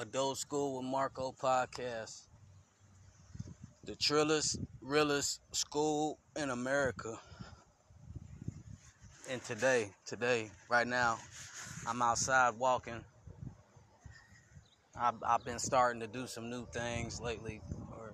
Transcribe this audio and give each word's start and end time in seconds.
Adult 0.00 0.38
School 0.38 0.76
with 0.76 0.86
Marco 0.86 1.32
podcast. 1.40 2.26
The 3.84 3.92
trillest, 3.92 4.58
realest 4.80 5.40
school 5.52 6.18
in 6.34 6.50
America. 6.50 7.18
And 9.30 9.42
today, 9.44 9.90
today, 10.04 10.50
right 10.68 10.86
now, 10.86 11.18
I'm 11.86 12.02
outside 12.02 12.54
walking. 12.58 13.04
I've, 14.98 15.14
I've 15.26 15.44
been 15.44 15.58
starting 15.58 16.00
to 16.00 16.08
do 16.08 16.26
some 16.26 16.50
new 16.50 16.66
things 16.72 17.20
lately, 17.20 17.60
or 17.92 18.12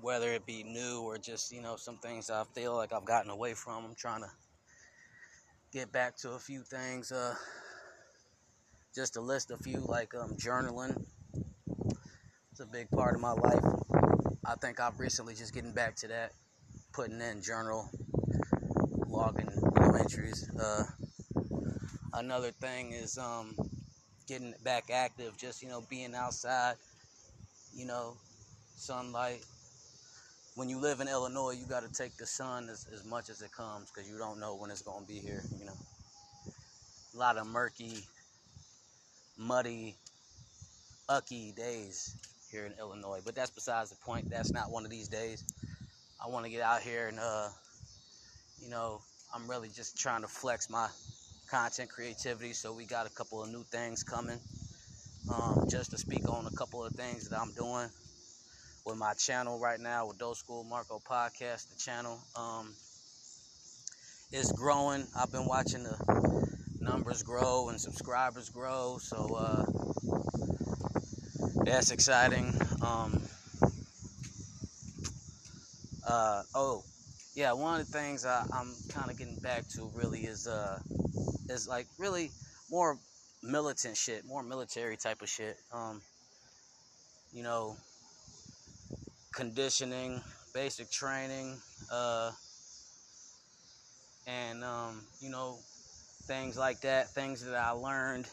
whether 0.00 0.32
it 0.32 0.46
be 0.46 0.62
new 0.62 1.02
or 1.02 1.18
just, 1.18 1.52
you 1.52 1.60
know, 1.60 1.76
some 1.76 1.96
things 1.96 2.30
I 2.30 2.44
feel 2.54 2.74
like 2.76 2.92
I've 2.92 3.04
gotten 3.04 3.30
away 3.30 3.54
from. 3.54 3.84
I'm 3.84 3.94
trying 3.96 4.22
to 4.22 4.30
get 5.72 5.90
back 5.90 6.16
to 6.18 6.32
a 6.32 6.38
few 6.38 6.62
things. 6.62 7.10
Uh, 7.10 7.34
just 8.96 9.12
to 9.12 9.20
list 9.20 9.50
a 9.50 9.58
few, 9.58 9.80
like 9.80 10.14
um, 10.14 10.30
journaling. 10.36 11.04
It's 12.50 12.60
a 12.60 12.66
big 12.66 12.90
part 12.90 13.14
of 13.14 13.20
my 13.20 13.32
life. 13.32 13.62
I 14.46 14.54
think 14.54 14.80
I've 14.80 14.98
recently 14.98 15.34
just 15.34 15.52
getting 15.52 15.72
back 15.72 15.96
to 15.96 16.08
that, 16.08 16.32
putting 16.94 17.20
in 17.20 17.42
journal, 17.42 17.90
logging 19.06 19.50
entries. 20.00 20.50
Uh, 20.58 20.84
another 22.14 22.50
thing 22.52 22.92
is 22.92 23.18
um, 23.18 23.54
getting 24.26 24.54
back 24.64 24.84
active, 24.90 25.36
just 25.36 25.62
you 25.62 25.68
know 25.68 25.82
being 25.90 26.14
outside, 26.14 26.76
you 27.74 27.84
know, 27.84 28.16
sunlight. 28.76 29.44
When 30.54 30.70
you 30.70 30.80
live 30.80 31.00
in 31.00 31.08
Illinois, 31.08 31.50
you 31.50 31.66
got 31.66 31.82
to 31.82 31.92
take 31.92 32.16
the 32.16 32.24
sun 32.24 32.70
as, 32.70 32.86
as 32.90 33.04
much 33.04 33.28
as 33.28 33.42
it 33.42 33.52
comes 33.52 33.90
because 33.90 34.08
you 34.08 34.16
don't 34.16 34.40
know 34.40 34.54
when 34.56 34.70
it's 34.70 34.80
going 34.80 35.04
to 35.04 35.06
be 35.06 35.18
here. 35.18 35.42
You 35.58 35.66
know, 35.66 35.76
a 37.14 37.18
lot 37.18 37.36
of 37.36 37.46
murky 37.46 37.98
muddy, 39.36 39.96
ucky 41.08 41.52
days 41.52 42.16
here 42.50 42.66
in 42.66 42.72
Illinois. 42.78 43.20
But 43.24 43.34
that's 43.34 43.50
besides 43.50 43.90
the 43.90 43.96
point. 43.96 44.30
That's 44.30 44.52
not 44.52 44.70
one 44.70 44.84
of 44.84 44.90
these 44.90 45.08
days. 45.08 45.44
I 46.24 46.28
want 46.28 46.44
to 46.44 46.50
get 46.50 46.62
out 46.62 46.80
here 46.80 47.08
and, 47.08 47.18
uh, 47.18 47.48
you 48.60 48.70
know, 48.70 49.00
I'm 49.34 49.48
really 49.48 49.68
just 49.68 49.98
trying 49.98 50.22
to 50.22 50.28
flex 50.28 50.70
my 50.70 50.88
content 51.50 51.90
creativity. 51.90 52.52
So 52.52 52.72
we 52.72 52.86
got 52.86 53.06
a 53.06 53.10
couple 53.10 53.42
of 53.42 53.50
new 53.50 53.64
things 53.64 54.02
coming. 54.02 54.38
Um, 55.32 55.66
just 55.68 55.90
to 55.90 55.98
speak 55.98 56.28
on 56.28 56.46
a 56.46 56.56
couple 56.56 56.84
of 56.84 56.92
things 56.92 57.28
that 57.28 57.40
I'm 57.40 57.52
doing 57.52 57.88
with 58.84 58.96
my 58.96 59.12
channel 59.14 59.58
right 59.58 59.80
now 59.80 60.06
with 60.06 60.18
Dope 60.18 60.36
School 60.36 60.62
Marco 60.62 61.00
Podcast. 61.00 61.68
The 61.68 61.78
channel 61.78 62.20
um, 62.36 62.72
is 64.32 64.52
growing. 64.52 65.04
I've 65.18 65.32
been 65.32 65.46
watching 65.46 65.82
the 65.82 66.45
numbers 66.86 67.22
grow 67.22 67.68
and 67.68 67.80
subscribers 67.80 68.48
grow. 68.48 68.98
So 69.00 69.34
uh, 69.36 69.64
that's 71.64 71.90
exciting. 71.90 72.54
Um, 72.80 73.20
uh, 76.06 76.42
oh, 76.54 76.84
yeah. 77.34 77.52
One 77.52 77.80
of 77.80 77.86
the 77.86 77.92
things 77.92 78.24
I, 78.24 78.42
am 78.54 78.72
kind 78.90 79.10
of 79.10 79.18
getting 79.18 79.36
back 79.36 79.68
to 79.70 79.90
really 79.94 80.20
is 80.20 80.46
uh, 80.46 80.78
is 81.50 81.66
like 81.68 81.86
really 81.98 82.30
more 82.70 82.96
militant 83.42 83.96
shit, 83.96 84.24
more 84.24 84.42
military 84.42 84.96
type 84.96 85.22
of 85.22 85.28
shit. 85.28 85.56
Um, 85.72 86.00
you 87.32 87.42
know, 87.42 87.76
conditioning, 89.34 90.22
basic 90.54 90.90
training, 90.90 91.56
uh, 91.92 92.30
and 94.28 94.62
um, 94.62 95.02
you 95.20 95.30
know 95.30 95.58
things 96.26 96.58
like 96.58 96.80
that, 96.80 97.10
things 97.10 97.44
that 97.44 97.54
I 97.54 97.70
learned 97.70 98.26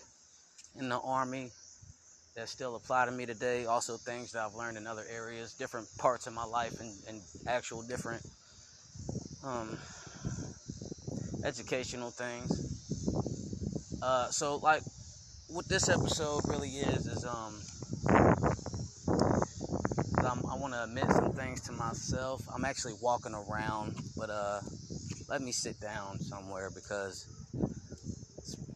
in 0.80 0.90
the 0.90 0.98
Army 0.98 1.52
that 2.36 2.50
still 2.50 2.76
apply 2.76 3.06
to 3.06 3.12
me 3.12 3.26
today. 3.26 3.66
Also, 3.66 3.98
things 3.98 4.32
that 4.32 4.44
I've 4.44 4.56
learned 4.56 4.78
in 4.78 4.88
other 4.88 5.06
areas, 5.10 5.54
different 5.54 5.88
parts 5.98 6.26
of 6.28 6.34
my 6.34 6.46
life, 6.46 6.80
and, 6.80 6.92
and 7.08 7.22
actual 7.48 7.84
different 7.84 8.26
um, 9.44 9.78
educational 11.46 12.10
things. 12.10 12.70
Uh, 14.02 14.30
so, 14.30 14.58
like, 14.58 14.82
what 15.50 15.68
this 15.70 15.90
episode 15.90 16.42
really 16.48 16.70
is 16.70 17.06
is 17.08 17.26
um, 17.26 17.54
i 20.54 20.56
want 20.56 20.74
to 20.74 20.84
admit 20.84 21.06
some 21.12 21.32
things 21.34 21.62
to 21.62 21.72
myself. 21.72 22.42
I'm 22.54 22.64
actually 22.64 22.94
walking 23.02 23.34
around, 23.34 23.96
but 24.16 24.30
uh, 24.30 24.62
let 25.28 25.42
me 25.42 25.52
sit 25.52 25.80
down 25.80 26.20
somewhere 26.20 26.70
because 26.74 27.28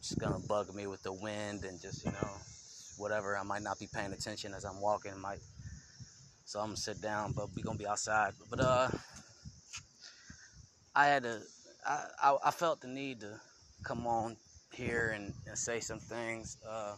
just 0.08 0.20
gonna 0.20 0.38
bug 0.38 0.74
me 0.74 0.86
with 0.86 1.02
the 1.02 1.12
wind 1.12 1.64
and 1.64 1.80
just 1.80 2.04
you 2.04 2.12
know 2.12 2.30
whatever. 2.96 3.36
I 3.36 3.42
might 3.42 3.62
not 3.62 3.78
be 3.78 3.88
paying 3.92 4.12
attention 4.12 4.54
as 4.54 4.64
I'm 4.64 4.80
walking. 4.80 5.18
Might 5.20 5.40
so 6.44 6.60
I'm 6.60 6.68
gonna 6.68 6.76
sit 6.78 7.02
down, 7.02 7.32
but 7.32 7.48
we 7.54 7.62
gonna 7.62 7.78
be 7.78 7.86
outside. 7.86 8.32
But 8.48 8.60
uh, 8.60 8.88
I 10.96 11.06
had 11.06 11.24
to. 11.24 11.40
I, 11.86 12.04
I, 12.22 12.36
I 12.46 12.50
felt 12.50 12.80
the 12.80 12.88
need 12.88 13.20
to 13.20 13.38
come 13.84 14.06
on 14.06 14.36
here 14.72 15.12
and, 15.14 15.34
and 15.46 15.58
say 15.58 15.80
some 15.80 15.98
things. 15.98 16.56
Uh, 16.66 16.94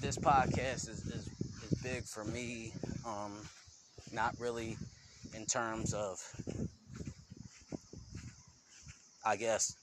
this 0.00 0.16
podcast 0.16 0.88
is, 0.88 1.04
is, 1.06 1.28
is 1.62 1.80
big 1.82 2.04
for 2.04 2.24
me. 2.24 2.72
Um, 3.06 3.32
not 4.10 4.34
really 4.40 4.76
in 5.34 5.46
terms 5.46 5.94
of, 5.94 6.18
I 9.24 9.36
guess, 9.36 9.76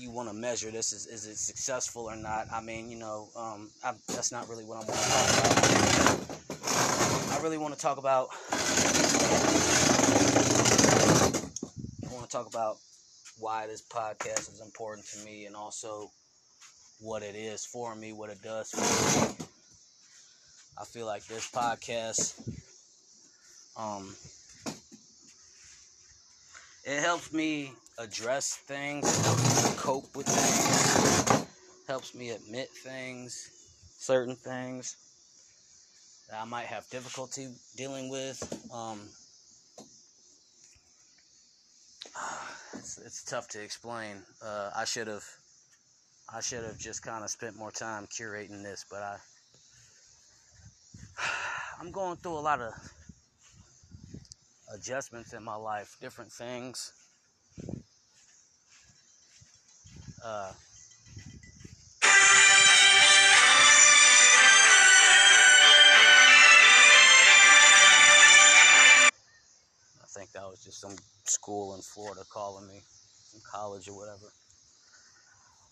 you 0.00 0.10
want 0.10 0.28
to 0.28 0.34
measure 0.34 0.70
this 0.70 0.92
is 0.92 1.06
is 1.06 1.26
it 1.26 1.36
successful 1.36 2.04
or 2.04 2.16
not. 2.16 2.46
I 2.50 2.60
mean 2.62 2.90
you 2.90 2.98
know 2.98 3.28
um, 3.36 3.68
I, 3.84 3.92
that's 4.08 4.32
not 4.32 4.48
really 4.48 4.64
what 4.64 4.76
i 4.76 4.78
want 4.78 4.88
to 4.88 4.94
talk 4.94 5.36
about. 5.36 7.38
I 7.38 7.42
really 7.42 7.58
want 7.58 7.74
to 7.74 7.80
talk 7.80 7.98
about 7.98 8.28
i 12.08 12.12
want 12.14 12.24
to 12.24 12.30
talk 12.36 12.48
about 12.48 12.76
why 13.38 13.66
this 13.66 13.82
podcast 13.82 14.52
is 14.52 14.60
important 14.64 15.06
to 15.08 15.24
me 15.24 15.44
and 15.46 15.54
also 15.54 16.10
what 17.00 17.22
it 17.22 17.34
is 17.34 17.64
for 17.66 17.94
me 17.94 18.12
what 18.12 18.30
it 18.30 18.42
does 18.42 18.70
for 18.70 18.80
me. 18.80 19.46
I 20.78 20.84
feel 20.84 21.06
like 21.06 21.24
this 21.26 21.50
podcast 21.50 22.34
um 23.76 24.14
it 26.84 27.00
helps 27.00 27.32
me 27.32 27.72
address 28.00 28.56
things, 28.66 29.04
helps 29.26 29.64
me 29.64 29.76
cope 29.76 30.16
with 30.16 30.26
things, 30.26 31.46
helps 31.86 32.14
me 32.14 32.30
admit 32.30 32.70
things, 32.70 33.50
certain 33.98 34.34
things 34.34 34.96
that 36.30 36.40
I 36.40 36.46
might 36.46 36.66
have 36.66 36.88
difficulty 36.88 37.48
dealing 37.76 38.08
with. 38.08 38.42
Um, 38.72 39.00
it's, 42.72 42.98
it's 43.04 43.22
tough 43.22 43.48
to 43.48 43.62
explain. 43.62 44.22
Uh, 44.42 44.70
I 44.74 44.86
should 44.86 45.06
have 45.06 45.24
I 46.32 46.40
should 46.40 46.64
have 46.64 46.78
just 46.78 47.02
kind 47.02 47.22
of 47.22 47.30
spent 47.30 47.56
more 47.56 47.72
time 47.72 48.06
curating 48.06 48.62
this, 48.62 48.86
but 48.90 49.02
I 49.02 49.16
I'm 51.80 51.90
going 51.90 52.16
through 52.16 52.38
a 52.38 52.40
lot 52.40 52.62
of 52.62 52.72
adjustments 54.72 55.34
in 55.34 55.42
my 55.42 55.56
life, 55.56 55.96
different 56.00 56.32
things. 56.32 56.92
Uh, 60.22 60.52
I 70.02 70.06
think 70.08 70.32
that 70.32 70.42
was 70.42 70.62
just 70.62 70.80
some 70.80 70.94
school 71.24 71.74
in 71.74 71.80
Florida 71.80 72.22
calling 72.28 72.66
me, 72.66 72.82
some 73.32 73.40
college 73.50 73.88
or 73.88 73.96
whatever. 73.96 74.30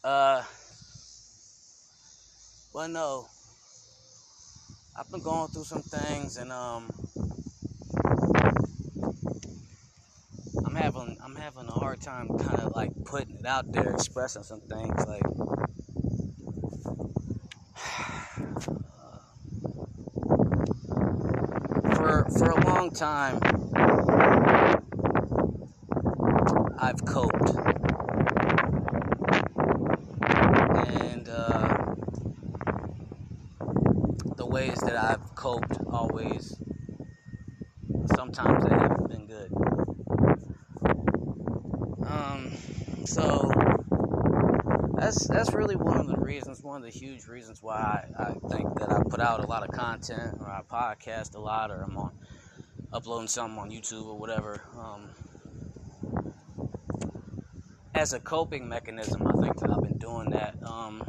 Uh, 0.02 0.42
but 2.72 2.88
no, 2.88 3.28
I've 4.96 5.10
been 5.10 5.20
going 5.20 5.48
through 5.48 5.64
some 5.64 5.82
things 5.82 6.38
and 6.38 6.50
um 6.52 6.90
having 11.38 11.68
a 11.68 11.72
hard 11.72 12.00
time 12.00 12.28
kind 12.38 12.60
of 12.60 12.72
like 12.74 12.90
putting 13.04 13.36
it 13.36 13.46
out 13.46 13.70
there, 13.72 13.92
expressing 13.92 14.42
some 14.42 14.60
things 14.60 15.06
like. 15.06 15.22
for 21.96 22.26
for 22.36 22.50
a 22.50 22.66
long 22.66 22.90
time, 22.90 23.38
I've 26.78 27.04
coped, 27.04 27.50
and 30.88 31.28
uh, 31.28 31.94
the 34.36 34.46
ways 34.46 34.78
that 34.80 34.96
I've 34.96 35.34
coped 35.34 35.78
always 35.90 36.56
sometimes 38.16 38.64
they 38.64 38.74
haven't 38.74 39.08
been 39.08 39.26
good. 39.26 39.50
Um, 42.06 42.52
so 43.04 43.50
that's 45.08 45.26
that's 45.28 45.54
really 45.54 45.74
one 45.74 45.96
of 45.96 46.06
the 46.06 46.16
reasons, 46.16 46.62
one 46.62 46.76
of 46.76 46.82
the 46.82 46.90
huge 46.90 47.26
reasons 47.28 47.62
why 47.62 48.04
I, 48.18 48.24
I 48.24 48.32
think 48.50 48.78
that 48.78 48.90
I 48.90 49.02
put 49.08 49.20
out 49.20 49.42
a 49.42 49.46
lot 49.46 49.66
of 49.66 49.74
content 49.74 50.36
or 50.38 50.50
I 50.50 50.60
podcast 50.70 51.34
a 51.34 51.38
lot 51.38 51.70
or 51.70 51.80
I'm 51.80 51.96
on 51.96 52.12
uploading 52.92 53.26
something 53.26 53.58
on 53.58 53.70
YouTube 53.70 54.04
or 54.04 54.18
whatever. 54.18 54.60
Um, 54.78 55.08
as 57.94 58.12
a 58.12 58.20
coping 58.20 58.68
mechanism, 58.68 59.26
I 59.26 59.32
think 59.40 59.56
that 59.60 59.70
I've 59.70 59.82
been 59.82 59.96
doing 59.96 60.28
that. 60.30 60.56
Um, 60.62 61.02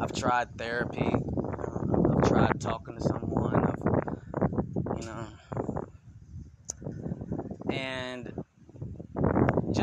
I've 0.00 0.12
tried 0.12 0.58
therapy. 0.58 1.14
I've 1.14 2.28
tried 2.28 2.60
talking 2.60 2.96
to 2.96 3.00
someone. 3.00 3.64
I've, 3.64 3.78
you 5.00 5.06
know, 5.06 5.28
and 7.70 8.32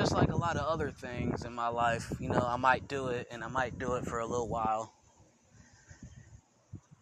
just 0.03 0.15
like 0.15 0.33
a 0.33 0.35
lot 0.35 0.57
of 0.57 0.67
other 0.67 0.91
things 0.91 1.45
in 1.45 1.53
my 1.53 1.69
life, 1.69 2.11
you 2.19 2.27
know, 2.27 2.45
I 2.45 2.57
might 2.57 2.89
do 2.89 3.07
it 3.07 3.25
and 3.31 3.41
I 3.41 3.47
might 3.47 3.79
do 3.79 3.93
it 3.93 4.05
for 4.05 4.19
a 4.19 4.25
little 4.25 4.49
while. 4.49 4.93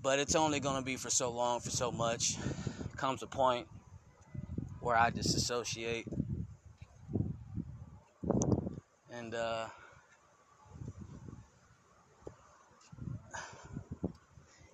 But 0.04 0.20
it's 0.20 0.36
only 0.36 0.60
going 0.60 0.76
to 0.76 0.86
be 0.86 0.98
for 0.98 1.10
so 1.10 1.32
long, 1.32 1.62
for 1.62 1.72
so 1.72 1.92
much. 1.92 2.36
Comes 2.98 3.24
a 3.24 3.26
point 3.26 3.66
where 4.82 4.96
I 4.96 5.10
disassociate. 5.10 6.06
And, 9.12 9.34
uh, 9.34 9.66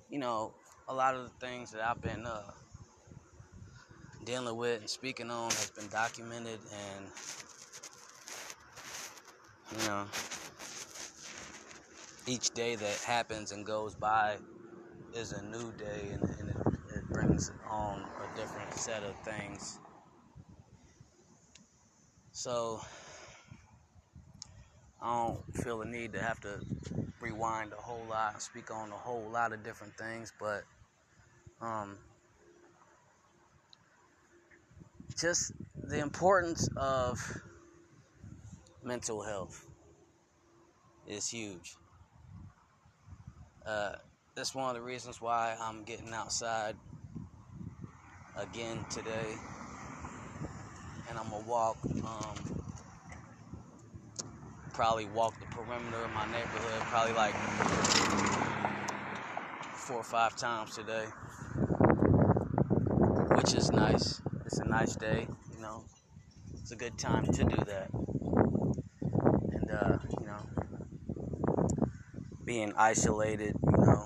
you 0.10 0.20
know, 0.20 0.54
a 0.90 0.94
lot 0.94 1.16
of 1.16 1.24
the 1.24 1.48
things 1.48 1.72
that 1.72 1.82
I've 1.82 2.02
been 2.02 2.26
uh, 2.26 2.42
dealing 4.26 4.58
with 4.58 4.82
and 4.82 4.90
speaking 4.90 5.32
on 5.32 5.50
has 5.52 5.72
been 5.72 5.88
documented 5.88 6.60
and 6.98 7.06
you 9.80 9.88
know, 9.88 10.06
each 12.26 12.50
day 12.52 12.76
that 12.76 12.98
happens 13.06 13.52
and 13.52 13.66
goes 13.66 13.96
by 13.96 14.38
is 15.14 15.32
a 15.32 15.42
new 15.44 15.72
day 15.74 16.10
and, 16.14 16.24
and 16.40 16.50
it, 16.50 16.58
it 16.96 17.04
brings 17.10 17.52
on 17.70 18.02
a 18.02 18.40
different 18.40 18.74
set 18.74 19.04
of 19.04 19.16
things. 19.24 19.80
So 22.32 22.82
I 25.02 25.28
don't 25.28 25.64
feel 25.64 25.80
the 25.80 25.86
need 25.86 26.14
to 26.14 26.22
have 26.22 26.40
to 26.42 26.60
rewind 27.22 27.72
a 27.74 27.82
whole 27.82 28.06
lot, 28.10 28.34
and 28.34 28.42
speak 28.42 28.72
on 28.72 28.92
a 28.92 28.96
whole 28.96 29.30
lot 29.32 29.54
of 29.54 29.64
different 29.64 29.96
things, 29.98 30.34
but 30.40 30.64
um, 31.62 31.98
just 35.20 35.52
the 35.84 36.00
importance 36.00 36.68
of 36.76 37.20
mental 38.84 39.22
health 39.22 39.67
is 41.08 41.30
huge. 41.30 41.76
Uh, 43.66 43.94
that's 44.36 44.54
one 44.54 44.70
of 44.70 44.76
the 44.76 44.82
reasons 44.82 45.22
why 45.22 45.56
I'm 45.60 45.84
getting 45.84 46.14
outside 46.14 46.76
again 48.36 48.86
today, 48.90 49.36
and 51.10 51.18
I'm 51.18 51.30
gonna 51.30 51.46
walk. 51.46 51.78
Um, 52.04 52.58
probably 54.74 55.06
walk 55.06 55.34
the 55.40 55.46
perimeter 55.48 55.98
of 56.06 56.14
my 56.14 56.26
neighborhood, 56.28 56.82
probably 56.82 57.14
like 57.14 57.34
four 59.74 59.98
or 59.98 60.04
five 60.04 60.36
times 60.36 60.76
today, 60.76 61.06
which 63.38 63.56
is 63.56 63.72
nice. 63.72 64.22
It's 64.46 64.60
a 64.60 64.66
nice 64.66 64.96
day, 64.96 65.28
you 65.52 65.62
know. 65.62 65.84
It's 66.62 66.72
a 66.72 66.76
good 66.76 66.98
time 66.98 67.26
to 67.26 67.44
do 67.44 67.58
that. 67.66 68.07
Being 72.48 72.72
isolated, 72.78 73.54
you 73.62 73.86
know, 73.86 74.06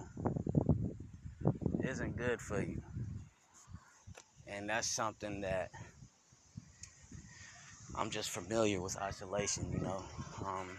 isn't 1.83 2.17
good 2.17 2.41
for 2.41 2.59
you. 2.59 2.81
And 4.47 4.67
that's 4.67 4.87
something 4.87 5.41
that 5.41 5.69
I'm 7.95 8.09
just 8.09 8.31
familiar 8.31 8.81
with 8.81 8.97
isolation, 8.97 9.71
you 9.71 9.79
know. 9.81 10.03
Um, 10.43 10.69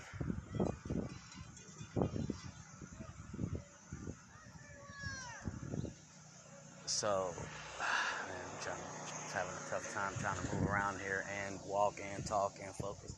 so, 6.86 7.32
man, 7.78 8.42
I'm 8.44 8.60
trying 8.60 8.76
to, 8.76 9.36
having 9.38 9.52
a 9.52 9.70
tough 9.70 9.94
time 9.94 10.14
trying 10.18 10.36
to 10.36 10.52
move 10.52 10.68
around 10.68 10.98
here 10.98 11.24
and 11.46 11.60
walk 11.64 12.00
and 12.12 12.26
talk 12.26 12.58
and 12.60 12.74
focus. 12.74 13.14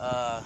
Uh, 0.00 0.40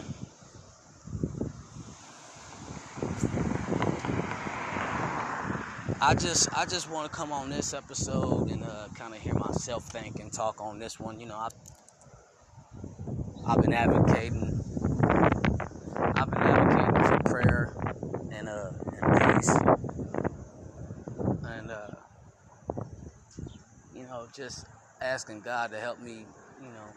I 6.06 6.14
just 6.14 6.48
I 6.56 6.64
just 6.66 6.88
want 6.88 7.10
to 7.10 7.18
come 7.18 7.32
on 7.32 7.50
this 7.50 7.74
episode 7.74 8.48
and 8.52 8.62
uh, 8.62 8.86
kind 8.94 9.12
of 9.12 9.20
hear 9.20 9.34
myself 9.34 9.88
think 9.88 10.20
and 10.20 10.32
talk 10.32 10.60
on 10.60 10.78
this 10.78 11.00
one. 11.00 11.18
You 11.18 11.26
know, 11.26 11.34
I 11.34 11.48
I've 13.44 13.60
been 13.60 13.72
advocating 13.72 14.54
I've 15.98 16.30
been 16.30 16.42
advocating 16.42 17.02
for 17.02 17.18
prayer 17.28 17.76
and 18.30 18.48
uh 18.48 18.70
and 19.02 19.34
peace 19.34 19.50
and 21.44 21.72
uh 21.72 21.88
you 23.92 24.04
know 24.04 24.28
just 24.32 24.64
asking 25.00 25.40
God 25.40 25.72
to 25.72 25.80
help 25.80 26.00
me 26.00 26.24
you 26.62 26.68
know 26.68 26.94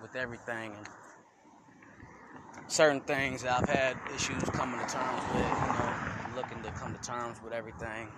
with 0.00 0.16
everything 0.16 0.72
and 0.78 0.86
certain 2.68 3.02
things 3.02 3.44
I've 3.44 3.68
had 3.68 3.98
issues 4.14 4.42
coming 4.54 4.80
to 4.80 4.86
terms 4.86 5.26
with. 5.28 5.62
You 5.66 5.72
know 5.74 5.94
looking 6.34 6.62
to 6.62 6.70
come 6.70 6.94
to 6.94 7.00
terms 7.00 7.42
with 7.42 7.52
everything. 7.52 8.08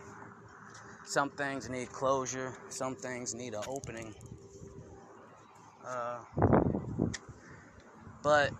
Some 1.12 1.28
things 1.28 1.68
need 1.68 1.92
closure, 1.92 2.54
some 2.70 2.96
things 2.96 3.34
need 3.34 3.52
an 3.52 3.64
opening. 3.68 4.14
Uh, 5.86 6.20
but 8.22 8.50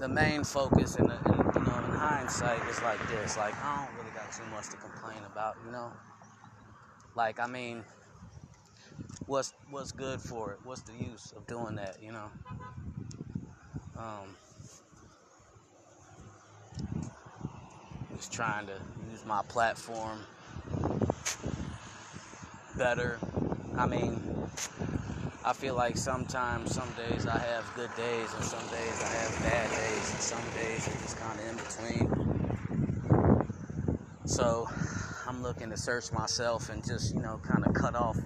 the 0.00 0.08
main 0.08 0.42
focus, 0.42 0.96
in, 0.96 1.06
the, 1.06 1.14
in, 1.14 1.38
you 1.54 1.70
know, 1.70 1.78
in 1.78 1.84
hindsight, 1.92 2.68
is 2.68 2.82
like 2.82 2.98
this: 3.10 3.36
like 3.36 3.54
I 3.62 3.86
don't 3.86 3.96
really 3.96 4.10
got 4.10 4.32
too 4.32 4.42
much 4.50 4.70
to 4.70 4.76
complain 4.76 5.18
about, 5.24 5.56
you 5.64 5.70
know. 5.70 5.92
Like 7.14 7.38
I 7.38 7.46
mean, 7.46 7.84
what's 9.26 9.54
what's 9.70 9.92
good 9.92 10.20
for 10.20 10.50
it? 10.50 10.58
What's 10.64 10.82
the 10.82 10.94
use 10.94 11.32
of 11.36 11.46
doing 11.46 11.76
that, 11.76 11.98
you 12.02 12.10
know? 12.10 12.28
Um, 13.96 14.34
just 18.16 18.32
trying 18.32 18.66
to 18.66 18.80
use 19.12 19.24
my 19.24 19.42
platform 19.42 20.18
better. 22.80 23.18
I 23.76 23.86
mean, 23.86 24.18
I 25.44 25.52
feel 25.52 25.74
like 25.74 25.98
sometimes, 25.98 26.74
some 26.74 26.88
days 26.92 27.26
I 27.26 27.38
have 27.38 27.70
good 27.76 27.94
days, 27.94 28.32
and 28.32 28.42
some 28.42 28.66
days 28.68 29.02
I 29.02 29.08
have 29.18 29.42
bad 29.42 29.70
days, 29.70 30.10
and 30.12 30.22
some 30.22 30.42
days 30.54 30.88
it's 30.88 31.02
just 31.02 31.18
kind 31.18 31.38
of 31.38 31.46
in 31.46 31.56
between. 31.58 32.08
So 34.24 34.66
I'm 35.28 35.42
looking 35.42 35.68
to 35.68 35.76
search 35.76 36.10
myself 36.10 36.70
and 36.70 36.82
just, 36.82 37.14
you 37.14 37.20
know, 37.20 37.38
kind 37.46 37.66
of 37.66 37.74
cut 37.74 37.94
off 37.94 38.16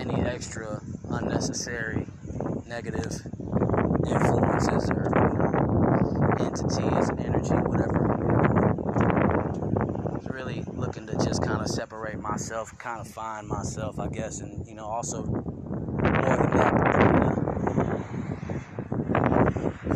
any 0.00 0.20
extra 0.22 0.82
unnecessary 1.10 2.08
negative 2.66 3.22
influences 4.04 4.90
or 4.90 5.06
entities, 6.40 7.08
and 7.08 7.20
energy, 7.20 7.54
whatever 7.54 8.02
It's 10.16 10.28
really 10.28 10.64
looking 10.94 11.06
to 11.06 11.24
just 11.24 11.42
kind 11.42 11.62
of 11.62 11.68
separate 11.68 12.20
myself, 12.20 12.76
kind 12.76 13.00
of 13.00 13.08
find 13.08 13.48
myself, 13.48 13.98
I 13.98 14.08
guess, 14.08 14.40
and 14.40 14.66
you 14.66 14.74
know, 14.74 14.84
also 14.84 15.24
more 15.24 15.40
than 16.02 16.50
that, 16.50 16.74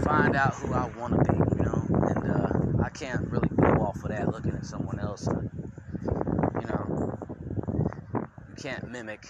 find 0.05 0.35
out 0.35 0.55
who 0.55 0.73
I 0.73 0.87
want 0.97 1.23
to 1.23 1.33
be, 1.33 1.37
you 1.37 1.65
know, 1.67 1.87
and 1.91 2.31
uh, 2.31 2.49
I 2.83 2.88
can't 2.88 3.31
really 3.31 3.50
go 3.61 3.83
off 3.83 4.03
of 4.05 4.09
that 4.09 4.33
looking 4.33 4.55
at 4.55 4.65
someone 4.65 4.99
else. 4.99 5.29
You 5.31 6.67
know, 6.67 7.19
you 8.49 8.55
can't 8.57 8.91
mimic 8.91 9.26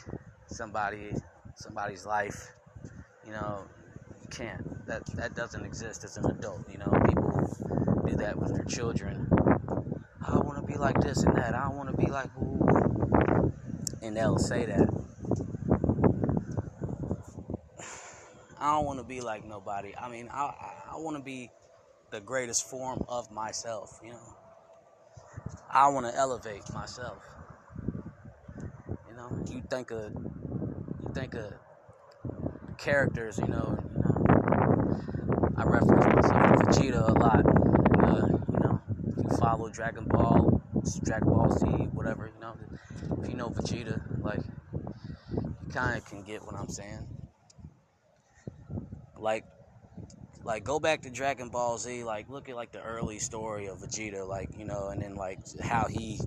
somebody, 0.46 1.14
somebody's 1.56 2.06
life. 2.06 2.52
You 3.24 3.32
know, 3.32 3.64
you 4.22 4.28
can't. 4.28 4.86
That 4.86 5.04
that 5.16 5.34
doesn't 5.34 5.64
exist 5.64 6.04
as 6.04 6.16
an 6.16 6.26
adult. 6.26 6.70
You 6.70 6.78
know, 6.78 6.92
people 7.08 8.04
do 8.06 8.14
that 8.18 8.38
with 8.38 8.54
their 8.54 8.66
children 8.66 9.28
be 10.66 10.76
like 10.76 11.00
this 11.00 11.22
and 11.22 11.36
that. 11.36 11.54
I 11.54 11.64
don't 11.64 11.76
want 11.76 11.90
to 11.90 11.96
be 11.96 12.10
like, 12.10 12.28
ooh. 12.38 13.52
And 14.02 14.16
they'll 14.16 14.38
say 14.38 14.66
that. 14.66 14.88
I 18.60 18.74
don't 18.74 18.84
want 18.84 18.98
to 18.98 19.04
be 19.04 19.20
like 19.20 19.44
nobody. 19.44 19.94
I 19.96 20.08
mean, 20.08 20.28
I, 20.32 20.44
I, 20.44 20.72
I 20.92 20.96
want 20.96 21.16
to 21.16 21.22
be 21.22 21.50
the 22.10 22.20
greatest 22.20 22.68
form 22.68 23.04
of 23.08 23.30
myself, 23.30 24.00
you 24.02 24.10
know. 24.10 24.36
I 25.70 25.88
want 25.88 26.06
to 26.06 26.14
elevate 26.14 26.62
myself. 26.72 27.22
You 29.08 29.16
know, 29.16 29.30
you 29.50 29.62
think 29.68 29.90
of 29.90 30.12
you 30.12 31.10
think 31.14 31.34
of 31.34 31.52
characters, 32.78 33.38
you 33.38 33.48
know, 33.48 33.78
you 33.94 34.00
know 34.02 34.16
I 35.56 35.64
reference 35.64 36.14
myself 36.14 36.60
to 36.60 36.80
Vegeta 36.80 37.08
a 37.08 37.12
lot. 37.12 37.44
Uh, 38.04 38.26
you 38.52 38.58
know, 38.60 38.80
if 39.18 39.24
you 39.24 39.25
follow 39.38 39.68
Dragon 39.68 40.04
Ball, 40.04 40.60
Dragon 41.04 41.28
Ball 41.28 41.50
Z, 41.50 41.66
whatever, 41.92 42.30
you 42.34 42.40
know, 42.40 42.56
if 43.22 43.28
you 43.28 43.36
know 43.36 43.48
Vegeta, 43.50 44.00
like, 44.22 44.40
you 45.32 45.70
kind 45.72 45.96
of 45.96 46.04
can 46.04 46.22
get 46.22 46.44
what 46.44 46.54
I'm 46.54 46.68
saying. 46.68 47.06
Like, 49.18 49.44
like 50.44 50.62
go 50.62 50.78
back 50.78 51.02
to 51.02 51.10
Dragon 51.10 51.48
Ball 51.48 51.76
Z, 51.78 52.04
like 52.04 52.28
look 52.28 52.48
at 52.48 52.54
like 52.54 52.70
the 52.70 52.80
early 52.82 53.18
story 53.18 53.66
of 53.66 53.78
Vegeta, 53.78 54.26
like 54.26 54.50
you 54.56 54.64
know, 54.64 54.88
and 54.88 55.02
then 55.02 55.16
like 55.16 55.40
how 55.60 55.88
he 55.88 56.20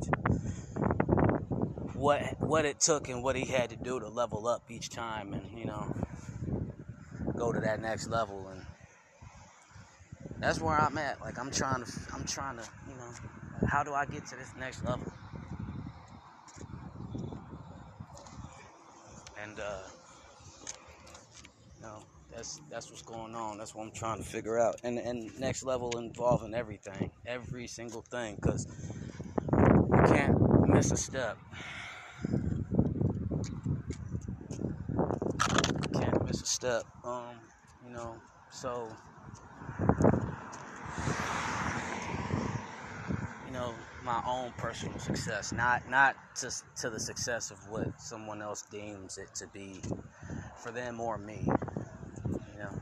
what 1.94 2.22
what 2.40 2.66
it 2.66 2.80
took 2.80 3.10
and 3.10 3.24
what 3.24 3.36
he 3.36 3.46
had 3.46 3.70
to 3.70 3.76
do 3.76 4.00
to 4.00 4.10
level 4.10 4.48
up 4.48 4.64
each 4.70 4.90
time, 4.90 5.34
and 5.34 5.58
you 5.58 5.66
know, 5.66 5.96
go 7.38 7.52
to 7.54 7.60
that 7.62 7.82
next 7.82 8.08
level, 8.08 8.50
and 8.50 8.66
that's 10.40 10.60
where 10.60 10.80
I'm 10.80 10.98
at. 10.98 11.22
Like 11.22 11.38
I'm 11.40 11.52
trying 11.52 11.84
to, 11.84 11.92
I'm 12.14 12.26
trying 12.26 12.58
to, 12.58 12.68
know, 13.00 13.12
how 13.66 13.84
do 13.84 13.94
I 13.94 14.06
get 14.06 14.26
to 14.28 14.36
this 14.36 14.54
next 14.56 14.84
level? 14.84 15.12
And 19.42 19.60
uh, 19.60 19.88
you 21.78 21.82
know, 21.82 22.04
that's 22.36 22.62
that's 22.70 22.90
what's 22.90 23.02
going 23.02 23.36
on. 23.36 23.58
That's 23.58 23.74
what 23.74 23.84
I'm 23.84 23.92
trying 23.92 24.18
to 24.18 24.24
figure 24.24 24.60
out. 24.60 24.76
And 24.84 25.00
and 25.00 25.32
next 25.40 25.64
level 25.64 25.98
involving 25.98 26.54
everything, 26.54 27.12
every 27.26 27.68
single 27.68 28.02
thing, 28.02 28.36
because 28.36 28.68
you 29.54 30.04
can't 30.08 30.68
miss 30.68 30.92
a 30.92 30.98
step. 30.98 31.38
You 35.40 36.00
can't 36.00 36.26
miss 36.26 36.42
a 36.42 36.46
step. 36.46 36.84
Um, 37.04 37.40
you 37.84 37.92
know, 37.92 38.22
so 38.50 38.98
you 43.50 43.56
know 43.56 43.74
my 44.04 44.22
own 44.28 44.54
personal 44.58 45.00
success, 45.00 45.52
not 45.52 45.90
not 45.90 46.16
just 46.40 46.64
to 46.76 46.90
the 46.92 47.00
success 47.00 47.50
of 47.50 47.58
what 47.68 48.00
someone 48.00 48.44
else 48.44 48.62
deems 48.62 49.18
it 49.18 49.34
to 49.34 49.48
be 49.48 49.82
for 50.56 50.72
them 50.72 51.00
or 51.00 51.18
me. 51.18 51.48
You 52.28 52.60
know, 52.60 52.80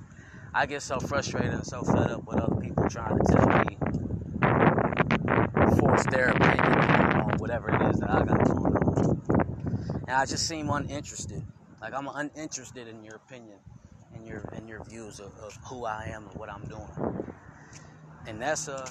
I 0.54 0.66
get 0.66 0.82
so 0.82 1.00
frustrated 1.00 1.54
and 1.54 1.66
so 1.66 1.84
fed 1.84 2.12
up 2.12 2.28
with 2.28 2.40
other 2.40 2.60
people 2.60 2.90
trying 2.90 3.18
to 3.18 3.24
tell 3.34 3.48
me, 3.48 3.78
force 5.80 6.06
their 6.08 6.32
opinion 6.32 6.60
on 6.60 7.38
whatever 7.38 7.74
it 7.74 7.82
is 7.90 8.00
that 8.02 8.10
I 8.10 8.26
got 8.26 8.44
going 8.46 8.76
on. 8.76 9.22
And 10.06 10.18
I 10.18 10.26
just 10.26 10.50
seem 10.50 10.70
uninterested. 10.70 11.44
Like 11.82 11.94
I'm 11.94 12.10
uninterested 12.14 12.90
in 12.90 13.06
your 13.06 13.16
opinion 13.16 13.60
and 14.14 14.28
your 14.28 14.44
and 14.52 14.68
your 14.68 14.84
views 14.84 15.22
of, 15.22 15.32
of 15.38 15.58
who 15.64 15.86
I 15.86 16.10
am 16.12 16.28
and 16.28 16.38
what 16.38 16.50
I'm 16.50 16.66
doing. 16.66 17.24
And 18.26 18.42
that's 18.42 18.68
a 18.68 18.84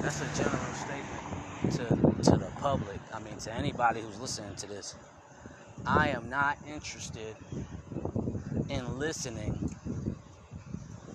that's 0.00 0.20
a 0.20 0.42
general 0.42 0.74
statement 0.74 2.22
to 2.24 2.30
to 2.30 2.36
the 2.38 2.50
public. 2.60 2.98
I 3.12 3.20
mean 3.20 3.36
to 3.38 3.54
anybody 3.54 4.00
who's 4.00 4.20
listening 4.20 4.54
to 4.56 4.66
this. 4.66 4.94
I 5.86 6.08
am 6.10 6.28
not 6.28 6.58
interested 6.68 7.36
in 8.68 8.98
listening 8.98 9.74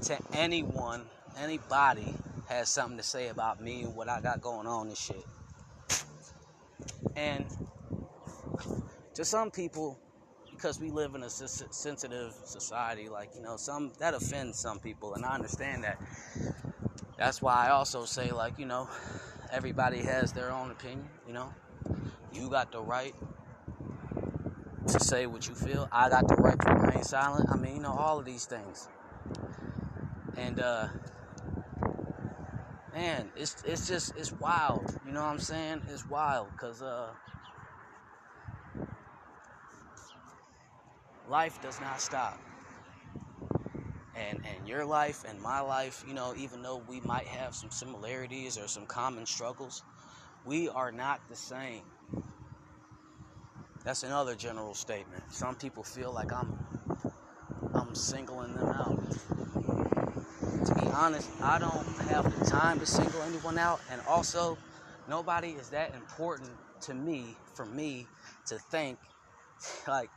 to 0.03 0.17
anyone, 0.33 1.03
anybody 1.39 2.13
has 2.47 2.69
something 2.69 2.97
to 2.97 3.03
say 3.03 3.29
about 3.29 3.61
me 3.61 3.83
and 3.83 3.95
what 3.95 4.09
I 4.09 4.21
got 4.21 4.41
going 4.41 4.67
on 4.67 4.87
and 4.87 4.97
shit. 4.97 5.23
And 7.15 7.45
to 9.13 9.25
some 9.25 9.49
people, 9.51 9.97
because 10.51 10.79
we 10.79 10.89
live 10.89 11.15
in 11.15 11.23
a 11.23 11.29
sensitive 11.29 12.33
society, 12.43 13.09
like, 13.09 13.29
you 13.35 13.41
know, 13.41 13.57
some 13.57 13.93
that 13.99 14.13
offends 14.13 14.59
some 14.59 14.79
people, 14.79 15.15
and 15.15 15.25
I 15.25 15.33
understand 15.33 15.83
that. 15.85 15.99
That's 17.17 17.41
why 17.41 17.67
I 17.67 17.69
also 17.71 18.05
say, 18.05 18.31
like, 18.31 18.59
you 18.59 18.65
know, 18.65 18.89
everybody 19.51 19.99
has 20.03 20.33
their 20.33 20.51
own 20.51 20.71
opinion, 20.71 21.07
you 21.27 21.33
know. 21.33 21.53
You 22.33 22.49
got 22.49 22.71
the 22.71 22.81
right 22.81 23.15
to 24.87 24.99
say 24.99 25.25
what 25.25 25.47
you 25.47 25.55
feel. 25.55 25.87
I 25.91 26.09
got 26.09 26.27
the 26.27 26.35
right 26.35 26.59
to 26.59 26.73
remain 26.73 27.03
silent. 27.03 27.49
I 27.49 27.55
mean, 27.55 27.75
you 27.77 27.81
know, 27.81 27.93
all 27.93 28.19
of 28.19 28.25
these 28.25 28.45
things. 28.45 28.87
And 30.37 30.59
uh 30.59 30.87
man, 32.93 33.31
it's 33.35 33.63
it's 33.63 33.87
just 33.87 34.15
it's 34.17 34.31
wild. 34.33 34.97
You 35.05 35.13
know 35.13 35.21
what 35.21 35.29
I'm 35.29 35.39
saying? 35.39 35.83
It's 35.89 36.05
wild 36.07 36.55
cuz 36.57 36.81
uh 36.81 37.13
life 41.29 41.59
does 41.61 41.79
not 41.79 42.01
stop. 42.01 42.39
And 44.15 44.39
and 44.45 44.67
your 44.67 44.85
life 44.85 45.23
and 45.27 45.41
my 45.41 45.59
life, 45.59 46.03
you 46.07 46.13
know, 46.13 46.33
even 46.37 46.61
though 46.61 46.81
we 46.87 47.01
might 47.01 47.27
have 47.27 47.53
some 47.53 47.69
similarities 47.69 48.57
or 48.57 48.67
some 48.67 48.85
common 48.85 49.25
struggles, 49.25 49.83
we 50.45 50.69
are 50.69 50.91
not 50.91 51.21
the 51.29 51.35
same. 51.35 51.83
That's 53.83 54.03
another 54.03 54.35
general 54.35 54.73
statement. 54.73 55.23
Some 55.29 55.55
people 55.55 55.83
feel 55.83 56.13
like 56.13 56.31
I'm 56.31 56.53
I'm 57.73 57.93
singling 57.93 58.55
them 58.55 58.69
out 58.69 58.99
to 60.65 60.73
be 60.75 60.87
honest, 60.87 61.29
I 61.41 61.59
don't 61.59 61.85
have 62.09 62.39
the 62.39 62.45
time 62.45 62.79
to 62.79 62.85
single 62.85 63.21
anyone 63.23 63.57
out. 63.57 63.81
And 63.91 64.01
also, 64.07 64.57
nobody 65.07 65.49
is 65.49 65.69
that 65.69 65.93
important 65.93 66.49
to 66.81 66.93
me 66.93 67.37
for 67.53 67.65
me 67.65 68.07
to 68.47 68.57
think 68.57 68.99
like 69.87 70.09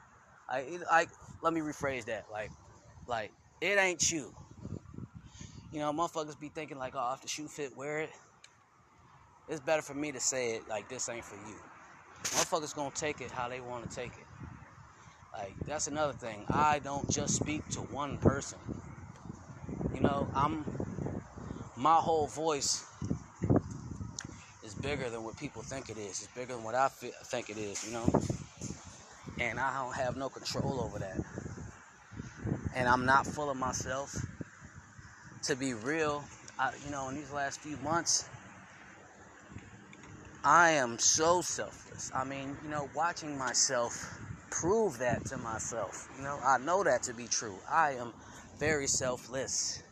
I 0.49 0.79
like 0.91 1.11
let 1.43 1.53
me 1.53 1.61
rephrase 1.61 2.07
that. 2.07 2.27
Like 2.31 2.51
like 3.07 3.33
it 3.61 3.79
ain't 3.79 4.11
you. 4.11 4.35
You 5.73 5.81
know, 5.81 5.93
motherfuckers 5.93 6.39
be 6.39 6.49
thinking 6.49 6.79
like, 6.79 6.95
oh, 6.97 7.13
if 7.15 7.23
the 7.23 7.29
shoe 7.29 7.47
fit, 7.47 7.77
wear 7.77 8.01
it. 8.01 8.11
It's 9.49 9.61
better 9.61 9.83
for 9.83 9.95
me 9.95 10.13
to 10.13 10.21
say 10.21 10.57
it 10.57 10.69
like 10.69 10.89
this 10.89 11.09
ain't 11.09 11.25
for 11.25 11.37
you. 11.49 11.57
Motherfuckers 12.23 12.75
gonna 12.75 12.91
take 12.95 13.21
it 13.21 13.31
how 13.31 13.49
they 13.49 13.61
want 13.61 13.89
to 13.89 13.95
take 13.95 14.13
it. 14.13 14.27
Like 15.33 15.55
that's 15.67 15.87
another 15.87 16.13
thing. 16.13 16.45
I 16.49 16.81
don't 16.81 17.09
just 17.11 17.35
speak 17.35 17.67
to 17.71 17.81
one 17.81 18.19
person. 18.19 18.59
You 19.95 20.01
know, 20.01 20.29
I'm 20.35 20.65
my 21.77 21.95
whole 21.95 22.27
voice 22.27 22.85
is 24.65 24.75
bigger 24.75 25.09
than 25.09 25.23
what 25.23 25.37
people 25.37 25.63
think 25.63 25.89
it 25.91 25.97
is. 25.97 26.23
It's 26.23 26.27
bigger 26.35 26.55
than 26.55 26.65
what 26.65 26.75
I 26.75 26.89
think 26.89 27.51
it 27.51 27.57
is, 27.57 27.87
you 27.87 27.93
know? 27.93 28.23
And 29.39 29.61
I 29.61 29.83
don't 29.83 29.95
have 29.95 30.17
no 30.17 30.29
control 30.29 30.81
over 30.81 30.99
that. 30.99 31.19
And 32.75 32.89
I'm 32.89 33.07
not 33.07 33.27
full 33.27 33.51
of 33.51 33.57
myself. 33.57 34.29
To 35.45 35.57
be 35.57 35.75
real, 35.75 36.25
I, 36.59 36.73
you 36.85 36.91
know, 36.91 37.09
in 37.09 37.15
these 37.15 37.31
last 37.31 37.61
few 37.61 37.77
months, 37.79 38.29
I 40.45 40.71
am 40.71 40.99
so 40.99 41.41
selfless. 41.41 42.11
I 42.15 42.25
mean, 42.25 42.57
you 42.63 42.71
know, 42.71 42.91
watching 42.95 43.37
myself 43.37 44.19
prove 44.51 44.99
that 44.99 45.27
to 45.27 45.39
myself. 45.39 46.09
You 46.17 46.25
know, 46.25 46.39
I 46.45 46.59
know 46.59 46.83
that 46.85 47.03
to 47.05 47.15
be 47.15 47.27
true. 47.27 47.59
I 47.71 47.93
am 47.93 48.13
very 48.59 48.87
selfless. 48.87 49.83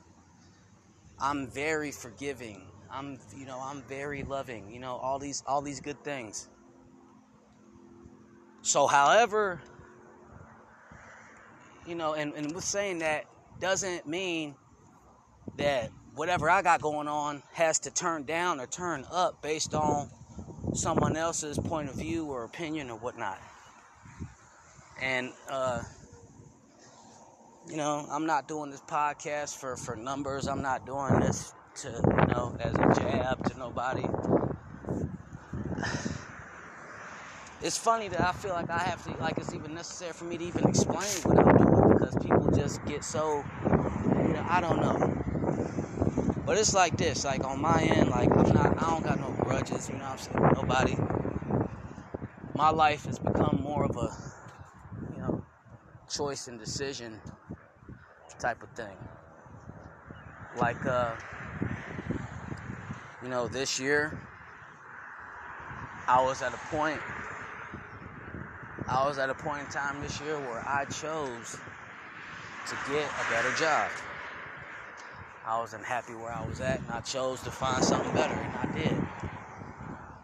I'm 1.21 1.49
very 1.49 1.93
forgiving. 1.93 2.63
I'm, 2.91 3.19
you 3.35 3.47
know, 3.47 3.61
I'm 3.61 3.83
very 3.83 4.23
loving. 4.23 4.71
You 4.71 4.81
know, 4.81 4.97
all 4.97 5.19
these, 5.19 5.43
all 5.47 5.63
these 5.63 5.81
good 5.81 6.03
things. 6.05 6.49
So, 8.63 8.87
however, 8.87 9.61
you 11.87 11.95
know, 11.95 12.15
and, 12.15 12.35
and 12.35 12.55
with 12.55 12.65
saying 12.65 12.99
that 12.99 13.25
doesn't 13.61 14.07
mean 14.07 14.55
that 15.59 15.91
whatever 16.15 16.51
I 16.51 16.63
got 16.63 16.81
going 16.81 17.09
on 17.09 17.43
has 17.53 17.79
to 17.81 17.91
turn 17.91 18.25
down 18.25 18.61
or 18.61 18.67
turn 18.67 19.05
up 19.11 19.41
based 19.43 19.75
on 19.75 20.09
someone 20.75 21.17
else's 21.17 21.59
point 21.59 21.89
of 21.89 21.99
view 21.99 22.27
or 22.27 22.45
opinion 22.45 22.91
or 22.91 22.99
whatnot. 22.99 23.39
And 25.01 25.33
uh, 25.49 25.83
you 27.69 27.77
know, 27.77 28.07
I'm 28.11 28.27
not 28.27 28.47
doing 28.47 28.71
this 28.71 28.81
podcast 28.81 29.57
for, 29.57 29.77
for 29.77 29.97
numbers. 29.97 30.47
I'm 30.47 30.63
not 30.63 30.87
doing 30.87 31.21
this 31.21 31.53
to, 31.77 31.89
you 31.89 32.27
know, 32.29 32.57
as 32.61 32.75
a 32.75 33.01
jab 33.01 33.45
to 33.51 33.59
nobody. 33.59 34.05
It's 37.67 37.77
funny 37.77 38.07
that 38.07 38.21
I 38.21 38.31
feel 38.31 38.53
like 38.53 38.71
I 38.71 38.79
have 38.79 39.03
to, 39.07 39.21
like, 39.21 39.39
it's 39.39 39.53
even 39.53 39.75
necessary 39.75 40.13
for 40.13 40.23
me 40.23 40.39
to 40.39 40.45
even 40.45 40.69
explain 40.69 41.11
what 41.25 41.37
I'm 41.37 41.57
doing 41.57 41.99
because 41.99 42.15
people 42.15 42.49
just 42.53 42.87
get 42.87 43.03
so, 43.03 43.45
you 43.65 44.35
know, 44.35 44.47
I 44.47 44.61
don't 44.61 44.81
know. 44.81 46.43
But 46.47 46.59
it's 46.59 46.75
like 46.75 46.97
this, 46.97 47.25
like 47.25 47.45
on 47.45 47.61
my 47.61 47.83
end, 47.83 48.09
like 48.09 48.31
I'm 48.31 48.55
not, 48.55 48.79
I 48.79 48.91
don't 48.91 49.03
got 49.03 49.19
no 49.19 49.33
grudges, 49.33 49.89
you 49.89 49.97
know 49.97 50.05
what 50.05 50.13
I'm 50.13 50.19
saying? 50.19 50.51
Nobody. 50.55 50.97
My 52.55 52.71
life 52.71 53.05
has 53.07 53.19
become 53.19 53.61
more 53.61 53.85
of 53.85 53.97
a, 53.97 54.17
you 55.13 55.19
know, 55.19 55.45
choice 56.09 56.47
and 56.47 56.61
decision 56.61 57.21
type 58.39 58.63
of 58.63 58.71
thing. 58.77 58.97
Like, 60.55 60.87
uh, 60.87 61.17
you 63.25 63.29
know, 63.29 63.49
this 63.49 63.81
year, 63.81 64.17
I 66.07 66.23
was 66.23 66.43
at 66.43 66.55
a 66.55 66.59
point, 66.71 67.03
I 68.89 69.05
was 69.05 69.19
at 69.19 69.31
a 69.31 69.35
point 69.35 69.63
in 69.63 69.67
time 69.67 70.01
this 70.01 70.21
year 70.21 70.39
where 70.39 70.63
I 70.67 70.85
chose 70.85 71.59
to 72.69 72.77
get 72.89 73.05
a 73.05 73.31
better 73.31 73.53
job. 73.57 73.91
I 75.45 75.59
wasn't 75.59 75.85
happy 75.85 76.13
where 76.15 76.33
I 76.33 76.47
was 76.47 76.61
at, 76.61 76.81
and 76.83 76.91
I 76.91 77.01
chose 77.01 77.43
to 77.43 77.51
find 77.51 77.83
something 77.83 78.13
better, 78.15 78.35
and 78.35 78.57
I 78.57 78.73
did. 78.73 78.95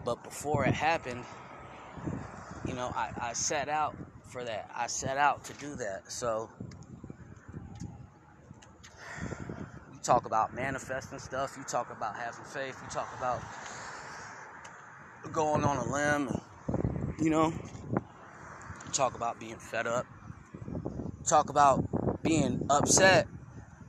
But 0.05 0.23
before 0.25 0.65
it 0.65 0.75
happened, 0.75 1.25
you 2.67 2.75
know, 2.75 2.93
I, 2.95 3.11
I 3.21 3.33
set 3.33 3.69
out 3.69 3.97
for 4.29 4.45
that. 4.45 4.71
I 4.75 4.87
set 4.87 5.17
out 5.17 5.45
to 5.45 5.53
do 5.55 5.75
that. 5.77 6.11
So 6.11 6.49
you 9.93 9.99
talk 10.03 10.27
about 10.27 10.55
manifesting 10.55 11.19
stuff, 11.19 11.55
you 11.57 11.65
talk 11.65 11.91
about 11.91 12.17
having 12.17 12.45
faith, 12.45 12.81
you 12.83 12.89
talk 12.93 13.09
about 13.19 13.43
going 15.33 15.65
on 15.65 15.77
a 15.77 15.93
limb, 15.93 16.31
you 17.21 17.31
know, 17.31 17.53
talk 18.93 19.15
about 19.15 19.41
being 19.41 19.57
fed 19.57 19.87
up, 19.87 20.07
talk 21.27 21.51
about 21.51 22.23
being 22.23 22.67
upset, 22.71 23.27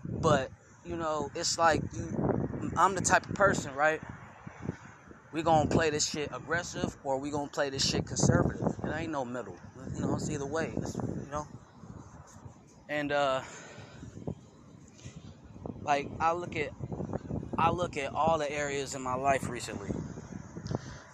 but 0.07 0.49
you 0.85 0.95
know, 0.95 1.29
it's 1.35 1.57
like 1.57 1.81
you, 1.93 2.71
I'm 2.75 2.95
the 2.95 3.01
type 3.01 3.27
of 3.27 3.35
person, 3.35 3.73
right? 3.75 4.01
We 5.31 5.41
gonna 5.41 5.69
play 5.69 5.89
this 5.89 6.09
shit 6.09 6.29
aggressive 6.33 6.95
or 7.03 7.17
we 7.17 7.31
gonna 7.31 7.49
play 7.49 7.69
this 7.69 7.87
shit 7.87 8.05
conservative. 8.05 8.75
It 8.83 8.91
ain't 8.95 9.11
no 9.11 9.25
middle. 9.25 9.57
You 9.95 10.01
know, 10.01 10.15
it's 10.15 10.29
either 10.29 10.45
way. 10.45 10.73
It's, 10.77 10.95
you 10.95 11.27
know, 11.31 11.47
and 12.87 13.11
uh, 13.11 13.41
like 15.81 16.07
I 16.19 16.33
look 16.33 16.55
at, 16.55 16.69
I 17.57 17.71
look 17.71 17.97
at 17.97 18.13
all 18.13 18.37
the 18.37 18.51
areas 18.51 18.95
in 18.95 19.01
my 19.01 19.15
life 19.15 19.49
recently. 19.49 19.89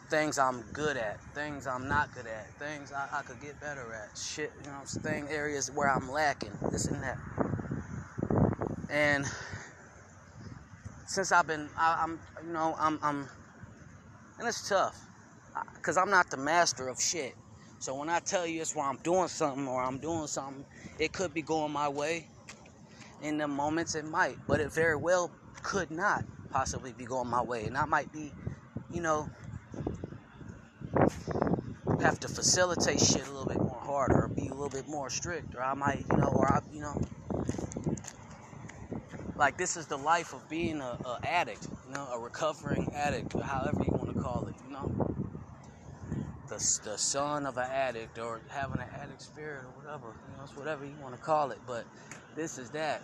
Things 0.09 0.39
I'm 0.39 0.63
good 0.73 0.97
at, 0.97 1.21
things 1.35 1.67
I'm 1.67 1.87
not 1.87 2.11
good 2.15 2.25
at, 2.25 2.47
things 2.57 2.91
I, 2.91 3.07
I 3.13 3.21
could 3.21 3.39
get 3.39 3.59
better 3.61 3.93
at. 3.93 4.17
Shit, 4.17 4.51
you 4.65 4.71
know, 4.71 4.81
thing 5.03 5.27
areas 5.29 5.69
where 5.69 5.87
I'm 5.87 6.09
lacking, 6.09 6.57
this 6.71 6.87
and 6.87 7.03
that. 7.03 7.17
And 8.89 9.25
since 11.05 11.31
I've 11.31 11.45
been, 11.45 11.69
I, 11.77 12.03
am 12.03 12.19
you 12.43 12.51
know, 12.53 12.75
I'm, 12.79 12.97
I'm, 13.03 13.27
and 14.39 14.47
it's 14.47 14.67
tough, 14.67 14.99
cause 15.83 15.95
I'm 15.95 16.09
not 16.09 16.31
the 16.31 16.37
master 16.37 16.87
of 16.87 16.99
shit. 16.99 17.35
So 17.77 17.93
when 17.93 18.09
I 18.09 18.19
tell 18.19 18.47
you 18.47 18.61
it's 18.61 18.75
where 18.75 18.85
I'm 18.85 18.97
doing 18.97 19.27
something 19.27 19.67
or 19.67 19.79
I'm 19.79 19.99
doing 19.99 20.25
something, 20.25 20.65
it 20.97 21.13
could 21.13 21.35
be 21.35 21.43
going 21.43 21.71
my 21.71 21.87
way. 21.87 22.25
In 23.21 23.37
the 23.37 23.47
moments, 23.47 23.93
it 23.93 24.05
might, 24.05 24.37
but 24.47 24.59
it 24.59 24.73
very 24.73 24.95
well 24.95 25.29
could 25.61 25.91
not 25.91 26.23
possibly 26.51 26.93
be 26.93 27.05
going 27.05 27.27
my 27.27 27.43
way, 27.43 27.65
and 27.65 27.77
I 27.77 27.85
might 27.85 28.11
be, 28.11 28.33
you 28.91 29.01
know, 29.01 29.29
have 32.01 32.19
to 32.21 32.27
facilitate 32.27 32.99
shit 32.99 33.27
a 33.27 33.31
little 33.31 33.45
bit 33.45 33.57
more 33.57 33.81
harder, 33.81 34.23
or 34.23 34.27
be 34.27 34.47
a 34.47 34.53
little 34.53 34.69
bit 34.69 34.87
more 34.87 35.09
strict, 35.09 35.55
or 35.55 35.61
I 35.61 35.73
might, 35.73 36.05
you 36.09 36.17
know, 36.17 36.27
or 36.27 36.47
I, 36.47 36.61
you 36.71 36.81
know, 36.81 37.01
like 39.35 39.57
this 39.57 39.77
is 39.77 39.87
the 39.87 39.97
life 39.97 40.33
of 40.33 40.47
being 40.49 40.81
a, 40.81 40.97
a 41.05 41.19
addict, 41.23 41.67
you 41.87 41.93
know, 41.93 42.09
a 42.11 42.19
recovering 42.19 42.89
addict, 42.93 43.33
however 43.41 43.83
you 43.83 43.91
want 43.91 44.13
to 44.13 44.21
call 44.21 44.47
it, 44.47 44.55
you 44.65 44.71
know, 44.71 45.15
the 46.47 46.55
the 46.83 46.97
son 46.97 47.45
of 47.45 47.57
an 47.57 47.69
addict 47.71 48.17
or 48.19 48.41
having 48.49 48.81
an 48.81 48.87
addict 49.01 49.21
spirit 49.21 49.63
or 49.63 49.69
whatever, 49.71 50.15
you 50.29 50.37
know, 50.37 50.43
it's 50.43 50.55
whatever 50.55 50.85
you 50.85 50.95
want 51.01 51.15
to 51.15 51.21
call 51.21 51.51
it. 51.51 51.59
But 51.65 51.85
this 52.35 52.57
is 52.57 52.69
that, 52.71 53.01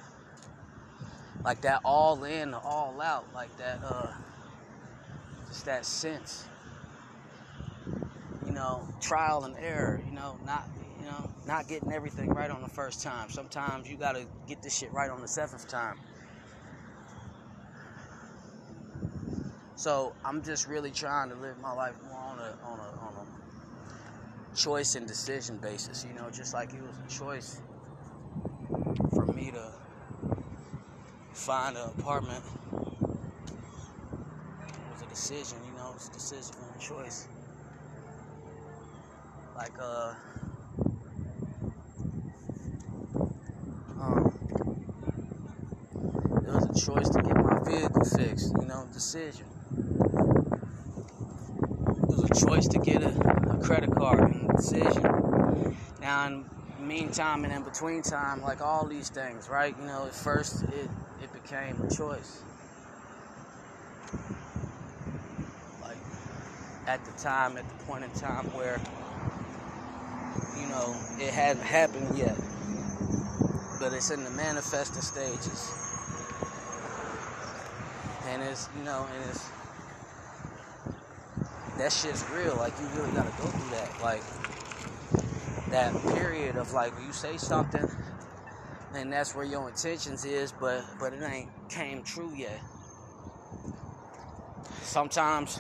like 1.43 1.61
that 1.61 1.81
all 1.83 2.23
in, 2.23 2.53
all 2.53 3.01
out, 3.01 3.27
like 3.33 3.55
that, 3.57 3.79
uh, 3.83 4.13
just 5.47 5.65
that 5.65 5.85
sense, 5.85 6.47
know, 8.55 8.87
trial 9.01 9.43
and 9.43 9.55
error, 9.61 10.01
you 10.07 10.15
know, 10.15 10.37
not 10.45 10.65
you 10.99 11.05
know, 11.05 11.29
not 11.45 11.67
getting 11.67 11.91
everything 11.91 12.29
right 12.33 12.49
on 12.49 12.61
the 12.61 12.67
first 12.67 13.03
time. 13.03 13.29
Sometimes 13.29 13.89
you 13.89 13.97
gotta 13.97 14.25
get 14.47 14.61
this 14.63 14.75
shit 14.77 14.91
right 14.93 15.09
on 15.11 15.21
the 15.21 15.27
seventh 15.27 15.67
time. 15.67 15.97
So 19.75 20.15
I'm 20.23 20.41
just 20.41 20.67
really 20.67 20.91
trying 20.91 21.29
to 21.29 21.35
live 21.35 21.59
my 21.59 21.71
life 21.73 21.95
more 22.01 22.17
on 22.17 22.39
a 22.39 22.55
on 22.63 22.79
a 22.79 22.91
on 22.97 23.13
a 23.15 24.55
choice 24.55 24.95
and 24.95 25.07
decision 25.07 25.57
basis. 25.57 26.05
You 26.05 26.13
know, 26.13 26.29
just 26.31 26.53
like 26.53 26.73
it 26.73 26.81
was 26.81 26.97
a 27.05 27.09
choice 27.09 27.61
for 29.13 29.25
me 29.25 29.51
to 29.51 29.71
find 31.33 31.77
an 31.77 31.89
apartment. 31.99 32.43
It 34.61 34.91
was 34.91 35.01
a 35.01 35.07
decision. 35.07 35.57
You 35.65 35.75
know, 35.75 35.93
it's 35.95 36.07
a 36.07 36.13
decision 36.13 36.55
and 36.61 36.75
a 36.75 36.79
choice. 36.79 37.27
Like 39.55 39.77
uh. 39.79 40.13
Um, 43.99 44.33
it 46.45 46.51
was 46.51 46.65
a 46.65 46.85
choice 46.85 47.09
to 47.09 47.21
get 47.21 47.35
my 47.35 47.59
vehicle 47.63 48.03
fixed, 48.05 48.53
you 48.59 48.65
know, 48.67 48.87
decision 48.93 49.45
It 51.97 52.01
was 52.07 52.23
a 52.23 52.45
choice 52.47 52.67
to 52.69 52.79
get 52.79 53.01
a, 53.01 53.09
a 53.51 53.57
credit 53.63 53.91
card 53.91 54.31
and 54.31 54.49
decision. 54.55 55.03
Now, 56.01 56.27
in 56.27 56.45
meantime 56.79 57.43
and 57.45 57.53
in 57.53 57.63
between 57.63 58.01
time, 58.01 58.41
like 58.41 58.61
all 58.61 58.85
these 58.87 59.09
things, 59.09 59.49
right? 59.49 59.75
You 59.79 59.85
know, 59.85 60.05
at 60.07 60.15
first 60.15 60.63
it, 60.63 60.89
it 61.23 61.33
became 61.33 61.81
a 61.81 61.89
choice. 61.95 62.43
Like 65.81 65.97
at 66.87 67.05
the 67.05 67.11
time, 67.13 67.57
at 67.57 67.67
the 67.67 67.85
point 67.85 68.03
in 68.03 68.11
time 68.11 68.45
where, 68.53 68.79
know, 70.75 70.95
it 71.19 71.33
hasn't 71.33 71.65
happened 71.65 72.17
yet, 72.17 72.35
but 73.79 73.93
it's 73.93 74.11
in 74.11 74.23
the 74.23 74.29
manifesting 74.31 75.01
stages. 75.01 75.71
And 78.27 78.43
it's, 78.43 78.67
you 78.77 78.83
know, 78.83 79.07
and 79.13 79.29
it's 79.29 79.49
that 81.77 81.91
shit's 81.91 82.25
real. 82.31 82.55
Like 82.57 82.73
you 82.79 82.87
really 82.99 83.11
gotta 83.11 83.29
go 83.41 83.47
through 83.47 83.69
that. 83.71 84.01
Like 84.01 84.23
that 85.69 85.93
period 86.15 86.57
of 86.57 86.71
like 86.73 86.93
you 87.05 87.11
say 87.11 87.37
something 87.37 87.89
and 88.95 89.11
that's 89.11 89.35
where 89.35 89.45
your 89.45 89.67
intentions 89.67 90.25
is, 90.25 90.51
but 90.51 90.83
but 90.99 91.13
it 91.13 91.21
ain't 91.23 91.49
came 91.69 92.03
true 92.03 92.33
yet. 92.35 92.59
Sometimes 94.81 95.59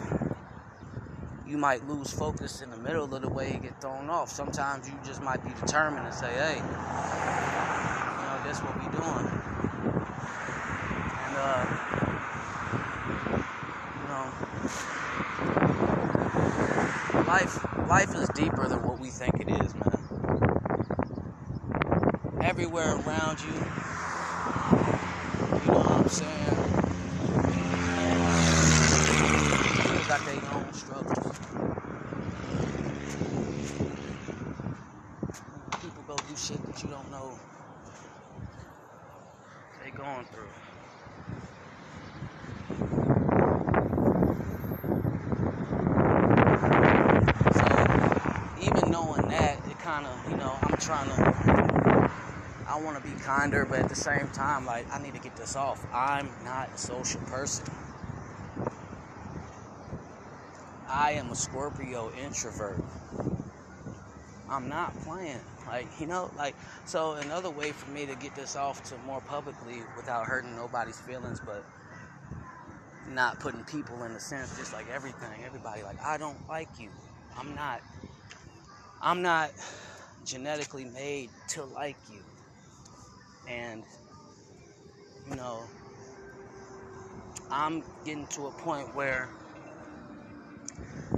you 1.47 1.57
might 1.57 1.87
lose 1.87 2.11
focus 2.11 2.61
middle 2.85 3.13
of 3.15 3.21
the 3.21 3.29
way 3.29 3.51
and 3.51 3.63
get 3.63 3.73
thrown 3.81 4.09
off. 4.11 4.29
Sometimes 4.29 4.87
you 4.87 4.93
just 5.03 5.21
might 5.21 5.43
be 5.43 5.49
determined 5.65 6.05
and 6.05 6.13
say, 6.13 6.33
hey, 6.35 6.57
you 6.57 6.85
know, 8.25 8.39
that's 8.43 8.61
what 8.61 8.77
we're 8.77 8.91
doing. 8.91 9.25
And 11.19 11.35
uh, 11.35 11.65
you 13.97 14.07
know, 14.07 14.31
life 17.25 17.65
life 17.89 18.13
is 18.15 18.29
deeper 18.29 18.67
than 18.67 18.83
what 18.83 18.99
we 18.99 19.09
think 19.09 19.33
it 19.41 19.49
is, 19.49 19.73
man. 19.73 20.03
Everywhere 22.43 22.97
around 22.97 23.41
you, 23.41 23.53
you 23.53 23.89
know 25.71 25.79
what 25.79 25.91
I'm 25.91 26.09
saying? 26.09 26.81
People 29.81 30.03
got 30.07 30.25
their 30.25 30.41
own 30.51 30.73
struggles. 30.73 31.31
People 35.81 36.03
go 36.07 36.17
you 36.83 36.89
don't 36.89 37.09
know 37.09 37.37
they 39.83 39.91
going 39.91 40.25
through. 40.25 40.49
So 47.53 48.61
even 48.61 48.91
knowing 48.91 49.27
that, 49.29 49.59
it 49.69 49.79
kind 49.79 50.05
of, 50.05 50.31
you 50.31 50.37
know, 50.37 50.57
I'm 50.61 50.77
trying 50.77 51.07
to 51.09 51.35
I 52.67 52.77
want 52.77 53.01
to 53.01 53.09
be 53.09 53.15
kinder, 53.21 53.65
but 53.65 53.79
at 53.79 53.89
the 53.89 53.95
same 53.95 54.27
time, 54.29 54.65
like 54.65 54.91
I 54.91 55.01
need 55.01 55.13
to 55.13 55.19
get 55.21 55.37
this 55.37 55.55
off. 55.55 55.85
I'm 55.93 56.29
not 56.43 56.69
a 56.73 56.77
social 56.77 57.21
person. 57.21 57.65
I 60.89 61.11
am 61.11 61.31
a 61.31 61.35
Scorpio 61.35 62.11
introvert. 62.11 62.84
I'm 64.55 64.69
not 64.69 64.97
playing. 65.01 65.41
Like, 65.67 65.87
you 65.99 66.07
know, 66.07 66.31
like, 66.37 66.55
so 66.85 67.13
another 67.13 67.49
way 67.49 67.71
for 67.73 67.91
me 67.91 68.05
to 68.05 68.15
get 68.15 68.33
this 68.35 68.55
off 68.55 68.81
to 68.89 68.97
more 68.99 69.19
publicly 69.19 69.81
without 69.97 70.25
hurting 70.25 70.55
nobody's 70.55 70.97
feelings, 70.97 71.41
but 71.45 71.65
not 73.09 73.37
putting 73.41 73.63
people 73.65 74.01
in 74.03 74.13
the 74.13 74.19
sense, 74.19 74.57
just 74.57 74.71
like 74.71 74.85
everything, 74.93 75.43
everybody, 75.45 75.83
like, 75.83 75.97
I 76.01 76.17
don't 76.17 76.37
like 76.47 76.69
you. 76.79 76.87
I'm 77.37 77.53
not, 77.53 77.81
I'm 79.01 79.21
not 79.21 79.51
genetically 80.25 80.85
made 80.85 81.31
to 81.49 81.65
like 81.65 81.97
you. 82.09 82.21
And, 83.49 83.83
you 85.29 85.35
know, 85.35 85.59
I'm 87.51 87.83
getting 88.05 88.27
to 88.27 88.47
a 88.47 88.51
point 88.51 88.95
where 88.95 89.29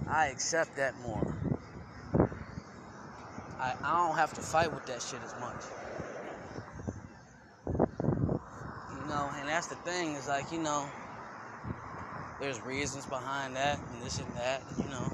I 0.07 0.27
accept 0.27 0.75
that 0.77 0.97
more. 1.01 1.36
I, 3.59 3.73
I 3.83 4.07
don't 4.07 4.15
have 4.15 4.33
to 4.33 4.41
fight 4.41 4.71
with 4.71 4.85
that 4.85 5.01
shit 5.01 5.19
as 5.23 5.33
much. 5.39 5.55
You 7.65 9.07
know, 9.07 9.31
and 9.39 9.49
that's 9.49 9.67
the 9.67 9.75
thing 9.75 10.13
is 10.13 10.27
like, 10.27 10.51
you 10.51 10.59
know, 10.59 10.87
there's 12.39 12.61
reasons 12.61 13.05
behind 13.07 13.55
that 13.55 13.79
and 13.79 14.03
this 14.03 14.19
and 14.19 14.27
that, 14.35 14.61
you 14.77 14.89
know. 14.89 15.11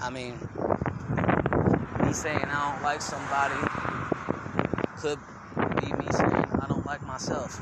I 0.00 0.10
mean, 0.10 0.38
me 2.04 2.12
saying 2.12 2.44
I 2.44 2.72
don't 2.72 2.82
like 2.82 3.00
somebody 3.00 3.54
could 4.98 5.18
be 5.80 5.92
me 5.92 6.06
saying 6.10 6.46
I 6.60 6.66
don't 6.68 6.84
like 6.84 7.04
myself. 7.06 7.60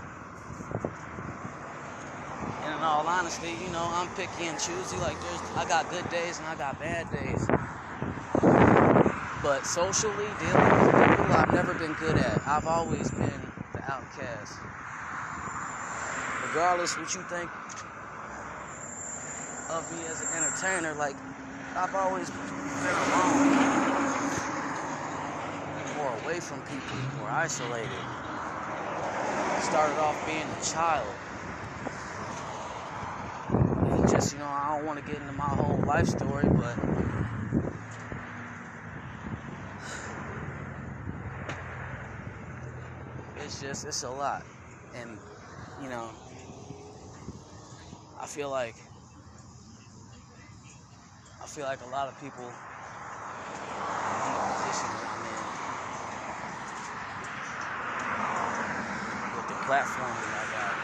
And 2.64 2.74
in 2.74 2.80
all 2.82 3.06
honesty, 3.06 3.52
you 3.62 3.70
know, 3.70 3.86
I'm 3.92 4.08
picky 4.16 4.46
and 4.46 4.58
choosy. 4.58 4.96
Like 4.96 5.20
there's 5.20 5.40
I 5.56 5.66
got 5.68 5.90
good 5.90 6.08
days 6.08 6.38
and 6.38 6.48
I 6.48 6.54
got 6.54 6.80
bad 6.80 7.10
days. 7.12 7.46
But 9.44 9.66
socially, 9.66 10.24
dealing 10.40 10.72
with 10.72 10.88
people, 10.88 11.28
I've 11.36 11.52
never 11.52 11.74
been 11.74 11.92
good 12.00 12.16
at. 12.16 12.40
I've 12.48 12.66
always 12.66 13.10
been 13.10 13.42
the 13.74 13.80
outcast. 13.84 14.56
Regardless 16.48 16.96
what 16.96 17.14
you 17.14 17.20
think 17.28 17.50
of 19.68 19.84
me 19.92 20.06
as 20.08 20.22
an 20.22 20.28
entertainer, 20.32 20.94
like 20.94 21.14
I've 21.76 21.94
always 21.94 22.30
been 22.30 22.40
alone, 22.40 23.52
more 25.98 26.16
away 26.24 26.40
from 26.40 26.62
people, 26.62 26.96
more 27.20 27.28
isolated. 27.28 27.90
Started 29.60 29.98
off 30.00 30.16
being 30.26 30.40
a 30.40 30.64
child. 30.64 31.06
Just, 34.10 34.32
you 34.32 34.38
know, 34.38 34.46
I 34.46 34.74
don't 34.74 34.86
want 34.86 35.04
to 35.04 35.12
get 35.12 35.20
into 35.20 35.34
my 35.34 35.48
whole 35.48 35.76
life 35.86 36.06
story, 36.06 36.46
but 36.48 36.78
just 43.64 43.86
it's 43.86 44.02
a 44.02 44.10
lot. 44.10 44.44
And 44.94 45.18
you 45.82 45.88
know 45.88 46.10
i 48.20 48.26
feel 48.26 48.48
like 48.48 48.76
i 51.42 51.46
feel 51.46 51.64
like 51.64 51.80
a 51.82 51.90
lot 51.90 52.06
of 52.06 52.14
people 52.20 52.44
in 52.44 52.50
the 54.32 54.40
position 54.54 54.88
i'm 54.94 55.24
with 59.36 59.48
the 59.48 59.54
platform 59.66 60.14
that 60.14 60.34
i 60.38 60.46
got. 60.54 60.74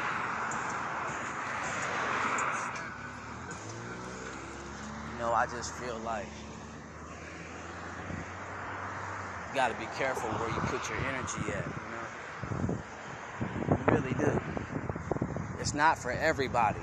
You 5.13 5.19
know 5.21 5.33
i 5.33 5.47
just 5.47 5.73
feel 5.75 5.99
like 6.01 6.29
you 9.49 9.55
got 9.55 9.69
to 9.69 9.79
be 9.79 9.87
careful 9.97 10.31
where 10.31 10.49
you 10.51 10.61
put 10.67 10.89
your 10.89 10.99
energy 10.99 11.53
at 11.53 11.65
you 11.85 11.91
know 11.95 12.07
you 13.79 13.85
really 13.95 14.15
do. 14.15 14.35
It's 15.71 15.77
not 15.77 15.99
for 15.99 16.11
everybody. 16.11 16.81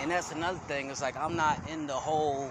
And 0.00 0.10
that's 0.10 0.32
another 0.32 0.58
thing. 0.66 0.90
It's 0.90 1.00
like 1.00 1.16
I'm 1.16 1.36
not 1.36 1.60
in 1.70 1.86
the 1.86 1.92
whole. 1.92 2.50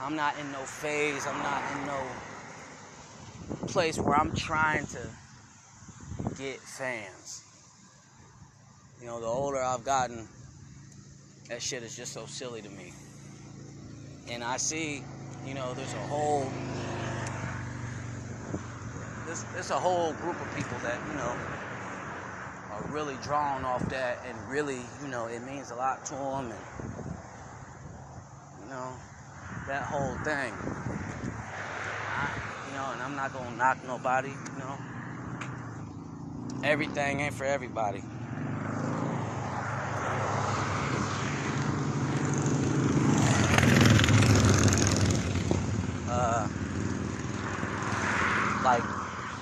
I'm 0.00 0.14
not 0.14 0.38
in 0.38 0.52
no 0.52 0.60
phase. 0.60 1.26
I'm 1.26 1.42
not 1.42 1.60
in 1.72 1.86
no 1.88 2.00
place 3.66 3.98
where 3.98 4.14
I'm 4.14 4.32
trying 4.32 4.86
to 4.86 5.00
get 6.38 6.60
fans. 6.60 7.42
You 9.00 9.08
know, 9.08 9.18
the 9.18 9.26
older 9.26 9.60
I've 9.60 9.84
gotten, 9.84 10.28
that 11.48 11.60
shit 11.60 11.82
is 11.82 11.96
just 11.96 12.12
so 12.12 12.26
silly 12.26 12.62
to 12.62 12.70
me. 12.70 12.92
And 14.30 14.44
I 14.44 14.56
see, 14.56 15.02
you 15.44 15.54
know, 15.54 15.74
there's 15.74 15.94
a 15.94 16.06
whole 16.06 16.46
there's, 19.26 19.42
there's 19.52 19.70
a 19.70 19.80
whole 19.80 20.12
group 20.12 20.40
of 20.40 20.54
people 20.54 20.78
that 20.84 21.00
you 21.08 21.14
know 21.16 21.59
really 22.92 23.16
drawn 23.22 23.64
off 23.64 23.88
that 23.88 24.18
and 24.26 24.36
really 24.48 24.80
you 25.00 25.08
know 25.08 25.26
it 25.26 25.40
means 25.42 25.70
a 25.70 25.74
lot 25.74 26.04
to 26.04 26.14
them 26.14 26.50
and 26.50 26.64
you 28.62 28.68
know 28.70 28.92
that 29.66 29.84
whole 29.84 30.14
thing. 30.24 30.52
I, 32.12 32.30
you 32.68 32.74
know 32.74 32.90
and 32.92 33.02
i'm 33.02 33.14
not 33.14 33.32
gonna 33.32 33.56
knock 33.56 33.78
nobody 33.86 34.30
you 34.30 34.58
know. 34.58 34.76
Everything 36.62 37.20
ain't 37.20 37.34
for 37.34 37.44
everybody. 37.44 38.02
Uh 46.10 46.48
like 48.62 48.82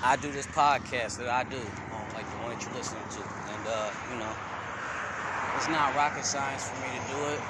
I 0.01 0.17
do 0.21 0.31
this 0.31 0.47
podcast 0.47 1.19
that 1.19 1.29
I 1.29 1.43
do, 1.43 1.61
like 2.15 2.29
the 2.31 2.37
one 2.37 2.51
that 2.51 2.65
you're 2.65 2.75
listening 2.75 3.05
to, 3.11 3.21
and 3.53 3.67
uh, 3.67 3.91
you 4.11 4.19
know, 4.19 4.35
it's 5.57 5.69
not 5.69 5.95
rocket 5.95 6.25
science 6.25 6.65
for 6.65 6.77
me 6.77 6.89
to 6.99 7.07
do 7.13 7.25
it. 7.31 7.41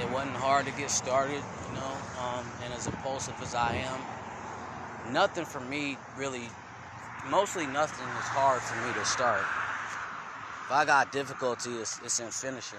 It 0.00 0.08
wasn't 0.08 0.36
hard 0.36 0.66
to 0.66 0.72
get 0.72 0.90
started, 0.90 1.42
you 1.66 1.74
know, 1.74 1.96
um, 2.20 2.46
and 2.62 2.72
as 2.72 2.86
impulsive 2.86 3.34
as 3.42 3.54
I 3.54 3.76
am, 3.76 4.00
nothing 5.12 5.44
for 5.44 5.60
me 5.60 5.98
really, 6.16 6.48
mostly 7.28 7.66
nothing 7.66 8.06
is 8.06 8.24
hard 8.26 8.62
for 8.62 8.76
me 8.86 8.92
to 8.94 9.04
start. 9.04 9.42
If 10.66 10.70
I 10.70 10.84
got 10.84 11.10
difficulty, 11.10 11.70
it's, 11.70 12.00
it's 12.04 12.20
in 12.20 12.30
finishing. 12.30 12.78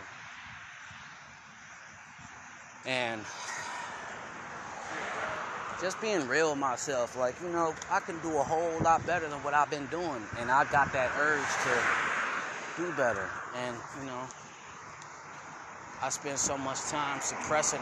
And 2.86 3.22
just 5.82 6.00
being 6.00 6.28
real 6.28 6.52
with 6.52 6.60
myself. 6.60 7.18
Like, 7.18 7.36
you 7.42 7.50
know, 7.50 7.74
I 7.90 8.00
can 8.00 8.20
do 8.22 8.38
a 8.38 8.44
whole 8.44 8.80
lot 8.84 9.06
better 9.08 9.28
than 9.28 9.44
what 9.44 9.54
I've 9.56 9.72
been 9.72 9.88
doing. 9.88 10.24
And 10.38 10.52
I 10.52 10.64
got 10.66 10.94
that 10.94 11.12
urge 11.18 11.42
to 11.66 12.84
do 12.84 12.92
better. 12.96 13.28
And, 13.58 13.76
you 14.00 14.06
know, 14.06 14.22
I 16.02 16.10
spend 16.10 16.38
so 16.38 16.58
much 16.58 16.80
time 16.84 17.20
suppressing 17.20 17.82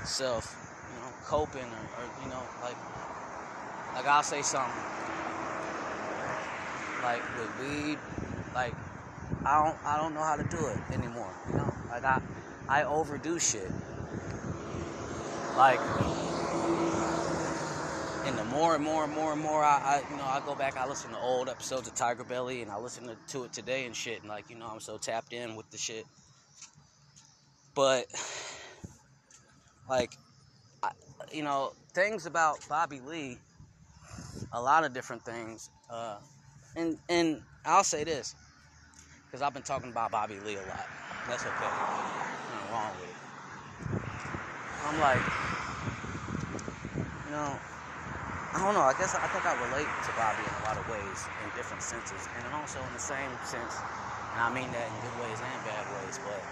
myself, 0.00 0.56
you 0.94 1.00
know, 1.00 1.12
coping 1.26 1.62
or, 1.62 1.84
or 1.98 2.04
you 2.22 2.28
know, 2.30 2.42
like, 2.62 2.76
like 3.94 4.06
I'll 4.06 4.22
say 4.22 4.42
something. 4.42 4.72
Like 7.02 7.22
with 7.36 7.50
weed, 7.60 7.98
like 8.54 8.74
I 9.44 9.64
don't 9.64 9.76
I 9.84 9.96
don't 9.96 10.14
know 10.14 10.22
how 10.22 10.36
to 10.36 10.44
do 10.44 10.68
it 10.68 10.78
anymore. 10.92 11.32
You 11.50 11.56
know? 11.56 11.72
Like 11.90 12.04
I 12.04 12.20
I 12.68 12.84
overdo 12.84 13.38
shit. 13.40 13.70
Like 15.56 15.80
and 18.24 18.38
the 18.38 18.44
more 18.44 18.74
and 18.74 18.84
more 18.84 19.04
and 19.04 19.12
more 19.12 19.32
and 19.32 19.42
more 19.42 19.64
I, 19.64 19.78
I, 19.82 20.02
you 20.10 20.16
know 20.16 20.24
I 20.24 20.40
go 20.44 20.54
back 20.54 20.76
I 20.76 20.86
listen 20.86 21.10
to 21.10 21.18
old 21.18 21.48
episodes 21.48 21.88
of 21.88 21.94
Tiger 21.94 22.24
Belly 22.24 22.62
and 22.62 22.70
I 22.70 22.78
listen 22.78 23.10
to, 23.28 23.44
it 23.44 23.52
today 23.52 23.84
and 23.86 23.96
shit 23.96 24.20
and 24.20 24.28
like 24.28 24.48
you 24.48 24.56
know 24.56 24.66
I'm 24.66 24.80
so 24.80 24.96
tapped 24.96 25.32
in 25.32 25.56
with 25.56 25.70
the 25.70 25.78
shit. 25.78 26.04
But 27.74 28.06
like 29.88 30.16
I, 30.82 30.90
you 31.32 31.42
know 31.42 31.72
things 31.94 32.26
about 32.26 32.58
Bobby 32.68 33.00
Lee 33.00 33.38
a 34.52 34.60
lot 34.60 34.84
of 34.84 34.92
different 34.92 35.24
things 35.24 35.70
uh, 35.90 36.18
and 36.76 36.98
and 37.08 37.42
I'll 37.64 37.84
say 37.84 38.04
this 38.04 38.34
because 39.26 39.42
I've 39.42 39.54
been 39.54 39.62
talking 39.62 39.90
about 39.90 40.10
Bobby 40.10 40.38
Lee 40.38 40.56
a 40.56 40.62
lot. 40.62 40.86
That's 41.26 41.44
okay. 41.44 41.70
Wrong 42.70 42.92
with 43.00 43.08
it. 43.08 43.16
I'm 44.84 44.98
like 44.98 45.24
you 47.24 47.30
know 47.32 47.60
I 48.54 48.60
don't 48.60 48.74
know. 48.74 48.82
I 48.82 48.94
guess 48.94 49.14
I 49.14 49.26
think 49.28 49.46
I 49.46 49.54
relate 49.68 49.88
to 50.06 50.12
Bobby 50.12 50.42
in 50.44 50.54
a 50.60 50.64
lot 50.68 50.76
of 50.76 50.88
ways, 50.88 51.28
in 51.44 51.50
different 51.56 51.82
senses, 51.82 52.28
and 52.36 52.46
also 52.54 52.84
in 52.84 52.92
the 52.92 53.00
same 53.00 53.30
sense. 53.44 53.80
And 54.34 54.40
I 54.42 54.50
mean 54.52 54.70
that 54.72 54.88
in 54.88 54.94
good 55.00 55.16
ways 55.20 55.40
and 55.40 55.64
bad 55.64 55.86
ways. 55.96 56.20
But 56.20 56.44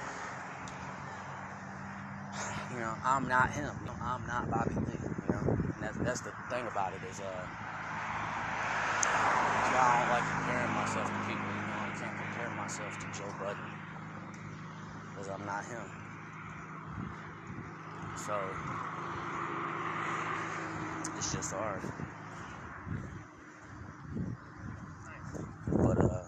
you 2.73 2.79
know, 2.81 2.97
I'm 3.05 3.29
not 3.29 3.51
him. 3.53 3.75
You 3.81 3.87
know, 3.87 3.97
I'm 4.03 4.27
not 4.27 4.51
Bobby 4.51 4.77
Lee. 4.89 4.97
You 5.27 5.33
know, 5.33 5.45
and 5.75 5.85
that's 5.85 5.99
that's 6.05 6.21
the 6.21 6.33
thing 6.49 6.67
about 6.69 6.95
it 6.95 7.05
is, 7.05 7.21
uh, 7.21 7.47
I 9.77 10.01
don't 10.01 10.11
like 10.11 10.25
comparing 10.27 10.73
myself 10.75 11.13
to 11.13 11.21
people. 11.29 11.51
You 11.53 11.69
know, 11.69 11.81
I 11.85 11.91
can't 12.01 12.17
compare 12.17 12.51
myself 12.57 12.99
to 13.01 13.07
Joe 13.19 13.35
Budden 13.39 13.65
because 15.13 15.29
I'm 15.29 15.45
not 15.47 15.65
him. 15.67 15.85
So 18.17 18.55
it's 21.17 21.33
just 21.33 21.53
hard. 21.53 21.83
But 25.67 25.99
uh 25.99 26.25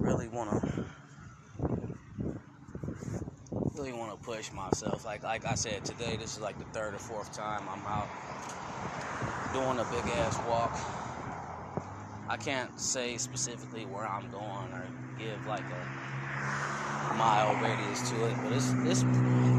really 0.00 0.28
wanna 0.28 0.60
really 3.74 3.92
wanna 3.92 4.16
push 4.16 4.52
myself. 4.52 5.04
Like 5.04 5.22
like 5.22 5.44
I 5.44 5.54
said 5.54 5.84
today, 5.84 6.16
this 6.16 6.34
is 6.36 6.40
like 6.40 6.58
the 6.58 6.64
third 6.66 6.94
or 6.94 6.98
fourth 6.98 7.34
time 7.34 7.62
I'm 7.68 7.86
out 7.86 8.08
doing 9.52 9.78
a 9.78 9.84
big 9.84 10.10
ass 10.12 10.38
walk. 10.46 10.78
I 12.28 12.36
can't 12.36 12.78
say 12.80 13.18
specifically 13.18 13.84
where 13.84 14.06
I'm 14.06 14.28
going 14.28 14.72
or 14.72 14.86
give 15.18 15.46
like 15.46 15.64
a 15.70 17.14
mile 17.16 17.54
radius 17.56 18.08
to 18.10 18.24
it, 18.26 18.36
but 18.42 18.52
it's 18.52 18.74
it's 18.84 19.04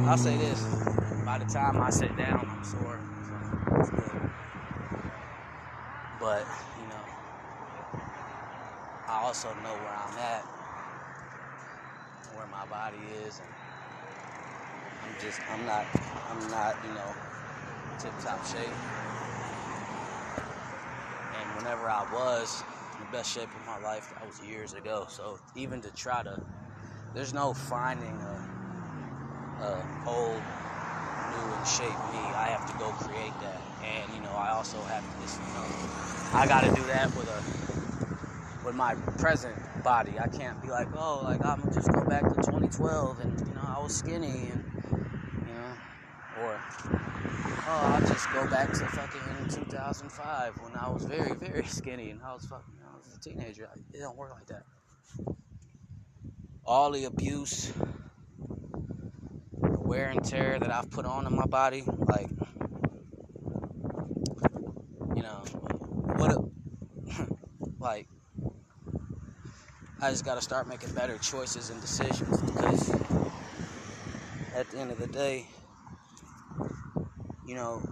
I'll 0.06 0.18
say 0.18 0.38
this 0.38 1.13
by 1.26 1.38
the 1.38 1.46
time 1.46 1.82
I 1.82 1.90
sit 1.90 2.16
down, 2.18 2.48
I'm 2.50 2.64
sore. 2.64 3.00
So 3.30 3.80
it's 3.80 3.90
good. 3.90 4.22
But, 6.20 6.46
you 6.80 6.88
know, 6.90 7.04
I 9.08 9.22
also 9.22 9.50
know 9.64 9.74
where 9.74 9.96
I'm 9.96 10.18
at, 10.18 10.44
where 12.36 12.48
my 12.48 12.66
body 12.66 12.98
is, 13.26 13.40
and 13.40 13.50
I'm 15.04 15.22
just, 15.22 15.40
I'm 15.50 15.66
not, 15.66 15.86
I'm 16.30 16.52
not, 16.52 16.78
you 16.88 16.94
know, 16.94 17.16
tip 18.00 18.14
top 18.22 18.46
shape. 18.46 18.68
And 21.40 21.58
whenever 21.58 21.90
I 21.90 22.06
was 22.14 22.64
in 22.94 23.06
the 23.06 23.12
best 23.12 23.32
shape 23.32 23.50
of 23.56 23.66
my 23.66 23.78
life, 23.78 24.10
that 24.14 24.26
was 24.26 24.42
years 24.42 24.74
ago. 24.74 25.06
So 25.10 25.40
even 25.56 25.82
to 25.82 25.92
try 25.92 26.24
to, 26.24 26.42
there's 27.14 27.34
no 27.34 27.54
finding 27.54 28.16
a, 28.22 29.64
a 29.64 29.86
old, 30.08 30.42
new 31.34 31.54
and 31.54 31.68
shape 31.68 32.00
me. 32.12 32.34
I 32.34 32.50
have 32.50 32.66
to 32.68 32.74
go 32.74 32.94
create 32.94 33.40
that. 33.42 33.64
And 33.82 34.14
you 34.14 34.22
know, 34.22 34.34
I 34.36 34.52
also 34.52 34.86
have 34.86 35.10
to 35.10 35.20
just, 35.20 35.42
you 35.46 35.54
know, 35.54 35.66
I 36.34 36.48
got 36.48 36.64
to 36.64 36.72
do 36.74 36.88
that 36.88 37.14
with 37.16 37.28
a, 37.28 37.44
with 38.64 38.76
my 38.76 38.96
present 39.18 39.58
body. 39.84 40.20
I 40.20 40.28
can't 40.28 40.62
be 40.62 40.70
like, 40.70 40.90
oh, 40.94 41.22
like 41.24 41.44
I'm 41.46 41.72
just 41.74 41.92
go 41.92 42.06
back 42.06 42.24
to 42.24 42.36
2012 42.36 43.20
and 43.20 43.48
you 43.48 43.54
know 43.54 43.62
I 43.62 43.80
was 43.80 43.98
skinny 43.98 44.50
and 44.50 44.64
you 45.46 45.54
know, 45.54 45.78
or 46.32 46.62
oh 47.66 47.82
I'll 47.82 48.02
just 48.02 48.32
go 48.32 48.48
back 48.48 48.74
to 48.74 48.88
fucking 48.88 49.50
2005 49.50 50.60
when 50.60 50.76
I 50.76 50.90
was 50.90 51.06
very 51.06 51.36
very 51.36 51.66
skinny 51.68 52.12
and 52.12 52.22
I 52.24 52.34
was 52.34 52.46
fucking 52.46 52.76
I 52.86 52.98
was 52.98 53.16
a 53.16 53.20
teenager. 53.20 53.70
It 53.94 54.00
don't 54.00 54.18
work 54.18 54.32
like 54.32 54.48
that. 54.48 54.64
All 56.66 56.92
the 56.92 57.06
abuse, 57.06 57.74
wear 59.94 60.10
and 60.10 60.26
tear 60.26 60.58
that 60.58 60.72
I've 60.72 60.90
put 60.90 61.06
on 61.06 61.28
in 61.28 61.36
my 61.36 61.46
body, 61.46 61.84
like 62.08 62.28
you 65.16 65.22
know, 65.22 65.44
what 66.18 66.32
a, 66.32 66.44
like 67.80 68.08
I 70.02 70.10
just 70.10 70.26
got 70.26 70.34
to 70.34 70.42
start 70.42 70.68
making 70.68 70.96
better 70.96 71.20
choices 71.20 71.70
and 71.70 71.80
decisions 71.80 72.42
because 72.42 72.90
at 74.56 74.68
the 74.72 74.80
end 74.80 74.90
of 74.90 74.98
the 74.98 75.06
day, 75.06 75.46
you 77.46 77.54
know, 77.54 77.84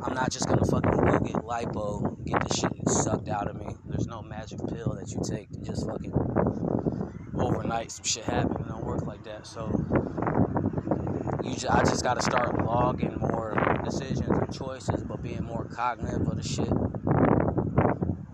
I'm 0.00 0.14
not 0.14 0.30
just 0.30 0.48
gonna 0.48 0.64
fucking 0.64 0.90
go 0.90 1.18
get 1.18 1.34
lipo, 1.34 2.24
get 2.24 2.48
the 2.48 2.54
shit 2.54 2.88
sucked 2.88 3.28
out 3.28 3.46
of 3.46 3.56
me. 3.56 3.66
There's 3.90 4.06
no 4.06 4.22
magic 4.22 4.58
pill 4.72 4.94
that 4.94 5.10
you 5.10 5.20
take 5.22 5.52
to 5.52 5.58
just 5.60 5.86
fucking 5.86 6.14
overnight 7.34 7.92
some 7.92 8.06
shit 8.06 8.24
happen. 8.24 8.56
It 8.58 8.68
don't 8.68 8.86
work 8.86 9.02
like 9.02 9.22
that. 9.24 9.46
So 9.46 10.29
you, 11.42 11.52
just, 11.54 11.70
I 11.70 11.80
just 11.80 12.02
gotta 12.02 12.22
start 12.22 12.64
logging 12.64 13.16
more 13.18 13.80
decisions 13.84 14.28
and 14.28 14.52
choices, 14.52 15.02
but 15.04 15.22
being 15.22 15.44
more 15.44 15.64
cognitive 15.64 16.26
of 16.26 16.36
the 16.36 16.42
shit. 16.42 16.70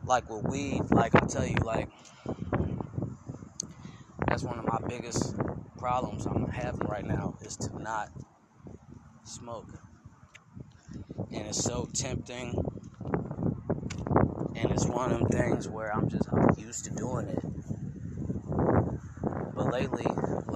Like 0.05 0.29
with 0.31 0.45
weed, 0.45 0.83
like 0.91 1.15
I 1.15 1.21
tell 1.27 1.47
you, 1.47 1.57
like 1.57 1.89
that's 4.27 4.43
one 4.43 4.59
of 4.59 4.67
my 4.67 4.79
biggest 4.89 5.35
problems 5.79 6.27
I'm 6.27 6.49
having 6.49 6.87
right 6.89 7.05
now 7.05 7.37
is 7.43 7.57
to 7.59 7.83
not 7.83 8.11
smoke. 9.25 9.69
And 11.33 11.47
it's 11.47 11.63
so 11.63 11.89
tempting. 11.93 12.63
And 14.57 14.71
it's 14.71 14.87
one 14.87 15.13
of 15.13 15.19
them 15.19 15.29
things 15.29 15.69
where 15.69 15.95
I'm 15.95 16.09
just 16.09 16.29
I'm 16.33 16.49
used 16.59 16.85
to 16.87 16.91
doing 16.91 17.29
it. 17.29 17.43
But 19.55 19.73
lately, 19.73 20.07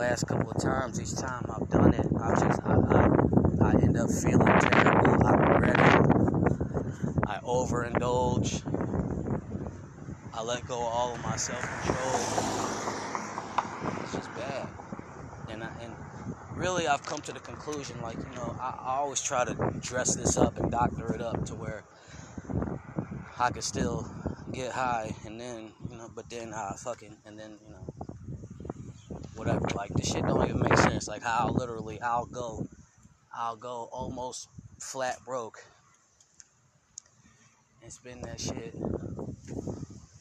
last 0.00 0.26
couple 0.26 0.50
of 0.50 0.62
times, 0.62 0.98
each 0.98 1.14
time 1.14 1.44
I've 1.50 1.68
done 1.68 1.92
it, 1.92 2.06
I 2.18 2.34
just 2.40 2.62
I, 2.64 2.74
I, 2.74 3.68
I 3.68 3.72
end 3.82 3.98
up 3.98 4.08
feeling 4.10 4.46
terrible. 4.60 5.26
I 5.26 5.32
regret 5.34 5.78
it. 5.78 6.18
I 7.26 7.38
overindulge. 7.44 8.62
I 10.32 10.42
let 10.42 10.66
go 10.66 10.74
of 10.76 10.92
all 10.94 11.14
of 11.16 11.22
my 11.22 11.36
self-control 11.36 12.16
It's 14.02 14.14
just 14.14 14.34
bad. 14.34 14.70
And 15.48 15.64
I, 15.64 15.70
and 15.82 15.94
really, 16.56 16.88
I've 16.88 17.04
come 17.04 17.20
to 17.22 17.32
the 17.32 17.40
conclusion, 17.40 18.00
like 18.00 18.16
you 18.24 18.34
know, 18.34 18.56
I, 18.58 18.70
I 18.70 18.92
always 18.96 19.20
try 19.20 19.44
to 19.44 19.54
dress 19.82 20.16
this 20.16 20.38
up 20.38 20.56
and 20.58 20.70
doctor 20.70 21.14
it 21.14 21.20
up 21.20 21.44
to 21.46 21.54
where 21.54 21.84
I 23.38 23.50
could 23.50 23.64
still 23.64 24.08
get 24.52 24.72
high, 24.72 25.14
and 25.26 25.38
then 25.40 25.72
you 25.90 25.96
know, 25.98 26.10
but 26.14 26.30
then 26.30 26.54
I 26.54 26.74
fucking 26.78 27.18
and 27.26 27.38
then 27.38 27.58
you 27.66 27.72
know, 27.72 27.94
whatever. 29.40 29.66
Like 29.74 29.90
this 29.94 30.12
shit 30.12 30.22
don't 30.26 30.44
even 30.46 30.60
make 30.60 30.76
sense. 30.76 31.08
Like 31.08 31.22
how 31.22 31.48
literally 31.48 31.98
I'll 32.02 32.26
go, 32.26 32.68
I'll 33.34 33.56
go 33.56 33.88
almost 33.90 34.50
flat 34.78 35.16
broke 35.24 35.64
and 37.82 37.90
spend 37.90 38.22
that 38.24 38.38
shit 38.38 38.74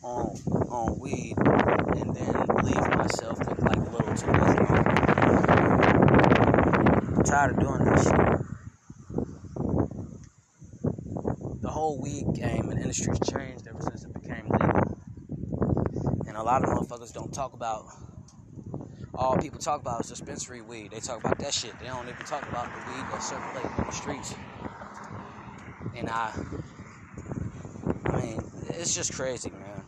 on 0.02 0.38
on 0.70 0.98
weed 1.00 1.36
and 1.38 2.16
then 2.16 2.46
leave 2.64 2.96
myself 2.96 3.38
with 3.40 3.62
like 3.62 3.76
a 3.76 3.90
little 3.92 4.16
too 4.16 4.32
much. 4.32 4.58
I'm 7.18 7.24
tired 7.26 7.58
of 7.58 7.60
doing 7.60 7.84
this 7.84 8.04
shit. 8.06 8.16
The 11.62 11.70
whole 11.70 12.00
weed 12.02 12.26
game 12.36 12.70
and 12.70 12.80
industry's 12.80 13.20
changed 13.30 13.68
ever 13.68 13.82
since 13.82 14.06
it 14.06 14.14
became 14.14 14.48
legal. 14.50 14.98
And 16.26 16.38
a 16.38 16.42
lot 16.42 16.64
of 16.64 16.70
motherfuckers 16.70 17.12
don't 17.12 17.34
talk 17.34 17.52
about 17.52 17.84
all 19.20 19.38
people 19.38 19.60
talk 19.60 19.82
about 19.82 20.02
is 20.04 20.10
dispensary 20.10 20.62
weed. 20.64 20.92
They 20.94 21.02
talk 21.02 21.20
about 21.20 21.40
that 21.40 21.54
shit. 21.54 21.80
They 21.80 21.88
don't 21.88 22.10
even 22.10 22.26
talk 22.26 22.48
about 22.48 22.74
the 22.74 22.80
weed 22.80 23.08
that's 23.10 23.26
circulating 23.28 23.78
in 23.78 23.86
the 23.86 23.94
streets. 23.94 24.38
And 25.96 26.10
I 26.10 26.34
I 28.06 28.18
mean, 28.22 28.42
it's 28.70 28.96
just 28.96 29.14
crazy, 29.14 29.52
man 29.52 29.86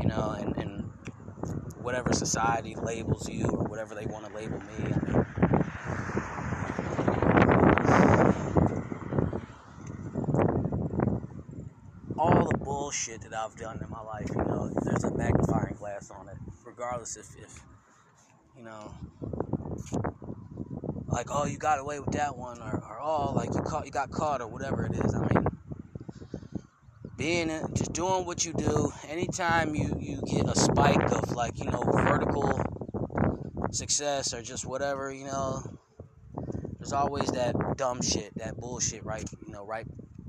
You 0.00 0.08
know, 0.08 0.36
and, 0.38 0.56
and 0.58 0.92
whatever 1.76 2.12
society 2.12 2.76
labels 2.76 3.28
you 3.28 3.46
or 3.46 3.64
whatever 3.64 3.94
they 3.94 4.06
want 4.06 4.26
to 4.26 4.32
label 4.32 4.60
me. 4.60 4.78
I 4.78 5.00
mean, 5.00 5.24
all 12.18 12.46
the 12.50 12.58
bullshit 12.58 13.22
that 13.22 13.34
I've 13.34 13.56
done 13.56 13.80
in 13.82 13.90
my 13.90 14.00
life, 14.02 14.28
you 14.30 14.36
know, 14.44 14.70
there's 14.84 15.04
a 15.04 15.16
magnifying 15.16 15.76
glass 15.76 16.10
on 16.10 16.28
it, 16.28 16.38
regardless 16.82 17.16
if, 17.16 17.36
if 17.36 17.64
you 18.56 18.64
know, 18.64 18.92
like, 21.06 21.28
oh, 21.30 21.44
you 21.44 21.56
got 21.56 21.78
away 21.78 22.00
with 22.00 22.10
that 22.12 22.36
one, 22.36 22.60
or, 22.60 22.74
or 22.74 22.98
oh, 23.00 23.32
like 23.36 23.54
you 23.54 23.60
caught, 23.60 23.86
you 23.86 23.92
got 23.92 24.10
caught, 24.10 24.40
or 24.40 24.48
whatever 24.48 24.86
it 24.86 24.92
is. 24.92 25.14
I 25.14 25.20
mean, 25.20 25.46
being 27.16 27.48
just 27.74 27.92
doing 27.92 28.26
what 28.26 28.44
you 28.44 28.52
do 28.54 28.92
anytime 29.08 29.76
you 29.76 29.96
you 30.00 30.22
get 30.28 30.48
a 30.48 30.58
spike 30.58 31.12
of 31.12 31.30
like 31.32 31.56
you 31.56 31.70
know 31.70 31.82
vertical 31.84 32.60
success 33.70 34.34
or 34.34 34.42
just 34.42 34.66
whatever 34.66 35.12
you 35.12 35.24
know 35.24 35.62
there's 36.78 36.92
always 36.92 37.30
that 37.30 37.54
dumb 37.76 38.02
shit 38.02 38.36
that 38.36 38.56
bullshit 38.56 39.04
right 39.04 39.30
you 39.46 39.52
know 39.52 39.64
right 39.64 39.86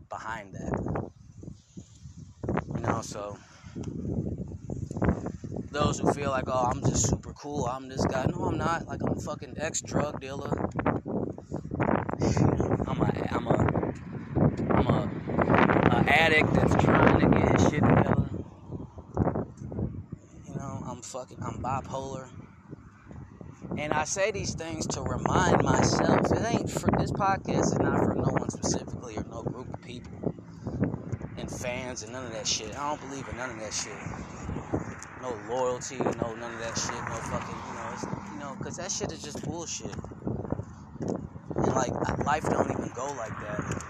behind 0.07 0.53
that 0.53 1.11
you 2.75 2.81
know 2.81 3.01
so 3.01 3.37
those 5.73 5.99
who 5.99 6.11
feel 6.13 6.29
like 6.29 6.45
oh 6.47 6.69
i'm 6.71 6.81
just 6.81 7.09
super 7.09 7.33
cool 7.33 7.65
i'm 7.65 7.89
this 7.89 8.05
guy 8.05 8.25
no 8.29 8.43
i'm 8.45 8.57
not 8.57 8.87
like 8.87 9.01
i'm 9.05 9.17
a 9.17 9.21
fucking 9.21 9.55
ex 9.57 9.81
drug 9.81 10.21
dealer 10.21 10.69
i'm 12.87 13.01
a 13.01 13.27
i'm 13.31 13.47
a 13.47 13.93
i'm 14.73 14.87
a 14.87 15.23
addict 16.13 16.53
that's 16.53 16.75
trying 16.83 17.19
to 17.19 17.37
get 17.37 17.59
his 17.59 17.69
shit 17.69 17.83
together. 17.83 18.29
You 20.47 20.55
know, 20.55 20.83
I'm 20.87 21.01
fucking, 21.01 21.37
I'm 21.41 21.61
bipolar. 21.61 22.29
And 23.77 23.91
I 23.91 24.03
say 24.03 24.31
these 24.31 24.53
things 24.53 24.85
to 24.87 25.01
remind 25.01 25.63
myself. 25.63 26.31
It 26.31 26.45
ain't 26.45 26.69
for 26.69 26.89
this 26.97 27.11
podcast 27.11 27.65
is 27.65 27.79
not 27.79 27.99
for 28.05 28.13
no 28.13 28.31
one 28.31 28.49
specifically 28.49 29.17
or 29.17 29.23
no 29.23 29.41
group 29.41 29.73
of 29.73 29.81
people 29.81 30.33
and 31.37 31.49
fans 31.49 32.03
and 32.03 32.13
none 32.13 32.25
of 32.25 32.33
that 32.33 32.47
shit. 32.47 32.77
I 32.77 32.89
don't 32.89 33.09
believe 33.09 33.27
in 33.27 33.35
none 33.37 33.49
of 33.49 33.59
that 33.59 33.73
shit. 33.73 34.22
No 35.23 35.31
loyalty, 35.47 35.97
no 36.19 36.35
none 36.35 36.51
of 36.51 36.59
that 36.59 36.77
shit. 36.77 36.91
No 36.91 37.15
fucking, 37.31 37.55
you 37.65 37.73
know, 37.73 37.89
it's, 37.93 38.05
you 38.33 38.39
know, 38.39 38.57
because 38.59 38.75
that 38.75 38.91
shit 38.91 39.09
is 39.13 39.23
just 39.23 39.41
bullshit. 39.45 39.95
And 41.55 41.67
like 41.67 41.93
life 42.25 42.43
don't 42.43 42.69
even 42.69 42.91
go 42.93 43.13
like 43.13 43.31
that 43.39 43.83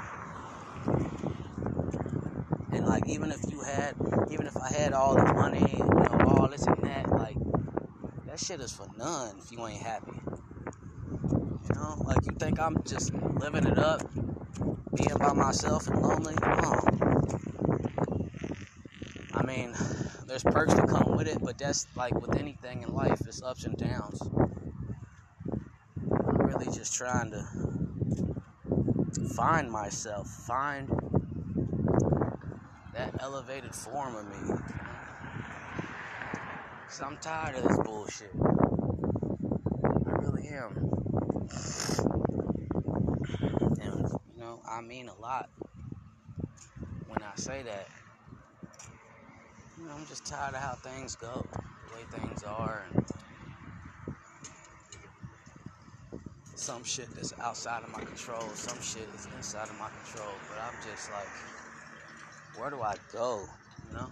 And 2.71 2.85
like 2.85 3.07
even 3.07 3.31
if 3.31 3.39
you 3.49 3.61
had, 3.61 3.95
even 4.29 4.45
if 4.45 4.55
I 4.57 4.71
had 4.71 4.93
all 4.93 5.15
the 5.15 5.33
money, 5.33 5.65
you 5.73 5.83
know, 5.83 6.35
all 6.37 6.49
this 6.49 6.67
and 6.67 6.83
that, 6.83 7.09
like 7.09 7.37
that 8.27 8.39
shit 8.39 8.59
is 8.59 8.71
for 8.71 8.87
none 8.95 9.37
if 9.39 9.51
you 9.51 9.65
ain't 9.65 9.81
happy. 9.81 10.21
You 10.27 11.75
know, 11.75 11.95
like 12.05 12.19
you 12.25 12.35
think 12.37 12.59
I'm 12.59 12.77
just 12.83 13.11
living 13.13 13.65
it 13.65 13.79
up, 13.79 14.01
being 14.93 15.17
by 15.17 15.33
myself 15.33 15.87
and 15.87 15.99
lonely. 15.99 16.35
Oh. 16.43 16.79
I 19.33 19.43
mean, 19.45 19.73
there's 20.33 20.43
perks 20.45 20.73
that 20.73 20.87
come 20.87 21.15
with 21.15 21.27
it, 21.27 21.37
but 21.43 21.59
that's 21.59 21.85
like 21.95 22.19
with 22.19 22.35
anything 22.35 22.81
in 22.81 22.91
life, 22.91 23.21
it's 23.27 23.43
ups 23.43 23.65
and 23.65 23.77
downs. 23.77 24.19
I'm 26.11 26.37
really 26.37 26.65
just 26.65 26.95
trying 26.95 27.29
to 27.29 27.45
find 29.35 29.71
myself, 29.71 30.27
find 30.27 30.89
that 32.95 33.13
elevated 33.19 33.75
form 33.75 34.15
of 34.15 34.25
me. 34.25 34.55
Cause 36.87 37.01
I'm 37.05 37.17
tired 37.17 37.57
of 37.57 37.65
this 37.65 37.77
bullshit. 37.85 38.31
I 38.33 40.09
really 40.17 40.47
am. 40.47 40.89
And 43.81 44.07
you 44.33 44.39
know, 44.39 44.63
I 44.67 44.81
mean 44.81 45.09
a 45.09 45.15
lot 45.15 45.51
when 47.05 47.21
I 47.21 47.35
say 47.35 47.61
that. 47.61 47.87
I'm 49.95 50.05
just 50.07 50.25
tired 50.25 50.55
of 50.55 50.61
how 50.61 50.73
things 50.73 51.15
go, 51.15 51.45
the 51.53 51.93
way 51.95 52.01
things 52.09 52.43
are, 52.43 52.83
and 52.95 53.05
some 56.55 56.83
shit 56.83 57.13
that's 57.13 57.31
outside 57.39 57.83
of 57.83 57.91
my 57.91 57.99
control, 57.99 58.41
some 58.55 58.81
shit 58.81 59.07
is 59.15 59.27
inside 59.35 59.69
of 59.69 59.77
my 59.77 59.89
control. 59.89 60.33
But 60.49 60.57
I'm 60.63 60.73
just 60.89 61.11
like, 61.11 61.27
where 62.57 62.71
do 62.71 62.81
I 62.81 62.95
go? 63.11 63.45
You 63.87 63.93
know? 63.93 64.09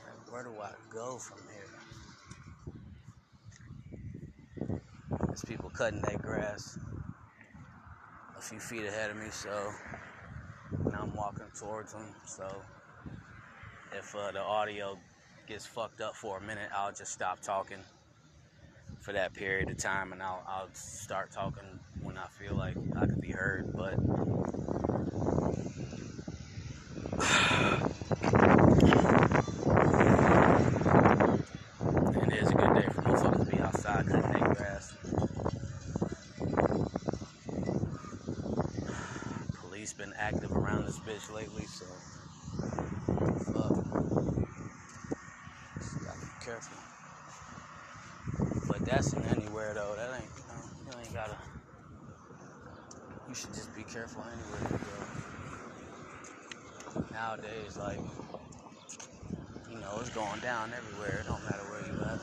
Like, 0.00 0.32
where 0.32 0.42
do 0.42 0.50
I 0.60 0.72
go 0.92 1.18
from 1.18 1.38
here? 4.68 4.78
There's 5.28 5.44
people 5.44 5.70
cutting 5.70 6.00
their 6.00 6.18
grass 6.18 6.76
a 8.36 8.40
few 8.42 8.58
feet 8.58 8.84
ahead 8.84 9.10
of 9.12 9.16
me, 9.16 9.30
so 9.30 9.70
I'm 11.02 11.14
walking 11.16 11.46
towards 11.58 11.92
them. 11.92 12.14
So 12.24 12.46
if 13.92 14.14
uh, 14.14 14.30
the 14.30 14.40
audio 14.40 14.96
gets 15.48 15.66
fucked 15.66 16.00
up 16.00 16.14
for 16.14 16.38
a 16.38 16.40
minute, 16.40 16.70
I'll 16.72 16.92
just 16.92 17.12
stop 17.12 17.40
talking 17.40 17.78
for 19.00 19.12
that 19.12 19.34
period 19.34 19.68
of 19.68 19.78
time, 19.78 20.12
and 20.12 20.22
I'll 20.22 20.44
I'll 20.46 20.72
start 20.74 21.32
talking 21.32 21.64
when 22.02 22.16
I 22.16 22.26
feel 22.28 22.54
like 22.54 22.76
I 22.96 23.06
could 23.06 23.20
be 23.20 23.32
heard. 23.32 23.72
But 23.74 23.94
it 32.26 32.32
is 32.32 32.48
a 32.48 32.54
good 32.54 32.74
day 32.74 32.86
for 32.92 33.02
motherfuckers 33.02 33.44
to 33.44 33.56
be 33.56 33.60
outside. 33.60 34.06
Police 39.60 39.92
been 39.94 40.12
active 40.16 40.52
around 40.52 40.81
this 40.92 41.00
bitch 41.30 41.34
lately, 41.34 41.64
so 41.64 41.86
fuck. 43.52 43.72
Just 45.78 46.04
gotta 46.04 46.18
be 46.20 46.44
careful 46.44 46.76
But 48.68 48.84
that's 48.84 49.14
in 49.14 49.24
anywhere 49.24 49.72
though. 49.74 49.94
That 49.96 50.10
ain't 50.20 50.30
you 50.36 50.44
know 50.48 50.60
you 50.92 51.04
ain't 51.04 51.14
gotta. 51.14 51.36
You 53.28 53.34
should 53.34 53.54
just 53.54 53.74
be 53.74 53.84
careful 53.84 54.22
anywhere 54.24 54.60
you 54.60 54.78
go. 54.84 54.98
Nowadays, 57.14 57.78
like 57.78 58.00
you 59.70 59.78
know, 59.78 59.98
it's 60.00 60.10
going 60.10 60.40
down 60.40 60.72
everywhere. 60.76 61.20
It 61.20 61.26
don't 61.26 61.44
matter 61.44 61.62
where 61.70 61.86
you 61.86 61.94
at. 62.02 62.20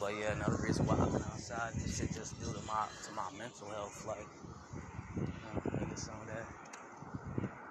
But 0.00 0.16
yeah, 0.16 0.32
another 0.32 0.56
reason 0.62 0.86
why 0.86 0.96
I've 1.04 1.12
been 1.12 1.22
outside, 1.30 1.74
this 1.78 1.96
shit 1.96 2.12
just 2.12 2.40
due 2.40 2.52
to 2.52 2.60
my 2.66 2.86
to 3.06 3.12
my 3.12 3.28
mental 3.62 3.76
health, 3.76 4.04
like 4.06 4.28
you 5.24 5.40
know, 5.42 6.26
that 6.26 6.46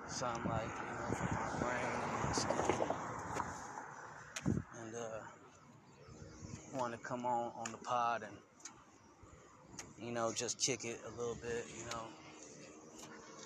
something 0.07 0.45
like, 0.45 0.69
you 0.87 0.93
know, 0.93 1.09
my 1.39 1.49
brain 1.59 2.01
and 2.03 2.13
my 2.19 2.31
skin. 2.31 2.81
And 4.79 4.95
uh, 4.95 5.19
want 6.73 6.93
to 6.93 6.99
come 6.99 7.25
on 7.25 7.51
on 7.57 7.71
the 7.71 7.77
pod 7.77 8.23
and, 8.23 8.33
you 10.05 10.13
know, 10.13 10.31
just 10.31 10.59
kick 10.59 10.85
it 10.85 10.99
a 11.05 11.09
little 11.19 11.37
bit, 11.41 11.65
you 11.77 11.85
know. 11.85 12.03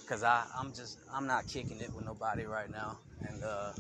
Cause 0.08 0.24
I, 0.24 0.46
I'm 0.56 0.72
just, 0.74 1.00
I'm 1.12 1.26
not 1.26 1.48
kicking 1.48 1.82
it 1.82 1.92
with 1.94 2.06
nobody 2.06 2.44
right 2.44 2.72
now. 2.72 3.00
And, 3.28 3.44
uh, 3.44 3.72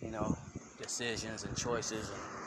you 0.00 0.10
know, 0.10 0.36
decisions 0.78 1.42
and 1.44 1.56
choices 1.56 2.10
and 2.10 2.39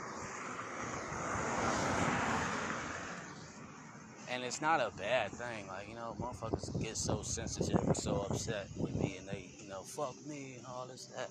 and 4.34 4.44
it's 4.44 4.62
not 4.62 4.80
a 4.80 4.92
bad 4.98 5.32
thing. 5.32 5.68
Like, 5.68 5.88
you 5.88 5.96
know, 5.96 6.16
motherfuckers 6.20 6.82
get 6.82 6.98
so 6.98 7.22
sensitive 7.22 7.80
and 7.86 7.96
so 7.96 8.26
upset 8.30 8.68
with 8.78 8.96
me 8.96 9.18
and 9.20 9.28
they, 9.28 9.46
you 9.62 9.70
know, 9.70 9.82
fuck 9.82 10.16
me 10.28 10.56
and 10.58 10.66
all 10.66 10.88
this, 10.88 11.06
that. 11.16 11.30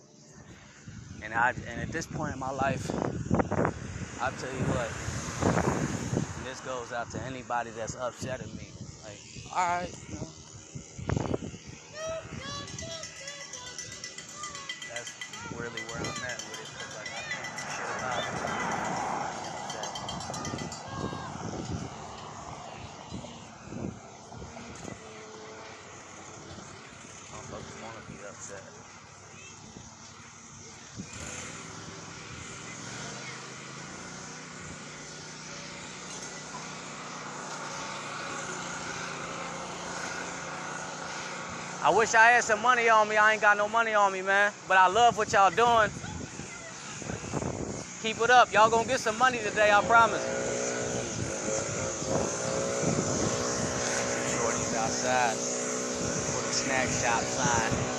And 1.24 1.34
I 1.34 1.52
and 1.68 1.80
at 1.80 1.90
this 1.90 2.06
point 2.06 2.32
in 2.32 2.38
my 2.38 2.50
life, 2.52 2.88
I'll 4.20 4.32
tell 4.32 4.52
you 4.52 4.64
what, 4.70 4.88
this 6.44 6.60
goes 6.60 6.92
out 6.92 7.10
to 7.10 7.20
anybody 7.22 7.70
that's 7.76 7.96
upset 7.96 8.40
at 8.40 8.46
me. 8.54 8.68
Like, 9.04 9.18
alright, 9.50 9.94
you 10.08 10.14
know. 10.14 10.28
That's 14.94 15.10
really 15.58 15.82
where 15.90 15.98
I'm 15.98 16.06
at 16.06 16.38
with 16.38 16.60
it, 16.60 16.68
because 16.70 16.92
like 16.98 17.10
I 17.10 17.22
can't 17.34 17.50
do 17.58 17.66
shit 17.74 17.90
about 17.98 18.22
it. 18.22 18.62
I 41.84 41.90
wish 41.90 42.14
I 42.14 42.30
had 42.30 42.44
some 42.44 42.62
money 42.62 42.88
on 42.88 43.08
me. 43.08 43.16
I 43.16 43.32
ain't 43.32 43.42
got 43.42 43.56
no 43.56 43.68
money 43.68 43.94
on 43.94 44.12
me, 44.12 44.22
man. 44.22 44.52
But 44.66 44.76
I 44.76 44.86
love 44.86 45.16
what 45.16 45.32
y'all 45.32 45.50
doing. 45.50 45.90
Keep 48.02 48.20
it 48.20 48.30
up. 48.30 48.52
Y'all 48.52 48.70
gonna 48.70 48.86
get 48.86 49.00
some 49.00 49.18
money 49.18 49.38
today, 49.38 49.70
I 49.72 49.82
promise. 49.82 50.22
Shorty's 54.34 54.74
outside 54.74 55.34
with 55.34 56.50
a 56.50 56.52
snack 56.52 56.88
shop 56.88 57.22
sign. 57.22 57.91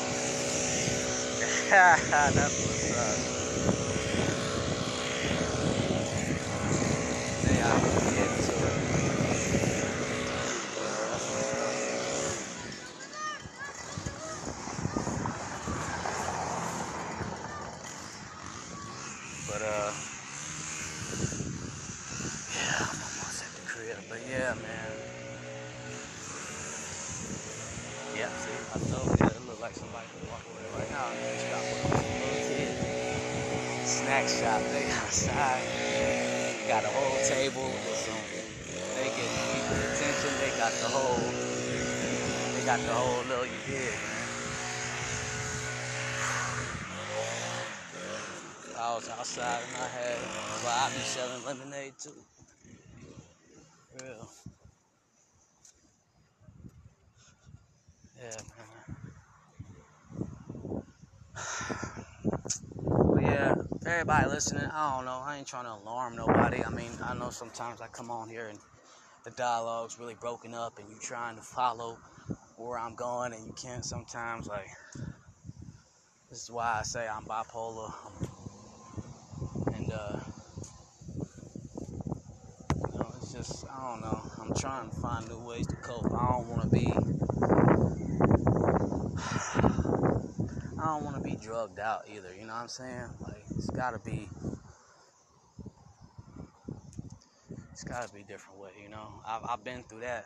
That's 1.74 2.38
what's 2.38 2.92
up. 2.94 3.40
They 7.44 7.62
out 7.62 8.14
here. 8.14 8.44
snack 34.04 34.28
shop. 34.28 34.62
They 34.72 34.86
outside. 34.92 35.64
They 35.64 36.68
got 36.68 36.84
a 36.84 36.88
whole 36.88 37.20
table 37.24 37.70
with 37.72 37.96
some. 37.96 38.20
They 38.96 39.10
get 39.16 39.30
people 39.52 39.78
attention. 39.80 40.32
They 40.40 40.52
got 40.58 40.72
the 40.72 40.90
whole. 40.90 41.32
They 42.56 42.64
got 42.66 42.80
the 42.80 42.94
whole 42.94 43.24
little 43.26 43.46
you 43.46 43.62
did, 43.68 43.94
man. 43.94 44.28
I 48.78 48.96
was 48.96 49.10
outside 49.10 49.62
and 49.68 49.78
I 49.78 49.88
had. 49.88 50.20
Well, 50.64 50.76
I 50.76 50.90
be 50.90 51.04
selling 51.04 51.46
lemonade 51.46 51.94
too. 52.02 52.12
Real. 54.00 54.28
Yeah, 58.22 58.42
man. 58.58 58.96
But 63.14 63.24
yeah 63.24 63.56
everybody 63.94 64.28
listening, 64.28 64.66
I 64.74 64.96
don't 64.96 65.06
know. 65.06 65.22
I 65.24 65.38
ain't 65.38 65.46
trying 65.46 65.66
to 65.66 65.74
alarm 65.74 66.16
nobody. 66.16 66.64
I 66.64 66.70
mean, 66.70 66.92
I 67.04 67.14
know 67.14 67.30
sometimes 67.30 67.80
I 67.80 67.86
come 67.88 68.10
on 68.10 68.28
here 68.28 68.48
and 68.48 68.58
the 69.24 69.30
dialogue's 69.32 70.00
really 70.00 70.16
broken 70.16 70.56
up 70.56 70.80
and 70.80 70.90
you 70.90 70.96
trying 71.00 71.36
to 71.36 71.44
follow 71.44 72.00
where 72.58 72.80
I'm 72.80 72.96
going 72.96 73.34
and 73.34 73.46
you 73.46 73.54
can't 73.54 73.86
sometimes. 73.86 74.48
Like, 74.48 74.68
this 76.30 76.42
is 76.42 76.50
why 76.50 76.80
I 76.80 76.82
say 76.82 77.08
I'm 77.08 77.26
bipolar. 77.26 77.94
And, 79.76 79.92
uh, 79.92 80.20
you 82.76 83.00
know, 83.00 83.12
it's 83.18 83.32
just, 83.32 83.66
I 83.70 83.92
don't 83.92 84.02
know. 84.02 84.24
I'm 84.42 84.56
trying 84.56 84.90
to 84.90 84.96
find 84.96 85.28
new 85.28 85.40
ways 85.40 85.68
to 85.68 85.76
cope. 85.76 86.12
I 86.12 86.32
don't 86.32 86.48
want 86.48 86.64
to 86.64 86.70
be. 86.70 86.88
I 90.80 90.88
don't 90.88 91.06
want 91.06 91.16
to 91.16 91.22
be 91.24 91.38
drugged 91.38 91.80
out 91.80 92.10
either, 92.14 92.34
you 92.34 92.42
know 92.42 92.54
what 92.54 92.64
I'm 92.64 92.68
saying? 92.68 93.08
Like, 93.22 93.43
it's 93.64 93.70
gotta 93.70 94.00
be 94.00 94.28
It's 97.72 97.84
got 97.84 98.08
to 98.08 98.14
be 98.14 98.22
a 98.22 98.24
different 98.24 98.60
way, 98.60 98.70
you 98.82 98.90
know. 98.90 99.08
I've, 99.28 99.42
I've 99.50 99.64
been 99.64 99.84
through 99.84 100.02
that 100.02 100.26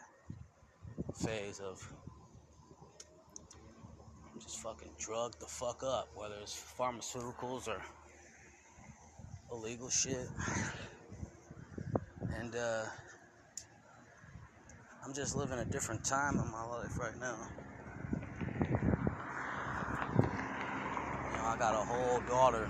phase 1.26 1.60
of 1.60 1.82
just 4.38 4.60
fucking 4.60 4.90
drugged 5.00 5.40
the 5.40 5.46
fuck 5.46 5.82
up, 5.82 6.10
whether 6.14 6.36
it's 6.42 6.62
pharmaceuticals 6.78 7.70
or 7.70 7.82
illegal 9.52 9.90
shit. 9.90 10.28
And 12.38 12.54
uh, 12.56 12.84
I'm 15.06 15.14
just 15.14 15.36
living 15.36 15.60
a 15.60 15.66
different 15.66 16.04
time 16.04 16.38
in 16.40 16.52
my 16.52 16.66
life 16.66 17.00
right 17.00 17.18
now. 17.20 17.38
You 21.32 21.38
know, 21.38 21.44
I 21.46 21.56
got 21.58 21.76
a 21.76 21.86
whole 21.86 22.20
daughter. 22.28 22.70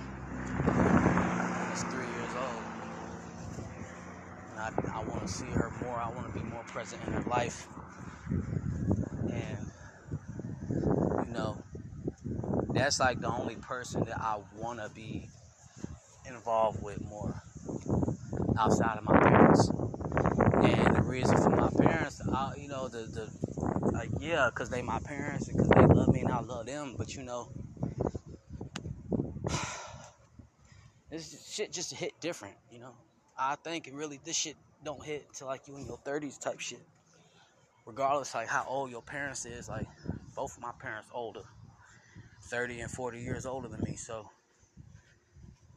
She's 1.67 1.83
three 1.83 2.09
years 2.09 2.35
old. 2.35 2.65
And 4.49 4.59
I, 4.59 4.71
I 4.93 5.01
want 5.01 5.27
to 5.27 5.31
see 5.31 5.51
her 5.51 5.69
more. 5.69 5.99
I 5.99 6.09
want 6.09 6.27
to 6.27 6.33
be 6.33 6.43
more 6.43 6.63
present 6.63 7.03
in 7.03 7.13
her 7.13 7.21
life. 7.21 7.67
And, 9.31 9.67
you 11.27 11.33
know, 11.33 11.63
that's 12.69 12.99
like 12.99 13.19
the 13.21 13.27
only 13.27 13.55
person 13.55 14.05
that 14.05 14.19
I 14.19 14.39
want 14.53 14.79
to 14.79 14.89
be 14.89 15.29
involved 16.25 16.81
with 16.81 17.01
more 17.01 17.43
outside 18.57 18.97
of 18.97 19.03
my 19.03 19.19
parents. 19.19 19.69
And 19.69 20.95
the 20.95 21.01
reason 21.03 21.37
for 21.37 21.49
my 21.49 21.69
parents, 21.77 22.21
I, 22.31 22.53
you 22.57 22.67
know, 22.67 22.87
the 22.87 23.03
the 23.03 23.29
like 23.91 24.09
yeah, 24.19 24.49
cause 24.53 24.69
they 24.69 24.81
my 24.81 24.99
parents 24.99 25.47
and 25.49 25.57
cause 25.57 25.69
they 25.69 25.85
love 25.85 26.09
me 26.09 26.21
and 26.21 26.31
I 26.31 26.41
love 26.41 26.65
them. 26.65 26.95
But 26.97 27.15
you 27.15 27.23
know, 27.23 27.49
this 31.09 31.51
shit 31.51 31.71
just 31.71 31.93
hit 31.93 32.13
different. 32.19 32.55
You 32.71 32.79
know, 32.79 32.93
I 33.37 33.55
think 33.55 33.87
it 33.87 33.93
really 33.93 34.19
this 34.23 34.35
shit 34.35 34.55
don't 34.83 35.03
hit 35.03 35.25
till 35.33 35.47
like 35.47 35.67
you 35.67 35.75
in 35.77 35.85
your 35.85 35.97
thirties 35.97 36.37
type 36.37 36.59
shit. 36.59 36.81
Regardless 37.85 38.35
like 38.35 38.47
how 38.47 38.65
old 38.67 38.91
your 38.91 39.01
parents 39.01 39.45
is, 39.45 39.69
like 39.69 39.87
both 40.35 40.55
of 40.57 40.61
my 40.61 40.71
parents 40.79 41.09
older, 41.13 41.43
thirty 42.43 42.81
and 42.81 42.91
forty 42.91 43.21
years 43.21 43.45
older 43.45 43.67
than 43.67 43.81
me. 43.81 43.95
So 43.95 44.29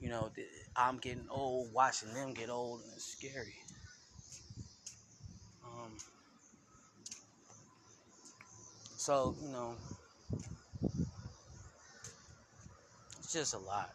you 0.00 0.08
know, 0.08 0.30
I'm 0.74 0.96
getting 0.96 1.26
old 1.30 1.72
watching 1.72 2.12
them 2.14 2.32
get 2.32 2.48
old 2.48 2.80
and 2.82 2.92
it's 2.94 3.04
scary. 3.04 3.54
Um, 5.62 5.92
so, 8.96 9.36
you 9.42 9.48
know, 9.50 9.74
it's 13.18 13.32
just 13.32 13.54
a 13.54 13.58
lot. 13.58 13.90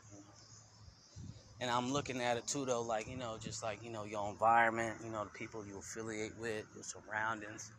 And 1.61 1.71
I'm 1.71 1.91
looking 1.93 2.21
at 2.21 2.37
it 2.37 2.47
too, 2.47 2.65
though, 2.65 2.81
like, 2.81 3.07
you 3.07 3.15
know, 3.15 3.37
just 3.41 3.63
like, 3.63 3.83
you 3.83 3.89
know, 3.89 4.03
your 4.03 4.29
environment, 4.29 4.97
you 5.03 5.11
know, 5.11 5.23
the 5.23 5.29
people 5.29 5.65
you 5.65 5.79
affiliate 5.79 6.37
with, 6.37 6.65
your 6.73 6.83
surroundings. 6.83 7.71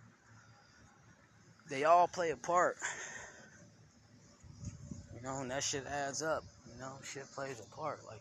They 1.68 1.84
all 1.84 2.08
play 2.08 2.30
a 2.30 2.36
part. 2.36 2.76
You 5.14 5.20
know, 5.22 5.40
and 5.40 5.50
that 5.50 5.62
shit 5.62 5.84
adds 5.86 6.22
up. 6.22 6.44
You 6.72 6.80
know, 6.80 6.92
shit 7.04 7.24
plays 7.34 7.60
a 7.60 7.76
part. 7.76 8.00
Like, 8.06 8.20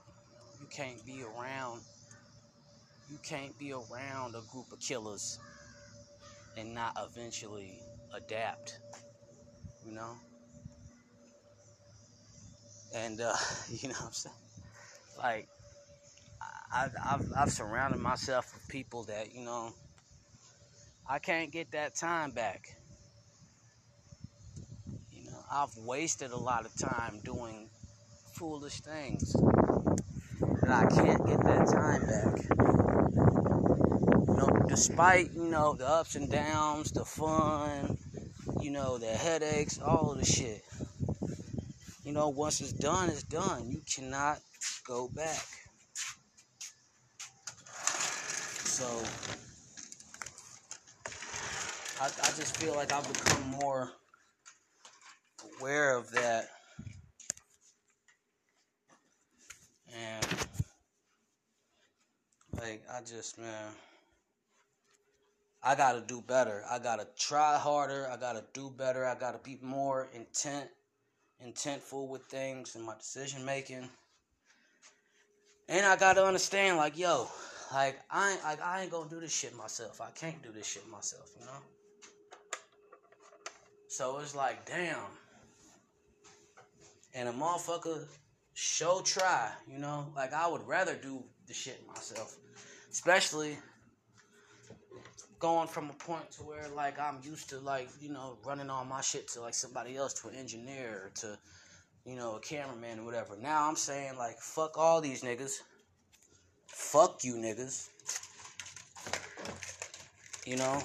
you 0.59 0.67
can't 0.67 1.03
be 1.05 1.23
around, 1.23 1.81
you 3.09 3.17
can't 3.23 3.57
be 3.57 3.71
around 3.71 4.35
a 4.35 4.41
group 4.51 4.71
of 4.73 4.79
killers 4.79 5.39
and 6.57 6.73
not 6.73 6.97
eventually 6.99 7.79
adapt. 8.13 8.79
You 9.85 9.93
know? 9.93 10.15
And, 12.93 13.21
uh, 13.21 13.35
you 13.69 13.87
know 13.87 13.95
what 13.95 14.07
I'm 14.07 14.11
saying? 14.11 14.44
Like, 15.17 15.47
I, 16.71 16.89
I've, 17.03 17.31
I've 17.37 17.51
surrounded 17.51 17.99
myself 17.99 18.53
with 18.53 18.67
people 18.67 19.03
that, 19.03 19.33
you 19.33 19.45
know, 19.45 19.73
I 21.09 21.19
can't 21.19 21.51
get 21.51 21.71
that 21.71 21.95
time 21.95 22.31
back. 22.31 22.67
You 25.11 25.25
know, 25.31 25.39
I've 25.51 25.75
wasted 25.77 26.31
a 26.31 26.37
lot 26.37 26.65
of 26.65 26.75
time 26.77 27.21
doing 27.23 27.69
foolish 28.33 28.81
things 28.81 29.33
that 30.61 30.69
I 30.69 30.87
can't 30.87 31.25
get 31.25 31.39
that 31.43 31.67
time 31.67 32.01
back. 32.01 32.37
You 34.27 34.35
know, 34.35 34.65
despite, 34.67 35.31
you 35.33 35.45
know, 35.45 35.73
the 35.73 35.87
ups 35.87 36.15
and 36.15 36.29
downs, 36.29 36.91
the 36.91 37.05
fun, 37.05 37.97
you 38.59 38.71
know, 38.71 38.97
the 38.97 39.07
headaches, 39.07 39.79
all 39.79 40.11
of 40.11 40.19
the 40.19 40.25
shit. 40.25 40.63
You 42.03 42.11
know, 42.11 42.29
once 42.29 42.59
it's 42.61 42.73
done, 42.73 43.09
it's 43.09 43.23
done. 43.23 43.69
You 43.69 43.81
cannot 43.85 44.39
go 44.85 45.09
back. 45.09 45.45
So, 48.65 48.85
I, 52.01 52.07
I 52.07 52.31
just 52.35 52.57
feel 52.57 52.75
like 52.75 52.91
I've 52.91 53.07
become 53.07 53.43
more 53.61 53.91
aware 55.59 55.95
of 55.95 56.11
that 56.11 56.49
And 59.95 60.25
like 62.59 62.83
I 62.91 62.99
just 63.01 63.37
man 63.37 63.71
I 65.63 65.73
gotta 65.73 66.01
do 66.01 66.21
better. 66.21 66.63
I 66.69 66.77
gotta 66.77 67.07
try 67.17 67.57
harder. 67.57 68.07
I 68.07 68.17
gotta 68.17 68.43
do 68.53 68.69
better. 68.69 69.03
I 69.03 69.15
gotta 69.15 69.39
be 69.39 69.57
more 69.61 70.09
intent 70.13 70.69
intentful 71.43 72.07
with 72.07 72.23
things 72.25 72.75
and 72.75 72.83
my 72.83 72.95
decision 72.95 73.43
making. 73.45 73.89
And 75.67 75.85
I 75.85 75.95
gotta 75.95 76.23
understand, 76.23 76.77
like, 76.77 76.97
yo, 76.97 77.27
like 77.73 77.99
I 78.09 78.31
ain't 78.31 78.43
like 78.43 78.61
I 78.61 78.81
ain't 78.81 78.91
gonna 78.91 79.09
do 79.09 79.19
this 79.19 79.33
shit 79.33 79.55
myself. 79.55 79.99
I 79.99 80.11
can't 80.11 80.41
do 80.43 80.51
this 80.51 80.67
shit 80.67 80.87
myself, 80.89 81.31
you 81.39 81.45
know? 81.45 81.59
So 83.87 84.19
it's 84.19 84.35
like, 84.35 84.65
damn. 84.65 84.97
And 87.13 87.29
a 87.29 87.31
motherfucker 87.31 88.05
show 88.53 89.01
try, 89.01 89.51
you 89.71 89.79
know? 89.79 90.11
Like 90.15 90.33
I 90.33 90.47
would 90.47 90.67
rather 90.67 90.95
do 90.95 91.23
the 91.47 91.53
shit 91.53 91.85
myself. 91.87 92.35
Especially 92.91 93.57
going 95.39 95.67
from 95.67 95.89
a 95.89 95.93
point 95.93 96.31
to 96.31 96.43
where 96.43 96.67
like 96.69 96.99
I'm 96.99 97.19
used 97.23 97.49
to 97.49 97.59
like, 97.59 97.89
you 97.99 98.11
know, 98.11 98.37
running 98.45 98.69
all 98.69 98.85
my 98.85 99.01
shit 99.01 99.27
to 99.29 99.41
like 99.41 99.53
somebody 99.53 99.95
else, 99.97 100.13
to 100.21 100.27
an 100.27 100.35
engineer 100.35 101.11
to, 101.15 101.37
you 102.05 102.15
know, 102.15 102.35
a 102.35 102.39
cameraman 102.39 102.99
or 102.99 103.05
whatever. 103.05 103.35
Now 103.35 103.67
I'm 103.67 103.75
saying 103.75 104.17
like 104.17 104.39
fuck 104.39 104.77
all 104.77 105.01
these 105.01 105.23
niggas. 105.23 105.53
Fuck 106.67 107.23
you 107.23 107.35
niggas. 107.35 107.89
You 110.45 110.57
know? 110.57 110.81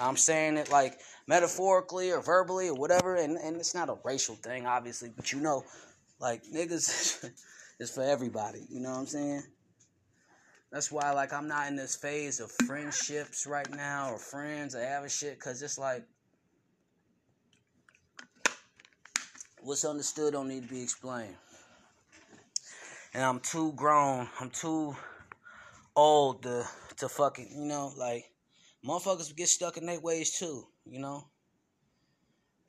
I'm 0.00 0.16
saying 0.16 0.56
it 0.56 0.70
like 0.70 1.00
metaphorically 1.26 2.12
or 2.12 2.20
verbally 2.20 2.68
or 2.68 2.74
whatever, 2.74 3.16
and, 3.16 3.36
and 3.36 3.56
it's 3.56 3.74
not 3.74 3.88
a 3.88 3.96
racial 4.04 4.36
thing, 4.36 4.66
obviously, 4.66 5.10
but 5.14 5.32
you 5.32 5.40
know, 5.40 5.64
like 6.20 6.44
niggas 6.44 7.28
is 7.80 7.90
for 7.90 8.02
everybody. 8.02 8.64
You 8.68 8.80
know 8.80 8.90
what 8.90 8.98
I'm 8.98 9.06
saying? 9.06 9.42
That's 10.70 10.92
why 10.92 11.12
like 11.12 11.32
I'm 11.32 11.48
not 11.48 11.68
in 11.68 11.76
this 11.76 11.96
phase 11.96 12.40
of 12.40 12.52
friendships 12.66 13.46
right 13.46 13.70
now 13.70 14.12
or 14.12 14.18
friends 14.18 14.74
or 14.74 14.84
having 14.84 15.08
shit, 15.08 15.40
cause 15.40 15.62
it's 15.62 15.78
like 15.78 16.04
what's 19.68 19.84
understood 19.84 20.32
don't 20.32 20.48
need 20.48 20.62
to 20.62 20.74
be 20.74 20.82
explained. 20.82 21.36
And 23.12 23.22
I'm 23.22 23.38
too 23.38 23.74
grown. 23.76 24.26
I'm 24.40 24.48
too 24.48 24.96
old 25.94 26.42
to 26.44 26.64
to 26.96 27.08
fucking 27.08 27.50
you 27.54 27.66
know 27.66 27.92
like 27.96 28.24
motherfuckers 28.82 29.36
get 29.36 29.48
stuck 29.48 29.76
in 29.76 29.84
their 29.84 30.00
ways 30.00 30.38
too. 30.38 30.66
You 30.86 31.00
know. 31.00 31.26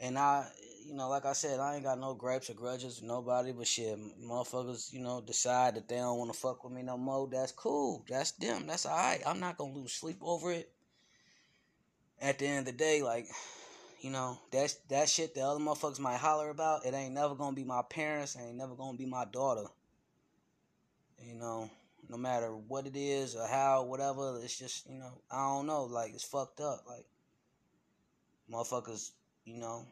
And 0.02 0.20
I 0.20 0.48
you 0.86 0.94
know, 0.94 1.08
like 1.08 1.26
I 1.26 1.34
said, 1.34 1.62
I 1.62 1.76
ain't 1.76 1.86
got 1.86 2.00
no 2.00 2.16
gripes 2.16 2.50
or 2.50 2.54
grudges 2.54 3.02
nobody, 3.02 3.54
but 3.54 3.68
shit, 3.68 3.98
motherfuckers, 4.22 4.92
you 4.92 5.00
know, 5.00 5.22
decide 5.22 5.76
that 5.76 5.88
they 5.88 5.98
don't 5.98 6.18
want 6.18 6.34
to 6.34 6.38
fuck 6.38 6.64
with 6.64 6.74
me 6.74 6.82
no 6.82 6.98
more. 6.98 7.30
That's 7.32 7.52
cool. 7.54 8.04
That's 8.10 8.32
them. 8.32 8.68
That's 8.68 8.86
alright. 8.86 9.22
I'm 9.26 9.40
not 9.40 9.58
gonna 9.58 9.74
lose 9.74 9.94
sleep 9.94 10.18
over 10.22 10.52
it. 10.52 10.70
At 12.22 12.40
the 12.40 12.48
end 12.48 12.60
of 12.60 12.66
the 12.66 12.72
day, 12.78 13.02
like, 13.02 13.28
you 14.02 14.10
know, 14.10 14.40
that's 14.52 14.76
that 14.90 15.10
shit 15.10 15.36
that 15.36 15.44
other 15.44 15.60
motherfuckers 15.60 16.00
might 16.00 16.18
holler 16.18 16.50
about. 16.50 16.86
It 16.86 16.94
ain't 16.94 17.14
never 17.14 17.36
gonna 17.36 17.56
be 17.56 17.64
my 17.64 17.82
parents. 17.82 18.38
Ain't 18.40 18.56
never 18.56 18.76
gonna 18.76 18.98
be 18.98 19.06
my 19.06 19.26
daughter. 19.26 19.66
You 21.22 21.36
know, 21.36 21.70
no 22.08 22.18
matter 22.18 22.56
what 22.56 22.88
it 22.88 22.96
is 22.96 23.36
or 23.36 23.46
how, 23.46 23.84
whatever. 23.84 24.40
It's 24.42 24.58
just, 24.58 24.90
you 24.90 24.98
know, 24.98 25.22
I 25.30 25.48
don't 25.48 25.68
know. 25.68 25.84
Like, 25.84 26.14
it's 26.14 26.24
fucked 26.24 26.62
up. 26.62 26.86
Like, 26.88 27.06
motherfuckers, 28.50 29.12
you 29.44 29.58
know, 29.58 29.86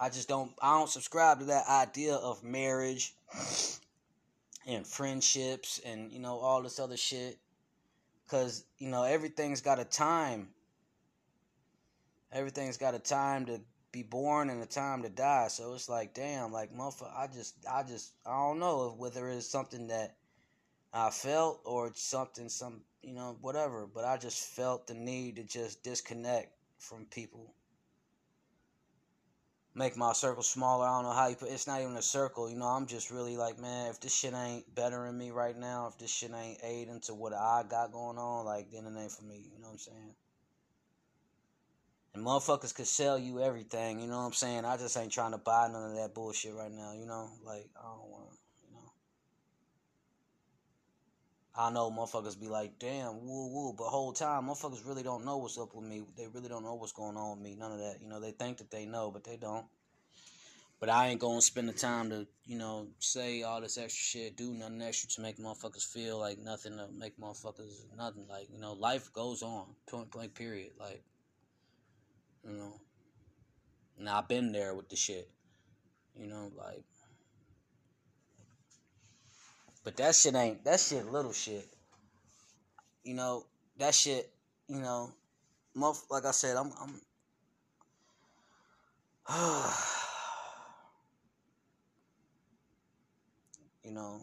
I 0.00 0.08
just 0.08 0.28
don't 0.28 0.52
I 0.62 0.78
don't 0.78 0.88
subscribe 0.88 1.40
to 1.40 1.46
that 1.46 1.66
idea 1.68 2.14
of 2.14 2.44
marriage 2.44 3.14
and 4.66 4.86
friendships 4.86 5.80
and 5.84 6.12
you 6.12 6.20
know 6.20 6.38
all 6.38 6.62
this 6.62 6.78
other 6.78 6.96
shit 6.96 7.38
cuz 8.28 8.64
you 8.78 8.88
know 8.90 9.02
everything's 9.02 9.60
got 9.60 9.80
a 9.80 9.84
time 9.84 10.50
everything's 12.32 12.76
got 12.76 12.94
a 12.94 12.98
time 12.98 13.46
to 13.46 13.60
be 13.90 14.02
born 14.02 14.50
and 14.50 14.62
a 14.62 14.66
time 14.66 15.02
to 15.02 15.08
die 15.08 15.48
so 15.48 15.72
it's 15.72 15.88
like 15.88 16.12
damn 16.12 16.52
like 16.52 16.74
motherfucker 16.74 17.10
I 17.16 17.26
just 17.26 17.54
I 17.70 17.82
just 17.82 18.12
I 18.26 18.32
don't 18.32 18.58
know 18.58 18.94
whether 18.98 19.28
it's 19.30 19.46
something 19.46 19.88
that 19.88 20.14
I 20.92 21.10
felt 21.10 21.60
or 21.64 21.92
something, 21.94 22.48
some 22.48 22.82
you 23.02 23.14
know, 23.14 23.36
whatever. 23.40 23.86
But 23.86 24.04
I 24.04 24.16
just 24.16 24.54
felt 24.54 24.86
the 24.86 24.94
need 24.94 25.36
to 25.36 25.44
just 25.44 25.82
disconnect 25.82 26.52
from 26.78 27.06
people. 27.06 27.54
Make 29.74 29.96
my 29.96 30.12
circle 30.12 30.42
smaller. 30.42 30.86
I 30.86 30.96
don't 30.96 31.04
know 31.04 31.12
how 31.12 31.28
you 31.28 31.36
put. 31.36 31.50
It's 31.50 31.66
not 31.68 31.80
even 31.80 31.94
a 31.96 32.02
circle, 32.02 32.50
you 32.50 32.56
know. 32.56 32.66
I'm 32.66 32.86
just 32.86 33.10
really 33.10 33.36
like, 33.36 33.58
man, 33.60 33.90
if 33.90 34.00
this 34.00 34.14
shit 34.14 34.34
ain't 34.34 34.74
bettering 34.74 35.16
me 35.16 35.30
right 35.30 35.56
now, 35.56 35.86
if 35.86 35.98
this 35.98 36.10
shit 36.10 36.32
ain't 36.34 36.58
aiding 36.64 37.00
to 37.02 37.14
what 37.14 37.32
I 37.32 37.62
got 37.68 37.92
going 37.92 38.18
on, 38.18 38.44
like 38.44 38.70
then 38.72 38.86
it 38.86 39.00
ain't 39.00 39.12
for 39.12 39.24
me. 39.24 39.50
You 39.54 39.60
know 39.60 39.68
what 39.68 39.74
I'm 39.74 39.78
saying? 39.78 40.14
Motherfuckers 42.22 42.74
could 42.74 42.86
sell 42.86 43.18
you 43.18 43.40
everything, 43.40 44.00
you 44.00 44.08
know 44.08 44.18
what 44.18 44.26
I'm 44.26 44.32
saying? 44.32 44.64
I 44.64 44.76
just 44.76 44.96
ain't 44.96 45.12
trying 45.12 45.32
to 45.32 45.38
buy 45.38 45.68
none 45.70 45.90
of 45.90 45.96
that 45.96 46.14
bullshit 46.14 46.54
right 46.54 46.70
now, 46.70 46.92
you 46.92 47.06
know? 47.06 47.30
Like, 47.44 47.68
I 47.78 47.88
don't 47.88 48.10
want 48.10 48.30
you 48.66 48.74
know. 48.74 48.92
I 51.56 51.70
know 51.70 51.90
motherfuckers 51.90 52.38
be 52.38 52.48
like, 52.48 52.78
damn, 52.78 53.26
woo 53.26 53.48
woo, 53.48 53.74
but 53.76 53.88
whole 53.88 54.12
time, 54.12 54.44
motherfuckers 54.46 54.86
really 54.86 55.02
don't 55.02 55.24
know 55.24 55.38
what's 55.38 55.58
up 55.58 55.74
with 55.74 55.84
me. 55.84 56.02
They 56.16 56.26
really 56.28 56.48
don't 56.48 56.62
know 56.62 56.74
what's 56.74 56.92
going 56.92 57.16
on 57.16 57.38
with 57.38 57.40
me. 57.40 57.56
None 57.56 57.72
of 57.72 57.78
that. 57.78 57.96
You 58.00 58.08
know, 58.08 58.20
they 58.20 58.32
think 58.32 58.58
that 58.58 58.70
they 58.70 58.86
know, 58.86 59.10
but 59.10 59.24
they 59.24 59.36
don't. 59.36 59.66
But 60.80 60.90
I 60.90 61.08
ain't 61.08 61.20
gonna 61.20 61.40
spend 61.40 61.68
the 61.68 61.72
time 61.72 62.10
to, 62.10 62.26
you 62.46 62.56
know, 62.56 62.86
say 63.00 63.42
all 63.42 63.60
this 63.60 63.78
extra 63.78 64.20
shit, 64.20 64.36
do 64.36 64.54
nothing 64.54 64.80
extra 64.80 65.10
to 65.10 65.20
make 65.20 65.36
motherfuckers 65.36 65.84
feel 65.84 66.18
like 66.20 66.38
nothing 66.38 66.76
to 66.76 66.86
make 66.96 67.18
motherfuckers 67.18 67.84
nothing. 67.96 68.26
Like, 68.28 68.48
you 68.52 68.60
know, 68.60 68.74
life 68.74 69.12
goes 69.12 69.42
on. 69.42 69.66
Point 69.90 70.12
blank 70.12 70.36
period. 70.36 70.70
Like 70.78 71.02
you 72.48 72.56
know. 72.56 72.72
And 73.98 74.08
I've 74.08 74.28
been 74.28 74.52
there 74.52 74.74
with 74.74 74.88
the 74.88 74.96
shit. 74.96 75.28
You 76.16 76.26
know, 76.26 76.50
like 76.56 76.82
But 79.84 79.96
that 79.96 80.14
shit 80.14 80.34
ain't 80.34 80.64
that 80.64 80.80
shit 80.80 81.10
little 81.10 81.32
shit. 81.32 81.66
You 83.04 83.14
know, 83.14 83.46
that 83.78 83.94
shit, 83.94 84.30
you 84.68 84.80
know, 84.80 85.12
like 85.74 86.24
I 86.26 86.32
said, 86.32 86.56
I'm 86.56 86.72
I'm 86.78 87.00
you 93.84 93.92
know, 93.92 94.20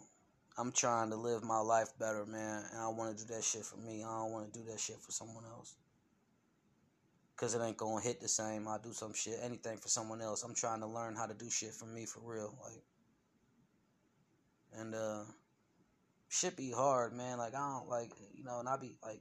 I'm 0.58 0.72
trying 0.72 1.10
to 1.10 1.16
live 1.16 1.42
my 1.42 1.58
life 1.60 1.88
better, 1.98 2.24
man, 2.26 2.64
and 2.72 2.80
I 2.80 2.88
want 2.88 3.16
to 3.16 3.24
do 3.26 3.34
that 3.34 3.44
shit 3.44 3.64
for 3.64 3.78
me. 3.78 4.04
I 4.04 4.18
don't 4.18 4.32
want 4.32 4.52
to 4.52 4.58
do 4.58 4.64
that 4.70 4.78
shit 4.80 5.00
for 5.00 5.12
someone 5.12 5.44
else 5.44 5.74
because 7.36 7.54
it 7.54 7.60
ain't 7.62 7.76
gonna 7.76 8.00
hit 8.00 8.20
the 8.20 8.28
same. 8.28 8.66
I 8.66 8.78
do 8.82 8.92
some 8.92 9.12
shit, 9.12 9.38
anything 9.42 9.76
for 9.76 9.88
someone 9.88 10.22
else. 10.22 10.42
I'm 10.42 10.54
trying 10.54 10.80
to 10.80 10.86
learn 10.86 11.14
how 11.14 11.26
to 11.26 11.34
do 11.34 11.50
shit 11.50 11.72
for 11.72 11.86
me 11.86 12.06
for 12.06 12.20
real, 12.24 12.56
like, 12.64 12.82
and 14.80 14.94
uh, 14.94 15.24
shit 16.28 16.56
be 16.56 16.70
hard, 16.70 17.12
man. 17.12 17.38
Like 17.38 17.54
I 17.54 17.78
don't 17.78 17.88
like, 17.88 18.12
you 18.34 18.44
know, 18.44 18.58
and 18.60 18.68
I 18.68 18.76
be 18.76 18.94
like, 19.04 19.20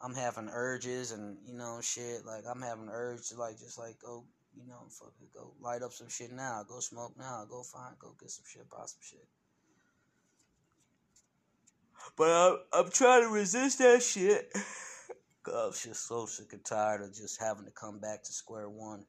I'm 0.00 0.14
having 0.14 0.48
urges 0.52 1.12
and 1.12 1.38
you 1.46 1.54
know 1.54 1.78
shit. 1.80 2.26
Like 2.26 2.44
I'm 2.48 2.62
having 2.62 2.88
urge 2.90 3.28
to 3.28 3.36
like 3.36 3.58
just 3.58 3.78
like 3.78 4.00
go, 4.00 4.24
you 4.56 4.66
know, 4.66 4.88
fuck 4.90 5.12
it, 5.22 5.32
go 5.32 5.52
light 5.60 5.82
up 5.82 5.92
some 5.92 6.08
shit 6.08 6.32
now, 6.32 6.64
go 6.68 6.80
smoke 6.80 7.12
now, 7.16 7.46
go 7.48 7.62
find, 7.62 7.96
go 8.00 8.14
get 8.20 8.30
some 8.30 8.44
shit, 8.48 8.68
buy 8.68 8.84
some 8.84 9.00
shit. 9.00 9.26
But 12.16 12.30
I'm, 12.30 12.58
I'm 12.72 12.90
trying 12.90 13.22
to 13.22 13.28
resist 13.28 13.78
that 13.78 14.02
shit. 14.02 14.52
I 15.48 15.70
She's 15.74 15.98
so 15.98 16.26
sick 16.26 16.52
and 16.52 16.64
tired 16.64 17.02
of 17.02 17.14
just 17.14 17.40
having 17.40 17.64
to 17.64 17.70
come 17.70 17.98
back 17.98 18.22
to 18.24 18.32
square 18.32 18.68
one. 18.68 19.04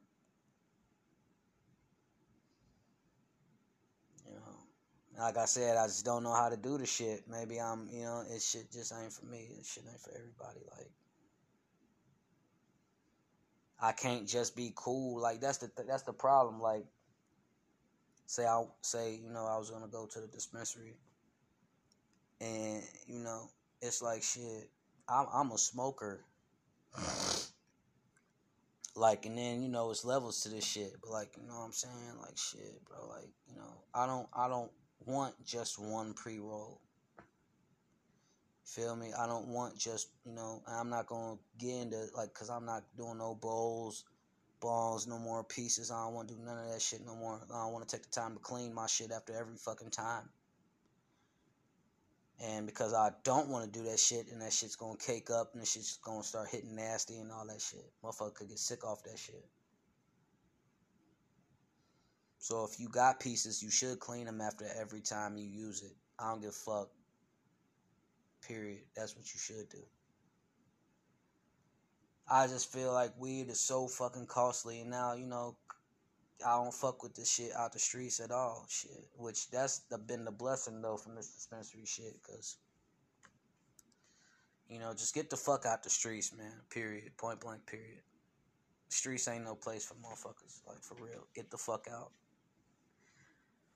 You 4.26 4.34
know, 4.34 5.22
like 5.24 5.36
I 5.36 5.46
said, 5.46 5.76
I 5.76 5.86
just 5.86 6.04
don't 6.04 6.22
know 6.22 6.34
how 6.34 6.48
to 6.48 6.56
do 6.56 6.78
the 6.78 6.86
shit. 6.86 7.24
Maybe 7.28 7.60
I'm, 7.60 7.88
you 7.90 8.02
know, 8.02 8.24
it 8.28 8.42
shit 8.42 8.70
just 8.72 8.92
ain't 8.92 9.12
for 9.12 9.26
me. 9.26 9.48
It 9.58 9.66
shit 9.66 9.84
ain't 9.90 10.00
for 10.00 10.10
everybody. 10.10 10.60
Like, 10.76 10.90
I 13.80 13.92
can't 13.92 14.26
just 14.28 14.56
be 14.56 14.72
cool. 14.74 15.20
Like 15.20 15.40
that's 15.40 15.58
the 15.58 15.68
th- 15.68 15.88
that's 15.88 16.02
the 16.02 16.12
problem. 16.12 16.60
Like, 16.60 16.84
say 18.26 18.44
I 18.44 18.64
say 18.82 19.14
you 19.22 19.30
know 19.30 19.46
I 19.46 19.56
was 19.58 19.70
gonna 19.70 19.88
go 19.88 20.06
to 20.06 20.20
the 20.20 20.26
dispensary, 20.26 20.96
and 22.40 22.82
you 23.06 23.20
know 23.20 23.50
it's 23.80 24.02
like 24.02 24.22
shit. 24.22 24.70
I'm 25.08 25.26
I'm 25.32 25.52
a 25.52 25.58
smoker. 25.58 26.24
Like, 28.94 29.26
and 29.26 29.38
then 29.38 29.62
you 29.62 29.68
know 29.68 29.90
it's 29.90 30.04
levels 30.04 30.40
to 30.42 30.48
this 30.48 30.64
shit, 30.64 30.92
but 31.00 31.10
like, 31.10 31.36
you 31.40 31.46
know 31.46 31.54
what 31.54 31.66
I'm 31.66 31.72
saying? 31.72 31.94
Like, 32.20 32.36
shit, 32.36 32.84
bro. 32.84 33.08
Like, 33.08 33.28
you 33.48 33.54
know, 33.54 33.82
I 33.94 34.06
don't, 34.06 34.26
I 34.34 34.48
don't 34.48 34.70
want 35.06 35.34
just 35.44 35.78
one 35.78 36.14
pre 36.14 36.38
roll. 36.38 36.80
Feel 38.64 38.96
me? 38.96 39.12
I 39.18 39.26
don't 39.26 39.48
want 39.48 39.78
just, 39.78 40.08
you 40.26 40.32
know, 40.32 40.62
I'm 40.66 40.90
not 40.90 41.06
gonna 41.06 41.38
get 41.58 41.82
into 41.82 42.06
like, 42.16 42.34
cause 42.34 42.50
I'm 42.50 42.66
not 42.66 42.82
doing 42.96 43.18
no 43.18 43.34
bowls, 43.34 44.04
balls, 44.60 45.06
no 45.06 45.18
more 45.18 45.44
pieces. 45.44 45.90
I 45.90 46.04
don't 46.04 46.14
want 46.14 46.28
to 46.28 46.34
do 46.34 46.40
none 46.44 46.58
of 46.58 46.70
that 46.70 46.82
shit 46.82 47.06
no 47.06 47.14
more. 47.14 47.40
I 47.50 47.64
don't 47.64 47.72
want 47.72 47.88
to 47.88 47.96
take 47.96 48.04
the 48.04 48.10
time 48.10 48.34
to 48.34 48.40
clean 48.40 48.74
my 48.74 48.86
shit 48.86 49.10
after 49.10 49.32
every 49.32 49.56
fucking 49.56 49.90
time. 49.90 50.28
And 52.40 52.66
because 52.66 52.94
I 52.94 53.10
don't 53.24 53.48
want 53.48 53.64
to 53.72 53.78
do 53.78 53.84
that 53.86 53.98
shit, 53.98 54.28
and 54.30 54.40
that 54.42 54.52
shit's 54.52 54.76
gonna 54.76 54.96
cake 54.96 55.28
up, 55.30 55.50
and 55.52 55.62
the 55.62 55.66
shit's 55.66 55.98
gonna 56.04 56.22
start 56.22 56.48
hitting 56.48 56.76
nasty 56.76 57.18
and 57.18 57.32
all 57.32 57.46
that 57.46 57.60
shit. 57.60 57.84
Motherfucker 58.02 58.34
could 58.34 58.48
get 58.48 58.58
sick 58.58 58.84
off 58.84 59.02
that 59.04 59.18
shit. 59.18 59.44
So 62.38 62.64
if 62.64 62.78
you 62.78 62.88
got 62.88 63.18
pieces, 63.18 63.62
you 63.62 63.70
should 63.70 63.98
clean 63.98 64.26
them 64.26 64.40
after 64.40 64.64
every 64.80 65.00
time 65.00 65.36
you 65.36 65.44
use 65.44 65.82
it. 65.82 65.96
I 66.18 66.30
don't 66.30 66.40
give 66.40 66.50
a 66.50 66.52
fuck. 66.52 66.90
Period. 68.46 68.82
That's 68.94 69.16
what 69.16 69.24
you 69.24 69.38
should 69.40 69.68
do. 69.68 69.82
I 72.30 72.46
just 72.46 72.72
feel 72.72 72.92
like 72.92 73.18
weed 73.18 73.48
is 73.48 73.60
so 73.60 73.88
fucking 73.88 74.26
costly, 74.26 74.80
and 74.80 74.90
now 74.90 75.14
you 75.14 75.26
know 75.26 75.56
I 76.46 76.56
don't 76.56 76.72
fuck 76.72 77.02
with 77.02 77.14
this 77.14 77.30
shit 77.32 77.52
out 77.56 77.72
the 77.72 77.78
streets 77.78 78.20
at 78.20 78.30
all. 78.30 78.64
Shit, 78.68 79.08
which 79.16 79.50
that's 79.50 79.80
the, 79.90 79.98
been 79.98 80.24
the 80.24 80.30
blessing 80.30 80.80
though 80.80 80.96
from 80.96 81.14
this 81.16 81.28
dispensary 81.28 81.84
shit, 81.84 82.22
cause 82.22 82.56
you 84.68 84.78
know 84.78 84.92
just 84.92 85.14
get 85.14 85.30
the 85.30 85.36
fuck 85.36 85.66
out 85.66 85.82
the 85.82 85.90
streets, 85.90 86.32
man. 86.36 86.52
Period. 86.70 87.16
Point 87.16 87.40
blank. 87.40 87.66
Period. 87.66 88.02
Streets 88.88 89.28
ain't 89.28 89.44
no 89.44 89.54
place 89.54 89.84
for 89.84 89.94
motherfuckers. 89.94 90.60
Like 90.66 90.82
for 90.82 90.94
real, 90.94 91.26
get 91.34 91.50
the 91.50 91.58
fuck 91.58 91.88
out. 91.92 92.12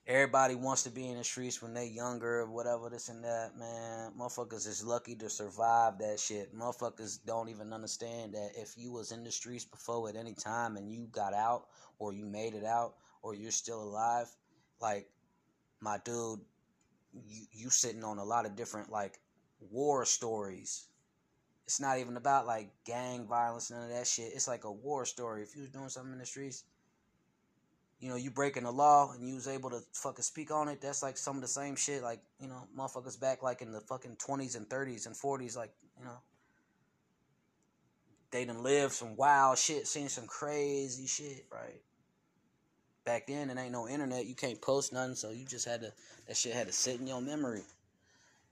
Everybody 0.05 0.55
wants 0.55 0.83
to 0.83 0.89
be 0.89 1.07
in 1.07 1.17
the 1.17 1.23
streets 1.23 1.61
when 1.61 1.73
they 1.73 1.87
younger, 1.87 2.41
or 2.41 2.51
whatever, 2.51 2.89
this 2.89 3.07
and 3.07 3.23
that, 3.23 3.57
man. 3.57 4.11
Motherfuckers 4.19 4.67
is 4.67 4.83
lucky 4.83 5.15
to 5.15 5.29
survive 5.29 5.97
that 5.99 6.19
shit. 6.19 6.53
Motherfuckers 6.53 7.19
don't 7.25 7.47
even 7.47 7.71
understand 7.71 8.33
that 8.33 8.51
if 8.57 8.77
you 8.77 8.91
was 8.91 9.13
in 9.13 9.23
the 9.23 9.31
streets 9.31 9.63
before 9.63 10.09
at 10.09 10.17
any 10.17 10.33
time 10.33 10.75
and 10.75 10.91
you 10.91 11.07
got 11.13 11.33
out 11.33 11.67
or 11.99 12.11
you 12.11 12.25
made 12.25 12.53
it 12.53 12.65
out 12.65 12.95
or 13.21 13.33
you're 13.33 13.49
still 13.49 13.81
alive, 13.81 14.27
like 14.81 15.07
my 15.79 15.97
dude, 16.03 16.41
you 17.25 17.45
you 17.53 17.69
sitting 17.69 18.03
on 18.03 18.17
a 18.17 18.25
lot 18.25 18.45
of 18.45 18.57
different 18.57 18.91
like 18.91 19.21
war 19.71 20.03
stories. 20.03 20.87
It's 21.65 21.79
not 21.79 21.99
even 21.99 22.17
about 22.17 22.45
like 22.45 22.73
gang 22.85 23.25
violence, 23.25 23.71
none 23.71 23.83
of 23.83 23.89
that 23.89 24.05
shit. 24.05 24.33
It's 24.33 24.49
like 24.49 24.65
a 24.65 24.71
war 24.71 25.05
story. 25.05 25.43
If 25.43 25.55
you 25.55 25.61
was 25.61 25.71
doing 25.71 25.87
something 25.87 26.11
in 26.11 26.19
the 26.19 26.25
streets, 26.25 26.65
you 28.03 28.09
know, 28.09 28.17
you 28.17 28.29
breaking 28.29 28.63
the 28.63 28.71
law 28.71 29.13
and 29.13 29.25
you 29.25 29.33
was 29.33 29.47
able 29.47 29.69
to 29.69 29.79
fucking 29.93 30.23
speak 30.23 30.51
on 30.51 30.67
it, 30.67 30.81
that's 30.81 31.01
like 31.01 31.15
some 31.15 31.37
of 31.37 31.41
the 31.41 31.47
same 31.47 31.77
shit. 31.77 32.03
Like, 32.03 32.19
you 32.37 32.49
know, 32.49 32.67
motherfuckers 32.77 33.17
back 33.17 33.41
like 33.41 33.61
in 33.61 33.71
the 33.71 33.79
fucking 33.79 34.17
20s 34.17 34.57
and 34.57 34.67
30s 34.67 35.05
and 35.05 35.15
40s, 35.15 35.55
like, 35.55 35.71
you 35.97 36.03
know, 36.03 36.17
they 38.31 38.43
done 38.43 38.61
lived 38.61 38.91
some 38.91 39.15
wild 39.15 39.57
shit, 39.57 39.87
seen 39.87 40.09
some 40.09 40.27
crazy 40.27 41.07
shit, 41.07 41.45
right? 41.49 41.79
Back 43.05 43.27
then, 43.27 43.49
it 43.49 43.57
ain't 43.57 43.71
no 43.71 43.87
internet. 43.87 44.25
You 44.25 44.35
can't 44.35 44.61
post 44.61 44.91
nothing, 44.91 45.15
so 45.15 45.31
you 45.31 45.45
just 45.45 45.65
had 45.65 45.79
to, 45.79 45.93
that 46.27 46.35
shit 46.35 46.53
had 46.53 46.67
to 46.67 46.73
sit 46.73 46.99
in 46.99 47.07
your 47.07 47.21
memory. 47.21 47.63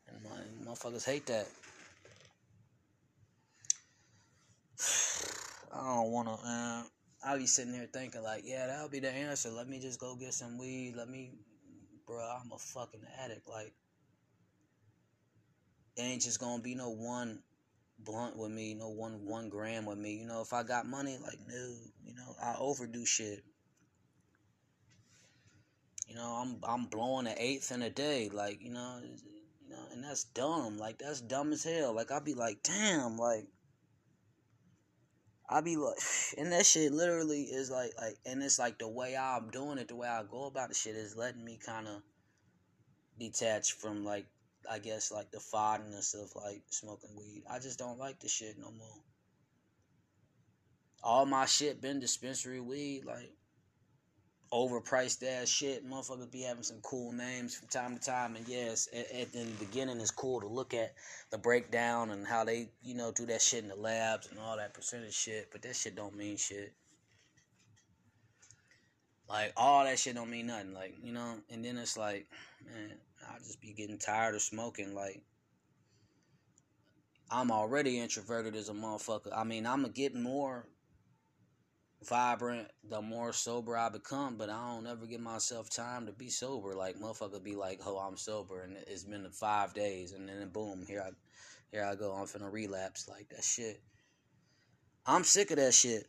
And 0.08 0.18
my, 0.24 0.72
motherfuckers 0.72 1.06
hate 1.06 1.26
that. 1.26 1.48
I 5.74 5.96
don't 5.96 6.12
wanna, 6.12 6.38
man. 6.42 6.86
I'll 7.24 7.38
be 7.38 7.46
sitting 7.48 7.74
there 7.74 7.86
thinking 7.86 8.24
like, 8.24 8.44
yeah, 8.46 8.68
that'll 8.68 8.90
be 8.90 9.00
the 9.00 9.12
answer. 9.12 9.50
Let 9.50 9.68
me 9.68 9.80
just 9.80 10.00
go 10.00 10.16
get 10.16 10.34
some 10.34 10.58
weed. 10.58 10.96
Let 10.96 11.08
me, 11.08 11.32
bro. 12.08 12.18
I'm 12.18 12.52
a 12.52 12.58
fucking 12.58 13.02
addict. 13.24 13.48
Like, 13.48 13.74
it 15.96 16.02
ain't 16.02 16.22
just 16.24 16.40
gonna 16.40 16.64
be 16.64 16.74
no 16.74 16.90
one 16.90 17.44
blunt 18.00 18.38
with 18.38 18.52
me, 18.52 18.74
no 18.74 18.90
one 18.90 19.26
one 19.26 19.50
gram 19.50 19.86
with 19.86 19.98
me. 19.98 20.16
You 20.16 20.28
know, 20.28 20.42
if 20.42 20.54
I 20.54 20.64
got 20.64 20.88
money, 20.88 21.18
like, 21.22 21.40
no, 21.48 21.76
you 22.04 22.16
know, 22.16 22.36
I 22.42 22.56
overdo 22.58 23.06
shit. 23.06 23.44
You 26.08 26.16
know, 26.16 26.42
I'm 26.42 26.58
I'm 26.64 26.86
blowing 26.88 27.28
an 27.28 27.36
eighth 27.38 27.72
in 27.72 27.84
a 27.84 27.90
day, 27.90 28.30
like, 28.34 28.62
you 28.62 28.72
know, 28.72 29.00
you 29.04 29.70
know, 29.70 29.84
and 29.94 30.04
that's 30.04 30.24
dumb. 30.24 30.78
Like, 30.78 30.98
that's 30.98 31.22
dumb 31.22 31.54
as 31.54 31.64
hell. 31.64 31.94
Like, 31.94 32.12
I'd 32.12 32.26
be 32.26 32.34
like, 32.34 32.64
damn, 32.64 33.18
like 33.18 33.46
I 35.52 35.62
be 35.62 35.76
like, 35.76 35.98
and 36.38 36.52
that 36.52 36.66
shit 36.66 36.92
literally 36.92 37.44
is 37.44 37.70
like, 37.70 37.92
like, 38.00 38.18
and 38.26 38.42
it's 38.42 38.60
like 38.60 38.80
the 38.80 38.88
way 38.88 39.16
I'm 39.16 39.50
doing 39.50 39.78
it, 39.78 39.90
the 39.90 39.96
way 39.96 40.08
I 40.08 40.24
go 40.24 40.46
about 40.46 40.70
the 40.70 40.76
shit 40.76 40.96
is 40.96 41.16
letting 41.16 41.44
me 41.44 41.60
kind 41.64 41.88
of 41.88 42.02
detach 43.20 43.74
from 43.74 44.04
like 44.04 44.26
I 44.70 44.80
guess 44.80 45.12
like 45.12 45.32
the 45.32 45.40
fondness 45.40 46.14
of 46.14 46.32
like 46.36 46.64
smoking 46.70 47.16
weed. 47.18 47.44
I 47.50 47.60
just 47.60 47.80
don't 47.80 48.00
like 48.00 48.20
the 48.20 48.30
shit 48.30 48.58
no 48.58 48.72
more. 48.72 49.04
All 51.04 51.26
my 51.26 51.46
shit 51.46 51.82
been 51.82 52.00
dispensary 52.00 52.60
weed, 52.60 53.06
like 53.06 53.34
overpriced 54.52 55.24
ass 55.24 55.48
shit. 55.48 55.88
Motherfuckers 55.88 56.32
be 56.32 56.42
having 56.42 56.64
some 56.64 56.80
cool 56.82 57.12
names 57.12 57.56
from 57.56 57.68
time 57.70 57.98
to 57.98 58.04
time, 58.04 58.36
and 58.36 58.48
yes, 58.48 58.90
at, 58.94 59.12
at 59.12 59.32
the 59.32 59.46
beginning 59.60 60.00
it's 60.00 60.12
cool 60.12 60.42
to 60.42 60.48
look 60.48 60.74
at 60.74 60.94
the 61.30 61.38
breakdown 61.38 62.12
and 62.12 62.28
how 62.28 62.44
they, 62.44 62.70
you 62.84 62.96
know, 62.96 63.12
do 63.12 63.26
that 63.26 63.42
shit 63.42 63.64
in 63.64 63.70
the 63.70 63.76
labs 63.76 64.28
and 64.30 64.40
all 64.40 64.58
that 64.58 64.74
percentage 64.74 65.14
shit. 65.14 65.50
But 65.52 65.62
that 65.64 65.76
shit 65.76 65.96
don't 65.96 66.16
mean 66.16 66.38
shit. 66.38 66.74
Like 69.30 69.54
all 69.56 69.86
that 69.86 69.98
shit 69.98 70.16
don't 70.16 70.30
mean 70.30 70.48
nothing. 70.48 70.74
Like 70.74 70.96
you 71.02 71.14
know, 71.14 71.36
and 71.50 71.64
then 71.64 71.78
it's 71.78 71.98
like, 71.98 72.28
man, 72.66 72.92
I 73.30 73.38
just 73.40 73.62
be 73.62 73.72
getting 73.72 73.98
tired 73.98 74.36
of 74.36 74.42
smoking. 74.42 74.94
Like 74.94 75.22
I'm 77.32 77.50
already 77.50 78.00
introverted 78.00 78.58
as 78.58 78.68
a 78.68 78.74
motherfucker. 78.74 79.32
I 79.34 79.46
mean, 79.46 79.66
I'm 79.66 79.84
gonna 79.84 79.94
get 79.94 80.14
more 80.14 80.66
vibrant 82.04 82.68
the 82.90 83.02
more 83.02 83.34
sober 83.34 83.78
I 83.78 83.90
become, 83.90 84.38
but 84.38 84.50
I 84.50 84.74
don't 84.74 84.88
ever 84.88 85.06
give 85.06 85.22
myself 85.22 85.70
time 85.70 86.08
to 86.08 86.12
be 86.12 86.30
sober. 86.30 86.74
Like 86.74 86.98
motherfucker 86.98 87.44
be 87.44 87.56
like, 87.56 87.82
"Oh, 87.86 87.98
I'm 87.98 88.18
sober," 88.18 88.64
and 88.64 88.78
it's 88.88 89.04
been 89.04 89.30
five 89.32 89.74
days, 89.74 90.14
and 90.14 90.28
then 90.28 90.50
boom, 90.50 90.86
here 90.88 91.02
I, 91.02 91.12
here 91.72 91.86
I 91.86 91.96
go. 91.96 92.14
I'm 92.14 92.26
finna 92.26 92.52
relapse. 92.52 93.08
Like 93.08 93.30
that 93.30 93.44
shit. 93.44 93.82
I'm 95.06 95.24
sick 95.24 95.52
of 95.52 95.58
that 95.58 95.74
shit. 95.74 96.08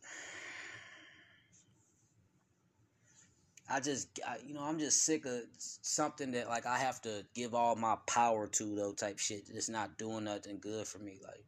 I 3.71 3.81
just, 3.81 4.21
I, 4.27 4.37
you 4.47 4.53
know, 4.53 4.63
I'm 4.63 4.79
just 4.79 5.03
sick 5.05 5.25
of 5.25 5.41
something 5.59 6.33
that 6.33 6.49
like 6.49 6.67
I 6.67 6.79
have 6.79 7.01
to 7.03 7.25
give 7.35 7.55
all 7.55 7.75
my 7.75 7.97
power 8.07 8.47
to 8.47 8.77
though 8.77 8.93
type 8.93 9.19
shit. 9.19 9.45
It's 9.53 9.71
not 9.71 9.97
doing 9.97 10.25
nothing 10.25 10.59
good 10.61 10.87
for 10.87 10.99
me. 10.99 11.21
Like, 11.23 11.45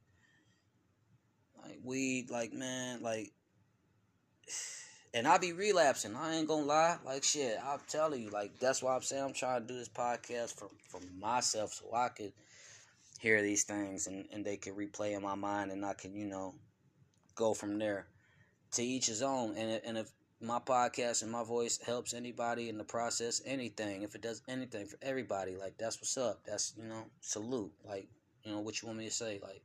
like 1.63 1.79
weed, 1.83 2.31
like 2.31 2.53
man, 2.53 3.03
like 3.03 3.33
and 5.15 5.29
I 5.29 5.39
be 5.39 5.53
relapsing. 5.53 6.17
I 6.17 6.35
ain't 6.35 6.49
gonna 6.49 6.67
lie. 6.67 6.97
Like 7.05 7.23
shit, 7.23 7.57
I'm 7.65 7.81
telling 7.89 8.23
you. 8.23 8.31
Like 8.31 8.59
that's 8.59 8.83
why 8.83 8.95
I'm 8.95 9.03
saying 9.03 9.23
I'm 9.23 9.33
trying 9.33 9.63
to 9.63 9.67
do 9.67 9.79
this 9.79 9.89
podcast 9.89 10.55
for 10.59 10.69
for 10.89 11.01
myself, 11.19 11.73
so 11.73 11.95
I 11.95 12.09
could 12.09 12.33
hear 13.21 13.41
these 13.41 13.63
things 13.63 14.07
and 14.07 14.27
and 14.33 14.45
they 14.45 14.57
can 14.57 14.75
replay 14.75 15.17
in 15.17 15.23
my 15.23 15.37
mind, 15.37 15.71
and 15.71 15.85
I 15.85 15.95
can 15.95 16.15
you 16.15 16.27
know 16.27 16.55
go 17.35 17.55
from 17.55 17.79
there. 17.79 18.07
To 18.73 18.83
each 18.83 19.07
his 19.07 19.23
own. 19.23 19.57
And 19.57 19.81
and 19.85 19.99
if 19.99 20.11
my 20.41 20.59
podcast 20.59 21.23
and 21.23 21.31
my 21.31 21.45
voice 21.45 21.79
helps 21.79 22.13
anybody 22.13 22.69
in 22.69 22.77
the 22.77 22.85
process, 22.85 23.41
anything, 23.47 24.03
if 24.03 24.15
it 24.15 24.21
does 24.21 24.43
anything 24.49 24.87
for 24.87 24.99
everybody, 25.01 25.57
like 25.57 25.79
that's 25.79 25.99
what's 25.99 26.19
up. 26.19 26.41
That's 26.45 26.75
you 26.77 26.89
know 26.89 27.05
salute. 27.21 27.73
Like 27.87 28.09
you 28.43 28.53
know 28.53 28.61
what 28.61 28.83
you 28.83 28.87
want 28.87 28.99
me 28.99 29.07
to 29.07 29.15
say, 29.15 29.39
like 29.43 29.63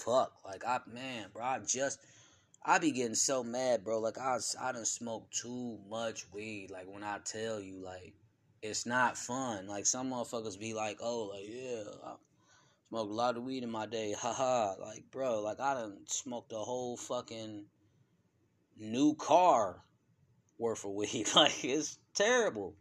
fuck. 0.00 0.32
Like 0.44 0.64
I 0.66 0.80
man, 0.92 1.26
bro, 1.32 1.42
I 1.42 1.58
just 1.60 2.00
I 2.64 2.78
be 2.78 2.92
getting 2.92 3.14
so 3.14 3.42
mad, 3.42 3.84
bro. 3.84 4.00
Like 4.00 4.18
I 4.18 4.38
I 4.60 4.72
done 4.72 4.84
smoked 4.84 5.36
too 5.36 5.78
much 5.88 6.26
weed. 6.32 6.70
Like 6.70 6.86
when 6.92 7.02
I 7.02 7.18
tell 7.24 7.60
you, 7.60 7.82
like 7.82 8.14
it's 8.62 8.86
not 8.86 9.16
fun. 9.16 9.66
Like 9.66 9.86
some 9.86 10.10
motherfuckers 10.10 10.58
be 10.58 10.74
like, 10.74 10.98
oh, 11.00 11.30
like 11.32 11.46
yeah, 11.48 11.82
I 12.04 12.14
smoked 12.88 13.10
a 13.10 13.14
lot 13.14 13.36
of 13.36 13.44
weed 13.44 13.62
in 13.62 13.70
my 13.70 13.86
day, 13.86 14.14
haha. 14.18 14.74
Like 14.80 15.04
bro, 15.10 15.40
like 15.42 15.60
I 15.60 15.74
done 15.74 15.98
smoked 16.06 16.52
a 16.52 16.56
whole 16.56 16.96
fucking 16.96 17.66
new 18.78 19.14
car 19.14 19.82
worth 20.58 20.84
of 20.84 20.92
weed. 20.92 21.28
Like 21.34 21.64
it's 21.64 21.98
terrible. 22.14 22.74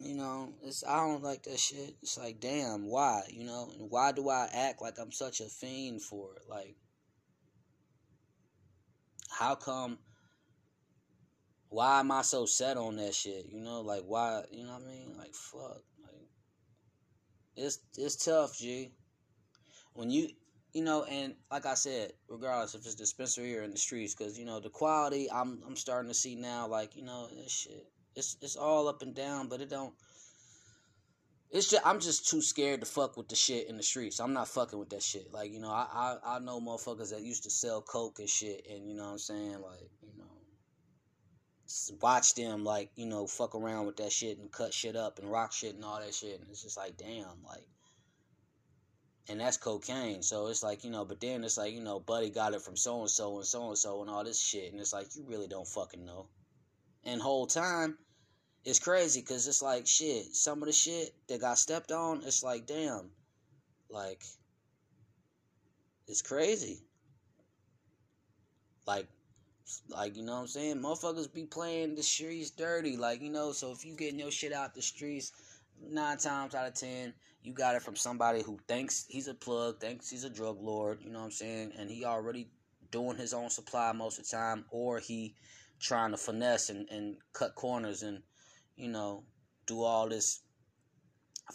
You 0.00 0.14
know, 0.14 0.54
it's 0.62 0.82
I 0.82 0.96
don't 0.96 1.22
like 1.22 1.42
that 1.42 1.60
shit. 1.60 1.94
It's 2.00 2.16
like, 2.16 2.40
damn, 2.40 2.86
why? 2.86 3.22
You 3.28 3.44
know, 3.44 3.70
and 3.78 3.90
why 3.90 4.12
do 4.12 4.30
I 4.30 4.48
act 4.50 4.80
like 4.80 4.98
I'm 4.98 5.12
such 5.12 5.40
a 5.40 5.44
fiend 5.44 6.00
for 6.00 6.36
it? 6.36 6.48
Like, 6.48 6.74
how 9.28 9.56
come? 9.56 9.98
Why 11.68 12.00
am 12.00 12.10
I 12.10 12.22
so 12.22 12.46
set 12.46 12.78
on 12.78 12.96
that 12.96 13.14
shit? 13.14 13.44
You 13.50 13.60
know, 13.60 13.82
like 13.82 14.04
why? 14.06 14.42
You 14.50 14.64
know 14.64 14.72
what 14.72 14.82
I 14.84 14.86
mean? 14.86 15.14
Like, 15.18 15.34
fuck. 15.34 15.82
Like, 16.02 16.28
it's 17.54 17.80
it's 17.98 18.24
tough, 18.24 18.56
G. 18.56 18.92
When 19.92 20.08
you 20.08 20.30
you 20.72 20.82
know, 20.82 21.04
and 21.04 21.34
like 21.50 21.66
I 21.66 21.74
said, 21.74 22.14
regardless 22.26 22.74
if 22.74 22.86
it's 22.86 22.94
dispensary 22.94 23.54
or 23.54 23.64
in 23.64 23.72
the 23.72 23.76
streets, 23.76 24.14
because 24.14 24.38
you 24.38 24.46
know 24.46 24.60
the 24.60 24.70
quality, 24.70 25.30
I'm 25.30 25.62
I'm 25.66 25.76
starting 25.76 26.10
to 26.10 26.14
see 26.14 26.36
now. 26.36 26.66
Like 26.66 26.96
you 26.96 27.02
know, 27.02 27.28
this 27.36 27.52
shit 27.52 27.86
it's 28.16 28.36
it's 28.40 28.56
all 28.56 28.88
up 28.88 29.02
and 29.02 29.14
down, 29.14 29.48
but 29.48 29.60
it 29.60 29.70
don't. 29.70 29.94
It's 31.50 31.68
just 31.68 31.84
I'm 31.84 32.00
just 32.00 32.28
too 32.28 32.40
scared 32.42 32.80
to 32.80 32.86
fuck 32.86 33.16
with 33.16 33.28
the 33.28 33.36
shit 33.36 33.68
in 33.68 33.76
the 33.76 33.82
streets. 33.82 34.20
I'm 34.20 34.32
not 34.32 34.48
fucking 34.48 34.78
with 34.78 34.90
that 34.90 35.02
shit. 35.02 35.32
Like 35.32 35.52
you 35.52 35.60
know, 35.60 35.70
I 35.70 36.16
I, 36.24 36.36
I 36.36 36.38
know 36.38 36.60
motherfuckers 36.60 37.10
that 37.10 37.22
used 37.22 37.44
to 37.44 37.50
sell 37.50 37.82
coke 37.82 38.18
and 38.18 38.28
shit, 38.28 38.66
and 38.70 38.88
you 38.88 38.94
know 38.94 39.04
what 39.04 39.12
I'm 39.12 39.18
saying, 39.18 39.60
like 39.60 39.90
you 40.02 40.12
know, 40.18 40.24
watch 42.00 42.34
them 42.34 42.64
like 42.64 42.90
you 42.94 43.06
know 43.06 43.26
fuck 43.26 43.54
around 43.54 43.86
with 43.86 43.96
that 43.96 44.12
shit 44.12 44.38
and 44.38 44.50
cut 44.52 44.72
shit 44.72 44.96
up 44.96 45.18
and 45.18 45.30
rock 45.30 45.52
shit 45.52 45.74
and 45.74 45.84
all 45.84 46.00
that 46.00 46.14
shit, 46.14 46.40
and 46.40 46.48
it's 46.50 46.62
just 46.62 46.76
like 46.76 46.96
damn, 46.96 47.42
like 47.44 47.66
and 49.30 49.40
that's 49.40 49.56
cocaine. 49.56 50.22
So 50.22 50.48
it's 50.48 50.62
like, 50.62 50.82
you 50.82 50.90
know, 50.90 51.04
but 51.04 51.20
then 51.20 51.44
it's 51.44 51.56
like, 51.56 51.72
you 51.72 51.80
know, 51.80 52.00
Buddy 52.00 52.30
got 52.30 52.52
it 52.52 52.62
from 52.62 52.76
so 52.76 53.00
and 53.00 53.10
so 53.10 53.36
and 53.36 53.46
so 53.46 53.68
and 53.68 53.78
so 53.78 54.00
and 54.00 54.10
all 54.10 54.24
this 54.24 54.42
shit. 54.42 54.72
And 54.72 54.80
it's 54.80 54.92
like, 54.92 55.14
you 55.14 55.24
really 55.26 55.46
don't 55.46 55.66
fucking 55.66 56.04
know. 56.04 56.26
And 57.04 57.20
whole 57.20 57.46
time, 57.46 57.96
it's 58.64 58.78
crazy 58.78 59.20
because 59.20 59.48
it's 59.48 59.62
like 59.62 59.86
shit. 59.86 60.34
Some 60.34 60.62
of 60.62 60.66
the 60.66 60.72
shit 60.72 61.14
that 61.28 61.40
got 61.40 61.58
stepped 61.58 61.92
on, 61.92 62.22
it's 62.24 62.42
like 62.42 62.66
damn, 62.66 63.10
like 63.88 64.22
it's 66.06 66.22
crazy. 66.22 66.82
Like, 68.86 69.06
like 69.88 70.16
you 70.16 70.22
know 70.22 70.34
what 70.34 70.40
I'm 70.40 70.46
saying? 70.48 70.76
Motherfuckers 70.82 71.32
be 71.32 71.44
playing 71.44 71.94
the 71.94 72.02
streets 72.02 72.50
dirty, 72.50 72.96
like 72.96 73.22
you 73.22 73.30
know. 73.30 73.52
So 73.52 73.72
if 73.72 73.84
you 73.84 73.94
getting 73.94 74.18
your 74.18 74.30
shit 74.30 74.52
out 74.52 74.74
the 74.74 74.82
streets, 74.82 75.32
nine 75.80 76.18
times 76.18 76.54
out 76.54 76.66
of 76.66 76.74
ten, 76.74 77.14
you 77.42 77.52
got 77.52 77.76
it 77.76 77.82
from 77.82 77.96
somebody 77.96 78.42
who 78.42 78.58
thinks 78.68 79.06
he's 79.08 79.28
a 79.28 79.34
plug, 79.34 79.80
thinks 79.80 80.10
he's 80.10 80.24
a 80.24 80.30
drug 80.30 80.58
lord. 80.60 80.98
You 81.02 81.10
know 81.10 81.20
what 81.20 81.26
I'm 81.26 81.30
saying? 81.30 81.72
And 81.78 81.88
he 81.88 82.04
already 82.04 82.48
doing 82.90 83.16
his 83.16 83.32
own 83.32 83.50
supply 83.50 83.92
most 83.92 84.18
of 84.18 84.28
the 84.28 84.36
time, 84.36 84.64
or 84.70 84.98
he 84.98 85.34
trying 85.80 86.10
to 86.10 86.16
finesse 86.16 86.70
and, 86.70 86.88
and 86.90 87.16
cut 87.32 87.54
corners 87.54 88.02
and 88.02 88.22
you 88.76 88.88
know 88.88 89.24
do 89.66 89.82
all 89.82 90.08
this 90.08 90.40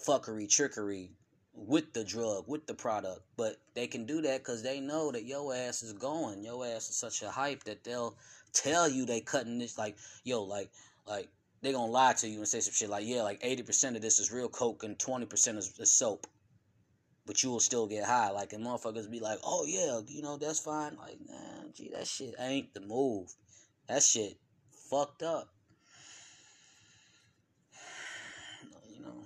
fuckery 0.05 0.49
trickery 0.49 1.11
with 1.53 1.93
the 1.93 2.03
drug 2.03 2.45
with 2.47 2.65
the 2.67 2.73
product. 2.73 3.21
But 3.37 3.57
they 3.73 3.87
can 3.87 4.05
do 4.05 4.21
that 4.21 4.39
because 4.39 4.61
they 4.61 4.79
know 4.79 5.11
that 5.11 5.25
your 5.25 5.53
ass 5.55 5.83
is 5.83 5.93
going. 5.93 6.43
Your 6.43 6.65
ass 6.65 6.89
is 6.89 6.97
such 6.97 7.21
a 7.21 7.29
hype 7.29 7.63
that 7.63 7.83
they'll 7.83 8.15
tell 8.53 8.89
you 8.89 9.05
they 9.05 9.21
cutting 9.21 9.59
this 9.59 9.77
like 9.77 9.97
yo 10.23 10.43
like 10.43 10.69
like 11.05 11.29
they 11.61 11.71
gonna 11.71 11.91
lie 11.91 12.13
to 12.13 12.27
you 12.27 12.37
and 12.37 12.47
say 12.47 12.59
some 12.59 12.73
shit 12.73 12.89
like 12.89 13.05
yeah 13.05 13.21
like 13.21 13.41
80% 13.41 13.95
of 13.95 14.01
this 14.01 14.19
is 14.19 14.31
real 14.31 14.49
coke 14.49 14.83
and 14.83 14.97
20% 14.97 15.57
is, 15.57 15.77
is 15.79 15.91
soap. 15.91 16.27
But 17.25 17.41
you 17.41 17.49
will 17.49 17.59
still 17.59 17.87
get 17.87 18.05
high. 18.05 18.29
Like 18.31 18.53
and 18.53 18.65
motherfuckers 18.65 19.09
be 19.09 19.19
like 19.19 19.39
oh 19.43 19.65
yeah 19.67 20.01
you 20.07 20.21
know 20.21 20.37
that's 20.37 20.59
fine. 20.59 20.97
Like 20.97 21.17
nah 21.27 21.69
gee 21.73 21.91
that 21.93 22.07
shit 22.07 22.35
ain't 22.39 22.73
the 22.73 22.81
move 22.81 23.33
that 23.87 24.03
shit 24.03 24.37
fucked 24.89 25.23
up. 25.23 25.49
You 28.89 29.01
know. 29.03 29.23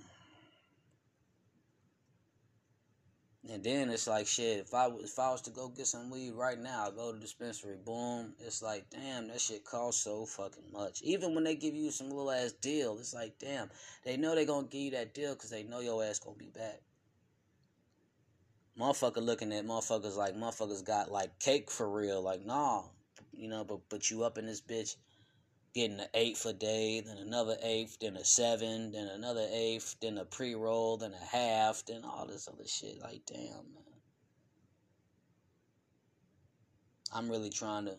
And 3.52 3.64
then 3.64 3.90
it's 3.90 4.06
like 4.06 4.26
shit. 4.26 4.58
If 4.58 4.74
I 4.74 4.86
if 5.00 5.18
I 5.18 5.30
was 5.30 5.42
to 5.42 5.50
go 5.50 5.68
get 5.68 5.86
some 5.86 6.10
weed 6.10 6.32
right 6.32 6.58
now, 6.58 6.86
I 6.86 6.90
go 6.90 7.10
to 7.10 7.16
the 7.16 7.22
dispensary. 7.22 7.76
Boom. 7.84 8.34
It's 8.38 8.62
like 8.62 8.88
damn, 8.90 9.28
that 9.28 9.40
shit 9.40 9.64
costs 9.64 10.04
so 10.04 10.24
fucking 10.26 10.70
much. 10.72 11.02
Even 11.02 11.34
when 11.34 11.44
they 11.44 11.54
give 11.54 11.74
you 11.74 11.90
some 11.90 12.10
little 12.10 12.30
ass 12.30 12.52
deal, 12.52 12.96
it's 12.98 13.14
like 13.14 13.38
damn. 13.38 13.70
They 14.04 14.16
know 14.16 14.34
they 14.34 14.44
gonna 14.44 14.66
give 14.66 14.80
you 14.80 14.90
that 14.92 15.14
deal 15.14 15.34
because 15.34 15.50
they 15.50 15.62
know 15.62 15.80
your 15.80 16.04
ass 16.04 16.18
gonna 16.18 16.36
be 16.36 16.50
back. 16.50 16.80
Motherfucker 18.78 19.22
looking 19.22 19.52
at 19.52 19.66
motherfuckers 19.66 20.16
like 20.16 20.34
motherfuckers 20.34 20.84
got 20.84 21.10
like 21.10 21.38
cake 21.38 21.70
for 21.70 21.90
real. 21.90 22.22
Like 22.22 22.44
nah, 22.44 22.84
you 23.32 23.48
know, 23.48 23.64
but 23.64 23.80
but 23.88 24.10
you 24.10 24.24
up 24.24 24.38
in 24.38 24.46
this 24.46 24.60
bitch 24.60 24.96
getting 25.74 26.00
an 26.00 26.08
eighth 26.14 26.46
a 26.46 26.52
day, 26.52 27.00
then 27.00 27.18
another 27.18 27.56
eighth, 27.62 27.98
then 28.00 28.16
a 28.16 28.24
seven, 28.24 28.92
then 28.92 29.06
another 29.06 29.46
eighth, 29.52 29.96
then 30.00 30.18
a 30.18 30.24
pre 30.24 30.54
roll, 30.54 30.96
then 30.96 31.12
a 31.14 31.36
half, 31.36 31.84
then 31.86 32.02
all 32.04 32.26
this 32.26 32.48
other 32.48 32.66
shit. 32.66 33.00
Like, 33.00 33.22
damn, 33.26 33.38
man. 33.38 33.84
I'm 37.12 37.28
really 37.28 37.50
trying 37.50 37.86
to. 37.86 37.96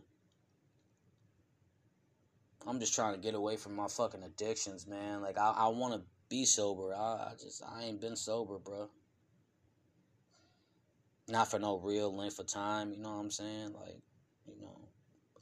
I'm 2.68 2.80
just 2.80 2.94
trying 2.94 3.16
to 3.16 3.20
get 3.20 3.34
away 3.34 3.58
from 3.58 3.76
my 3.76 3.88
fucking 3.88 4.22
addictions, 4.22 4.86
man. 4.86 5.22
Like, 5.22 5.38
I, 5.38 5.52
I 5.52 5.68
want 5.70 5.96
to 5.96 6.02
be 6.30 6.46
sober. 6.46 6.94
I, 6.94 7.32
I 7.32 7.32
just, 7.42 7.64
I 7.64 7.84
ain't 7.86 8.00
been 8.00 8.16
sober, 8.16 8.60
bro. 8.60 8.88
Not 11.28 11.50
for 11.50 11.58
no 11.58 11.80
real 11.80 12.16
length 12.16 12.38
of 12.38 12.46
time, 12.46 12.92
you 12.92 13.00
know 13.00 13.10
what 13.10 13.20
I'm 13.20 13.32
saying? 13.32 13.74
Like, 13.74 13.98
you 14.46 14.62
know, 14.62 14.81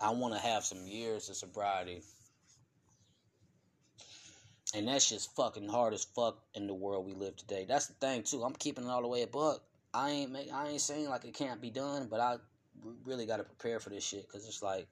I 0.01 0.11
want 0.11 0.33
to 0.33 0.39
have 0.39 0.63
some 0.63 0.87
years 0.87 1.29
of 1.29 1.35
sobriety 1.35 2.01
And 4.75 4.87
that's 4.87 5.09
just 5.09 5.35
fucking 5.35 5.67
hard 5.67 5.93
as 5.93 6.03
fuck 6.03 6.39
in 6.53 6.67
the 6.67 6.73
world 6.75 7.05
we 7.05 7.13
live 7.13 7.35
today. 7.35 7.65
That's 7.67 7.87
the 7.87 7.93
thing 7.93 8.23
too. 8.23 8.43
I'm 8.43 8.53
keeping 8.53 8.85
it 8.85 8.89
all 8.89 9.01
the 9.01 9.07
way 9.07 9.23
a 9.23 9.27
buck. 9.27 9.63
I 9.93 10.11
ain't 10.11 10.31
make, 10.31 10.53
I 10.53 10.69
ain't 10.69 10.81
saying 10.81 11.09
like 11.09 11.25
it 11.25 11.33
can't 11.33 11.59
be 11.59 11.71
done, 11.71 12.07
but 12.09 12.19
I 12.19 12.37
really 13.03 13.25
got 13.25 13.37
to 13.37 13.43
prepare 13.43 13.79
for 13.79 13.89
this 13.89 14.03
shit 14.03 14.27
because 14.27 14.47
it's 14.47 14.61
like 14.61 14.87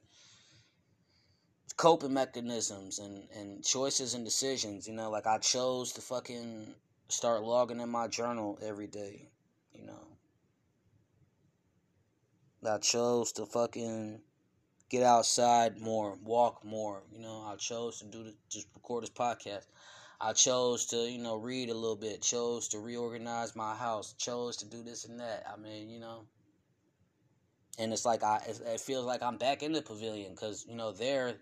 coping 1.76 2.12
mechanisms 2.12 2.98
and 2.98 3.28
and 3.36 3.64
choices 3.64 4.14
and 4.14 4.24
decisions. 4.24 4.88
You 4.88 4.94
know, 4.94 5.10
like 5.10 5.28
I 5.28 5.38
chose 5.38 5.92
to 5.92 6.00
fucking 6.00 6.74
start 7.08 7.42
logging 7.42 7.80
in 7.80 7.88
my 7.88 8.08
journal 8.08 8.58
every 8.60 8.88
day. 8.88 9.28
You 9.72 9.86
know, 9.86 10.08
I 12.68 12.78
chose 12.78 13.30
to 13.32 13.46
fucking 13.46 14.20
get 14.88 15.02
outside 15.02 15.78
more, 15.78 16.16
walk 16.24 16.64
more. 16.64 17.02
You 17.12 17.20
know, 17.20 17.44
I 17.46 17.56
chose 17.56 17.98
to 18.00 18.06
do 18.06 18.24
the, 18.24 18.34
just 18.48 18.68
record 18.74 19.02
this 19.02 19.10
podcast. 19.10 19.66
I 20.20 20.32
chose 20.32 20.86
to, 20.86 20.96
you 20.96 21.18
know, 21.18 21.36
read 21.36 21.70
a 21.70 21.74
little 21.74 21.96
bit, 21.96 22.22
chose 22.22 22.68
to 22.68 22.78
reorganize 22.78 23.54
my 23.54 23.74
house, 23.74 24.14
chose 24.14 24.56
to 24.58 24.66
do 24.66 24.82
this 24.82 25.04
and 25.04 25.20
that. 25.20 25.44
I 25.52 25.56
mean, 25.60 25.90
you 25.90 26.00
know, 26.00 26.24
and 27.78 27.92
it's 27.92 28.04
like 28.04 28.24
I, 28.24 28.42
it 28.46 28.80
feels 28.80 29.04
like 29.04 29.22
I'm 29.22 29.36
back 29.36 29.62
in 29.62 29.72
the 29.72 29.80
pavilion 29.80 30.32
because 30.32 30.66
you 30.68 30.74
know 30.74 30.90
there, 30.90 31.34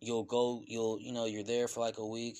you'll 0.00 0.22
go, 0.22 0.62
you'll, 0.64 1.00
you 1.00 1.12
know, 1.12 1.24
you're 1.24 1.42
there 1.42 1.66
for 1.66 1.80
like 1.80 1.98
a 1.98 2.06
week. 2.06 2.38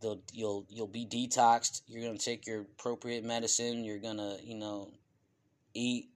They'll, 0.00 0.22
you'll, 0.32 0.66
you'll 0.68 0.86
be 0.86 1.06
detoxed. 1.06 1.82
You're 1.86 2.04
gonna 2.04 2.18
take 2.18 2.46
your 2.46 2.60
appropriate 2.60 3.24
medicine. 3.24 3.84
You're 3.84 3.98
gonna, 3.98 4.36
you 4.42 4.54
know, 4.54 4.92
eat 5.74 6.11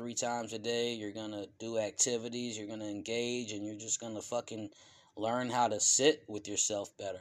three 0.00 0.14
times 0.14 0.54
a 0.54 0.58
day. 0.58 0.94
You're 0.94 1.12
gonna 1.12 1.44
do 1.58 1.76
activities. 1.76 2.56
You're 2.56 2.66
gonna 2.66 2.88
engage, 2.88 3.52
and 3.52 3.66
you're 3.66 3.76
just 3.76 4.00
gonna 4.00 4.22
fucking 4.22 4.70
learn 5.14 5.50
how 5.50 5.68
to 5.68 5.78
sit 5.78 6.24
with 6.26 6.48
yourself 6.48 6.96
better. 6.96 7.20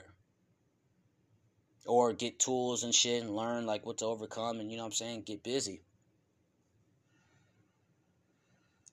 Or 1.86 2.13
get 2.13 2.39
tools 2.39 2.84
and 2.84 2.95
shit 2.95 3.21
and 3.21 3.36
learn 3.36 3.65
like 3.65 3.86
what 3.86 3.97
to 3.97 4.05
overcome 4.05 4.61
and 4.61 4.71
you 4.71 4.77
know 4.77 4.84
what 4.84 4.93
I'm 4.93 4.93
saying, 4.93 5.23
get 5.23 5.43
busy. 5.43 5.82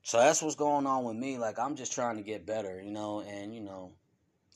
So 0.03 0.19
that's 0.19 0.43
what's 0.43 0.57
going 0.57 0.87
on 0.87 1.05
with 1.05 1.17
me. 1.17 1.39
Like 1.39 1.61
I'm 1.61 1.77
just 1.77 1.93
trying 1.93 2.17
to 2.17 2.23
get 2.23 2.45
better, 2.45 2.81
you 2.83 2.91
know, 2.91 3.21
and 3.21 3.55
you 3.55 3.61
know, 3.61 3.93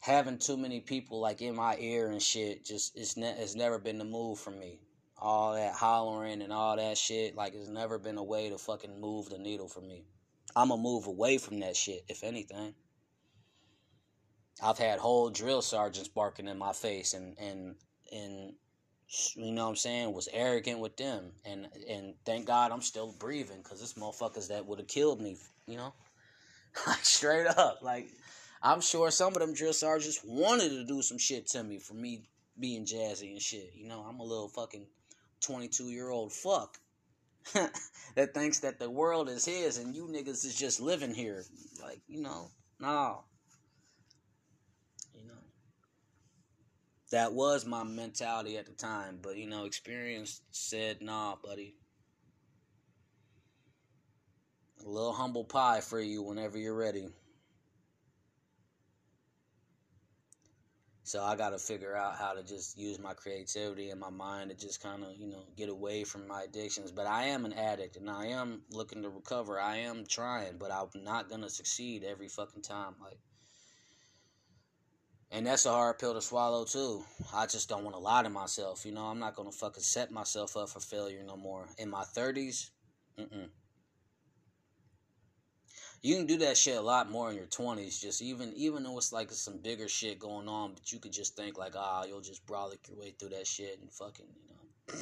having 0.01 0.39
too 0.39 0.57
many 0.57 0.81
people 0.81 1.21
like 1.21 1.41
in 1.41 1.55
my 1.55 1.77
ear 1.79 2.11
and 2.11 2.21
shit 2.21 2.65
just 2.65 2.97
it's 2.97 3.17
ne- 3.17 3.37
it's 3.39 3.55
never 3.55 3.79
been 3.79 3.99
the 3.99 4.05
move 4.05 4.41
for 4.41 4.51
me 4.51 4.81
all 5.21 5.55
that 5.55 5.75
hollering 5.75 6.43
and 6.43 6.53
all 6.53 6.77
that 6.77 6.97
shit. 6.97 7.37
Like, 7.37 7.55
it's 7.55 7.69
never 7.69 7.99
been 7.99 8.19
a 8.19 8.25
way 8.25 8.49
to 8.51 8.59
fucking 8.59 9.01
move 9.01 9.29
the 9.29 9.39
needle 9.39 9.69
for 9.69 9.81
me. 9.81 10.05
I'm 10.57 10.71
gonna 10.71 10.83
move 10.83 11.07
away 11.07 11.39
from 11.39 11.61
that 11.61 11.77
shit, 11.77 12.05
if 12.09 12.25
anything. 12.25 12.75
I've 14.63 14.79
had 14.79 14.99
whole 14.99 15.31
drill 15.31 15.63
sergeants 15.63 16.09
barking 16.09 16.49
in 16.49 16.59
my 16.59 16.73
face 16.73 17.15
and, 17.15 17.39
and, 17.39 17.77
and, 18.13 18.55
you 19.35 19.53
know 19.53 19.65
what 19.65 19.71
I'm 19.71 19.77
saying, 19.77 20.13
was 20.13 20.29
arrogant 20.33 20.81
with 20.81 20.97
them. 20.97 21.33
And, 21.45 21.69
and 21.89 22.15
thank 22.27 22.47
God 22.47 22.73
I'm 22.73 22.83
still 22.83 23.15
breathing 23.19 23.59
because 23.63 23.81
this 23.81 23.95
motherfuckers 23.95 24.49
that 24.49 24.67
would 24.67 24.79
have 24.79 24.89
killed 24.89 25.21
me, 25.21 25.37
you 25.67 25.77
know? 25.77 25.95
like, 26.87 27.05
straight 27.05 27.47
up. 27.47 27.79
Like, 27.83 28.09
I'm 28.63 28.81
sure 28.81 29.11
some 29.11 29.35
of 29.35 29.41
them 29.41 29.55
drill 29.55 29.73
sergeants 29.73 30.21
wanted 30.25 30.71
to 30.71 30.85
do 30.85 31.01
some 31.01 31.19
shit 31.19 31.47
to 31.49 31.63
me 31.63 31.79
for 31.79 31.95
me 31.95 32.23
being 32.59 32.85
jazzy 32.85 33.33
and 33.33 33.41
shit. 33.41 33.73
You 33.75 33.89
know, 33.89 34.05
I'm 34.07 34.21
a 34.21 34.25
little 34.25 34.49
fucking 34.49 34.87
22 35.41 35.85
year 35.85 36.11
old 36.11 36.33
fuck 36.33 36.79
that 38.15 38.35
thinks 38.35 38.61
that 38.61 38.79
the 38.79 38.91
world 38.91 39.29
is 39.29 39.45
his 39.45 39.79
and 39.79 39.95
you 39.95 40.07
niggas 40.07 40.45
is 40.45 40.55
just 40.55 40.81
living 40.81 41.15
here. 41.15 41.45
Like, 41.83 42.01
you 42.07 42.21
know, 42.21 42.49
no. 42.79 43.25
You 45.15 45.27
know. 45.27 45.35
That 47.11 47.33
was 47.33 47.67
my 47.67 47.83
mentality 47.83 48.57
at 48.59 48.67
the 48.67 48.73
time, 48.73 49.19
but 49.23 49.37
you 49.37 49.49
know, 49.49 49.65
experience 49.65 50.43
said, 50.51 51.01
nah, 51.01 51.37
buddy. 51.43 51.75
A 54.85 54.89
little 54.89 55.13
humble 55.13 55.45
pie 55.45 55.81
for 55.81 56.01
you 56.01 56.23
whenever 56.23 56.57
you're 56.57 56.75
ready. 56.75 57.09
So 61.11 61.25
I 61.25 61.35
got 61.35 61.51
to 61.51 61.59
figure 61.59 61.97
out 61.97 62.15
how 62.15 62.35
to 62.35 62.45
just 62.45 62.79
use 62.79 63.01
my 63.01 63.15
creativity 63.15 63.91
and 63.91 63.99
my 63.99 64.11
mind 64.11 64.51
to 64.51 64.57
just 64.57 64.81
kind 64.81 65.03
of, 65.03 65.11
you 65.19 65.27
know, 65.27 65.43
get 65.57 65.69
away 65.69 66.05
from 66.05 66.29
my 66.29 66.43
addictions. 66.45 66.93
But 66.93 67.09
I 67.09 67.25
am 67.25 67.45
an 67.45 67.53
addict 67.53 67.97
and 67.97 68.09
I 68.09 68.27
am 68.27 68.63
looking 68.71 69.03
to 69.03 69.09
recover. 69.09 69.59
I 69.59 69.79
am 69.79 70.07
trying, 70.07 70.57
but 70.57 70.71
I'm 70.71 71.03
not 71.03 71.29
going 71.29 71.41
to 71.41 71.51
succeed 71.51 72.05
every 72.05 72.29
fucking 72.29 72.63
time. 72.63 72.95
Like, 73.03 73.19
and 75.33 75.45
that's 75.45 75.67
a 75.67 75.73
hard 75.73 75.99
pill 75.99 76.15
to 76.15 76.23
swallow 76.23 76.65
too. 76.65 77.03
I 77.35 77.47
just 77.47 77.69
don't 77.69 77.83
want 77.83 77.97
to 77.97 78.01
lie 78.01 78.23
to 78.23 78.31
myself. 78.31 78.87
You 78.87 78.93
know, 78.93 79.07
I'm 79.07 79.19
not 79.19 79.35
to 79.51 79.59
fucking 79.59 79.83
set 79.83 80.13
myself 80.13 80.57
up 80.57 80.69
for 80.69 80.79
failure 80.79 81.25
no 81.27 81.37
more. 81.37 81.67
In 81.77 81.91
my 81.91 82.05
30s, 82.05 82.71
mm-mm 83.19 83.49
you 86.03 86.17
can 86.17 86.27
do 86.27 86.39
that 86.39 86.57
shit 86.57 86.77
a 86.77 86.81
lot 86.81 87.11
more 87.11 87.31
in 87.31 87.37
your 87.37 87.47
20s 87.47 88.01
just 88.01 88.23
even 88.23 88.53
even 88.55 88.83
though 88.83 88.97
it's 88.97 89.13
like 89.13 89.31
some 89.33 89.59
bigger 89.59 89.89
shit 89.89 90.19
going 90.19 90.49
on 90.49 90.73
but 90.73 90.93
you 90.93 90.99
could 90.99 91.13
just 91.13 91.37
think 91.37 91.59
like 91.59 91.75
ah 91.77 92.05
you'll 92.05 92.21
just 92.21 92.47
brolic 92.47 92.89
your 92.89 92.99
way 92.99 93.15
through 93.19 93.29
that 93.29 93.47
shit 93.47 93.79
and 93.81 93.93
fucking 93.93 94.27
you 94.47 94.55
know. 94.55 94.97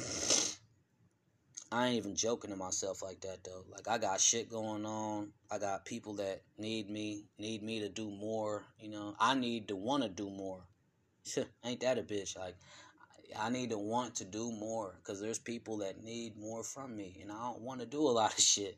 I 1.71 1.87
ain't 1.87 1.97
even 1.97 2.15
joking 2.15 2.49
to 2.49 2.55
myself 2.55 3.03
like 3.03 3.21
that 3.21 3.43
though. 3.43 3.63
Like 3.69 3.87
i 3.87 3.99
got 3.99 4.19
shit 4.19 4.49
going 4.49 4.85
on. 4.87 5.29
I 5.51 5.59
got 5.59 5.85
people 5.85 6.15
that 6.15 6.41
need 6.57 6.89
me 6.89 7.25
need 7.37 7.61
me 7.61 7.79
to 7.81 7.89
do 7.89 8.09
more 8.09 8.65
you 8.79 8.89
know. 8.89 9.15
I 9.19 9.35
need 9.35 9.67
to 9.69 9.75
want 9.75 10.03
to 10.03 10.09
do 10.09 10.29
more. 10.29 10.61
Ain't 11.63 11.81
that 11.81 11.99
a 11.99 12.03
bitch? 12.03 12.37
Like 12.37 12.55
I 13.39 13.49
need 13.49 13.69
to 13.69 13.77
want 13.77 14.15
to 14.15 14.25
do 14.25 14.51
more 14.51 14.95
because 14.97 15.21
there's 15.21 15.39
people 15.39 15.77
that 15.77 16.03
need 16.03 16.37
more 16.37 16.63
from 16.63 16.95
me, 16.95 17.19
and 17.21 17.31
I 17.31 17.39
don't 17.51 17.61
want 17.61 17.79
to 17.79 17.85
do 17.85 18.01
a 18.01 18.09
lot 18.09 18.33
of 18.33 18.39
shit. 18.43 18.77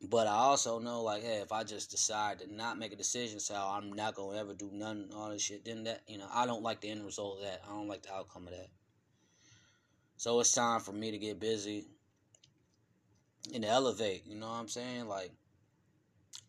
But 0.00 0.28
I 0.28 0.34
also 0.34 0.78
know, 0.78 1.02
like, 1.02 1.22
hey, 1.24 1.38
if 1.38 1.50
I 1.50 1.64
just 1.64 1.90
decide 1.90 2.38
to 2.38 2.54
not 2.54 2.78
make 2.78 2.92
a 2.92 2.96
decision, 2.96 3.40
so 3.40 3.54
I'm 3.54 3.92
not 3.92 4.14
gonna 4.14 4.38
ever 4.38 4.54
do 4.54 4.70
none 4.72 5.10
all 5.14 5.30
this 5.30 5.42
shit, 5.42 5.64
then 5.64 5.84
that, 5.84 6.02
you 6.06 6.18
know, 6.18 6.28
I 6.32 6.46
don't 6.46 6.62
like 6.62 6.80
the 6.80 6.90
end 6.90 7.04
result 7.04 7.38
of 7.38 7.44
that. 7.44 7.62
I 7.68 7.72
don't 7.72 7.88
like 7.88 8.02
the 8.02 8.14
outcome 8.14 8.46
of 8.46 8.52
that. 8.52 8.68
So 10.16 10.38
it's 10.38 10.52
time 10.52 10.80
for 10.80 10.92
me 10.92 11.10
to 11.10 11.18
get 11.18 11.40
busy 11.40 11.86
and 13.52 13.64
to 13.64 13.68
elevate. 13.68 14.24
You 14.26 14.36
know 14.36 14.46
what 14.46 14.54
I'm 14.54 14.68
saying? 14.68 15.08
Like, 15.08 15.32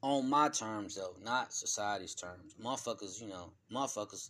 on 0.02 0.30
my 0.30 0.50
terms 0.50 0.96
though, 0.96 1.16
not 1.24 1.52
society's 1.54 2.16
terms. 2.16 2.56
Motherfuckers, 2.64 3.22
you 3.22 3.28
know, 3.28 3.52
motherfuckers. 3.74 4.30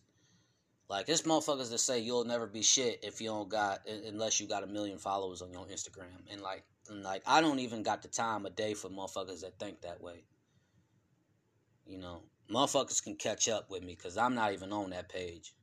Like, 0.90 1.06
this 1.06 1.22
motherfuckers 1.22 1.70
that 1.70 1.78
say 1.78 2.00
you'll 2.00 2.26
never 2.26 2.48
be 2.48 2.64
shit 2.64 3.00
if 3.04 3.22
you 3.22 3.28
don't 3.28 3.48
got 3.48 3.82
unless 4.08 4.40
you 4.40 4.48
got 4.48 4.64
a 4.64 4.68
million 4.68 4.98
followers 4.98 5.42
on 5.44 5.54
your 5.54 5.66
Instagram, 5.66 6.08
and 6.32 6.42
like 6.42 6.64
and 6.90 7.04
like 7.04 7.22
I 7.28 7.42
don't 7.42 7.60
even 7.60 7.84
got 7.84 8.02
the 8.02 8.08
time 8.08 8.46
of 8.46 8.56
day 8.56 8.74
for 8.74 8.90
motherfuckers 8.90 9.42
that 9.42 9.60
think 9.60 9.82
that 9.82 10.02
way. 10.02 10.24
You 11.86 12.00
know, 12.00 12.24
motherfuckers 12.52 13.04
can 13.04 13.16
catch 13.16 13.48
up 13.48 13.70
with 13.70 13.84
me 13.84 13.96
because 13.96 14.18
I'm 14.18 14.34
not 14.34 14.54
even 14.54 14.74
on 14.74 14.90
that 14.90 15.10
page. 15.10 15.54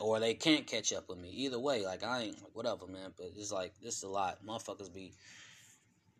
Or 0.00 0.18
they 0.18 0.34
can't 0.34 0.66
catch 0.66 0.92
up 0.92 1.08
with 1.08 1.18
me. 1.18 1.28
Either 1.28 1.60
way, 1.60 1.84
like 1.84 2.02
I 2.02 2.22
ain't 2.22 2.42
like 2.42 2.54
whatever, 2.54 2.88
man. 2.88 3.12
But 3.16 3.32
it's 3.36 3.52
like 3.52 3.74
this 3.80 3.98
is 3.98 4.02
a 4.02 4.08
lot. 4.08 4.44
Motherfuckers 4.44 4.92
be 4.92 5.12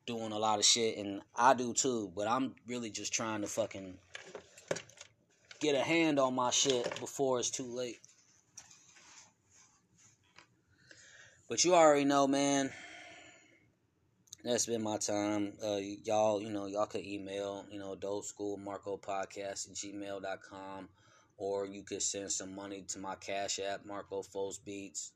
doing 0.07 0.31
a 0.31 0.39
lot 0.39 0.61
of 0.61 0.65
shit, 0.65 0.99
and 0.99 1.21
I 1.35 1.55
do 1.55 1.73
too. 1.73 2.13
But 2.15 2.29
I'm 2.29 2.55
really 2.69 2.91
just 2.91 3.13
trying 3.13 3.41
to 3.41 3.49
fucking 3.49 3.99
get 5.63 5.75
a 5.75 5.81
hand 5.81 6.19
on 6.19 6.35
my 6.35 6.51
shit 6.51 7.01
before 7.01 7.39
it's 7.39 7.51
too 7.51 7.65
late. 7.65 8.01
But 11.49 11.65
you 11.65 11.75
already 11.75 12.05
know, 12.05 12.27
man 12.27 12.71
that's 14.45 14.67
been 14.67 14.83
my 14.83 14.97
time. 14.99 15.53
Uh, 15.65 15.79
y'all, 16.05 16.43
you 16.43 16.51
know, 16.51 16.67
y'all 16.67 16.87
could 16.87 17.07
email, 17.07 17.65
you 17.71 17.79
know, 17.79 17.93
adult 17.93 18.25
school 18.25 18.57
Marco 18.57 18.97
podcast 18.97 19.71
at 19.71 19.77
gmail.com 19.77 20.89
or 21.37 21.67
you 21.67 21.83
could 21.83 22.03
send 22.03 22.31
some 22.31 22.55
money 22.55 22.85
to 22.89 22.99
my 22.99 23.15
cash 23.17 23.61
app, 23.61 23.87
Marco 23.87 24.23
Foles 24.23 24.63
Beats. 24.65 25.13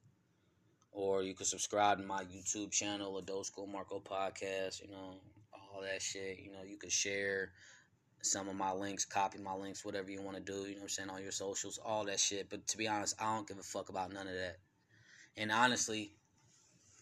Or 0.92 1.22
you 1.22 1.34
could 1.34 1.47
subscribe 1.47 1.99
to 1.99 2.05
my 2.05 2.22
YouTube 2.24 2.70
channel, 2.70 3.18
Adult 3.18 3.44
School 3.44 3.66
Marco 3.66 4.01
Podcast, 4.01 4.80
you 4.80 4.88
know, 4.88 5.16
all 5.53 5.82
that 5.82 6.01
shit. 6.01 6.38
You 6.38 6.53
know, 6.53 6.62
you 6.66 6.78
could 6.78 6.92
share 6.92 7.51
some 8.27 8.49
of 8.49 8.57
my 8.57 8.72
links, 8.72 9.05
copy 9.05 9.39
my 9.39 9.55
links, 9.55 9.85
whatever 9.85 10.11
you 10.11 10.22
want 10.22 10.37
to 10.37 10.43
do, 10.43 10.68
you 10.68 10.77
know 10.77 10.83
I'm 10.83 10.89
saying, 10.89 11.11
on 11.11 11.22
your 11.22 11.33
socials, 11.33 11.79
all 11.85 12.05
that 12.07 12.20
shit. 12.20 12.51
But 12.51 12.66
to 12.68 12.79
be 12.79 12.89
honest, 12.89 13.14
I 13.20 13.35
don't 13.35 13.47
give 13.47 13.59
a 13.59 13.62
fuck 13.62 13.89
about 13.89 14.12
none 14.12 14.27
of 14.27 14.35
that. 14.35 14.59
And 15.37 15.51
honestly, 15.53 16.12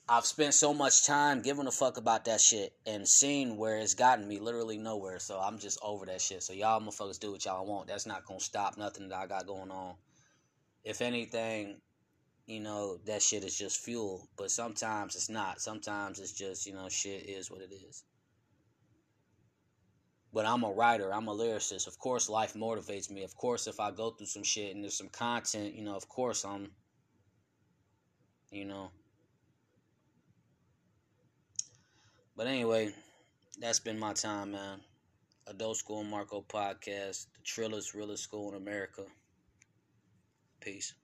I've 0.07 0.27
spent 0.27 0.53
so 0.53 0.75
much 0.75 1.07
time 1.07 1.41
giving 1.41 1.67
a 1.67 1.71
fuck 1.71 1.97
about 1.97 2.27
that 2.27 2.41
shit 2.41 2.75
and 2.87 3.09
seeing 3.09 3.57
where 3.57 3.79
it's 3.79 3.95
gotten 3.95 4.29
me 4.29 4.39
literally 4.39 4.77
nowhere. 4.77 5.19
So 5.19 5.41
I'm 5.41 5.59
just 5.59 5.79
over 5.83 6.05
that 6.07 6.21
shit. 6.21 6.43
So 6.43 6.53
y'all 6.53 6.81
motherfuckers 6.81 7.19
do 7.19 7.33
what 7.33 7.45
y'all 7.47 7.65
want. 7.65 7.87
That's 7.87 8.05
not 8.05 8.27
gonna 8.27 8.41
stop 8.41 8.77
nothing 8.77 9.09
that 9.09 9.17
I 9.17 9.27
got 9.27 9.47
going 9.47 9.71
on. 9.71 9.95
If 10.85 11.01
anything, 11.01 11.81
you 12.47 12.61
know, 12.61 12.99
that 13.07 13.23
shit 13.23 13.45
is 13.45 13.57
just 13.57 13.81
fuel. 13.81 14.29
But 14.37 14.51
sometimes 14.51 15.15
it's 15.15 15.31
not. 15.31 15.63
Sometimes 15.63 16.21
it's 16.21 16.33
just, 16.33 16.67
you 16.67 16.75
know, 16.75 16.91
shit 16.91 17.27
is 17.27 17.51
what 17.51 17.63
it 17.63 17.73
is. 17.73 18.05
But 20.35 20.47
I'm 20.47 20.65
a 20.65 20.73
writer. 20.73 21.15
I'm 21.15 21.29
a 21.29 21.35
lyricist. 21.35 21.87
Of 21.87 21.97
course, 22.01 22.29
life 22.29 22.55
motivates 22.55 23.09
me. 23.09 23.23
Of 23.23 23.37
course, 23.37 23.69
if 23.69 23.79
I 23.79 23.93
go 23.93 24.11
through 24.11 24.27
some 24.27 24.43
shit 24.43 24.75
and 24.75 24.83
there's 24.83 24.99
some 24.99 25.09
content, 25.09 25.75
you 25.77 25.85
know, 25.85 25.95
of 25.95 26.09
course 26.09 26.45
I'm, 26.45 26.73
you 28.51 28.65
know. 28.65 28.91
But 32.37 32.49
anyway, 32.49 32.93
that's 33.61 33.79
been 33.79 33.99
my 33.99 34.13
time, 34.13 34.51
man. 34.51 34.81
Adult 35.47 35.77
School 35.77 36.03
Marco 36.03 36.43
podcast, 36.43 37.27
the 37.37 37.43
trillest, 37.45 37.95
realest 37.95 38.25
school 38.25 38.51
in 38.51 38.57
America. 38.57 39.03
Peace. 40.61 40.95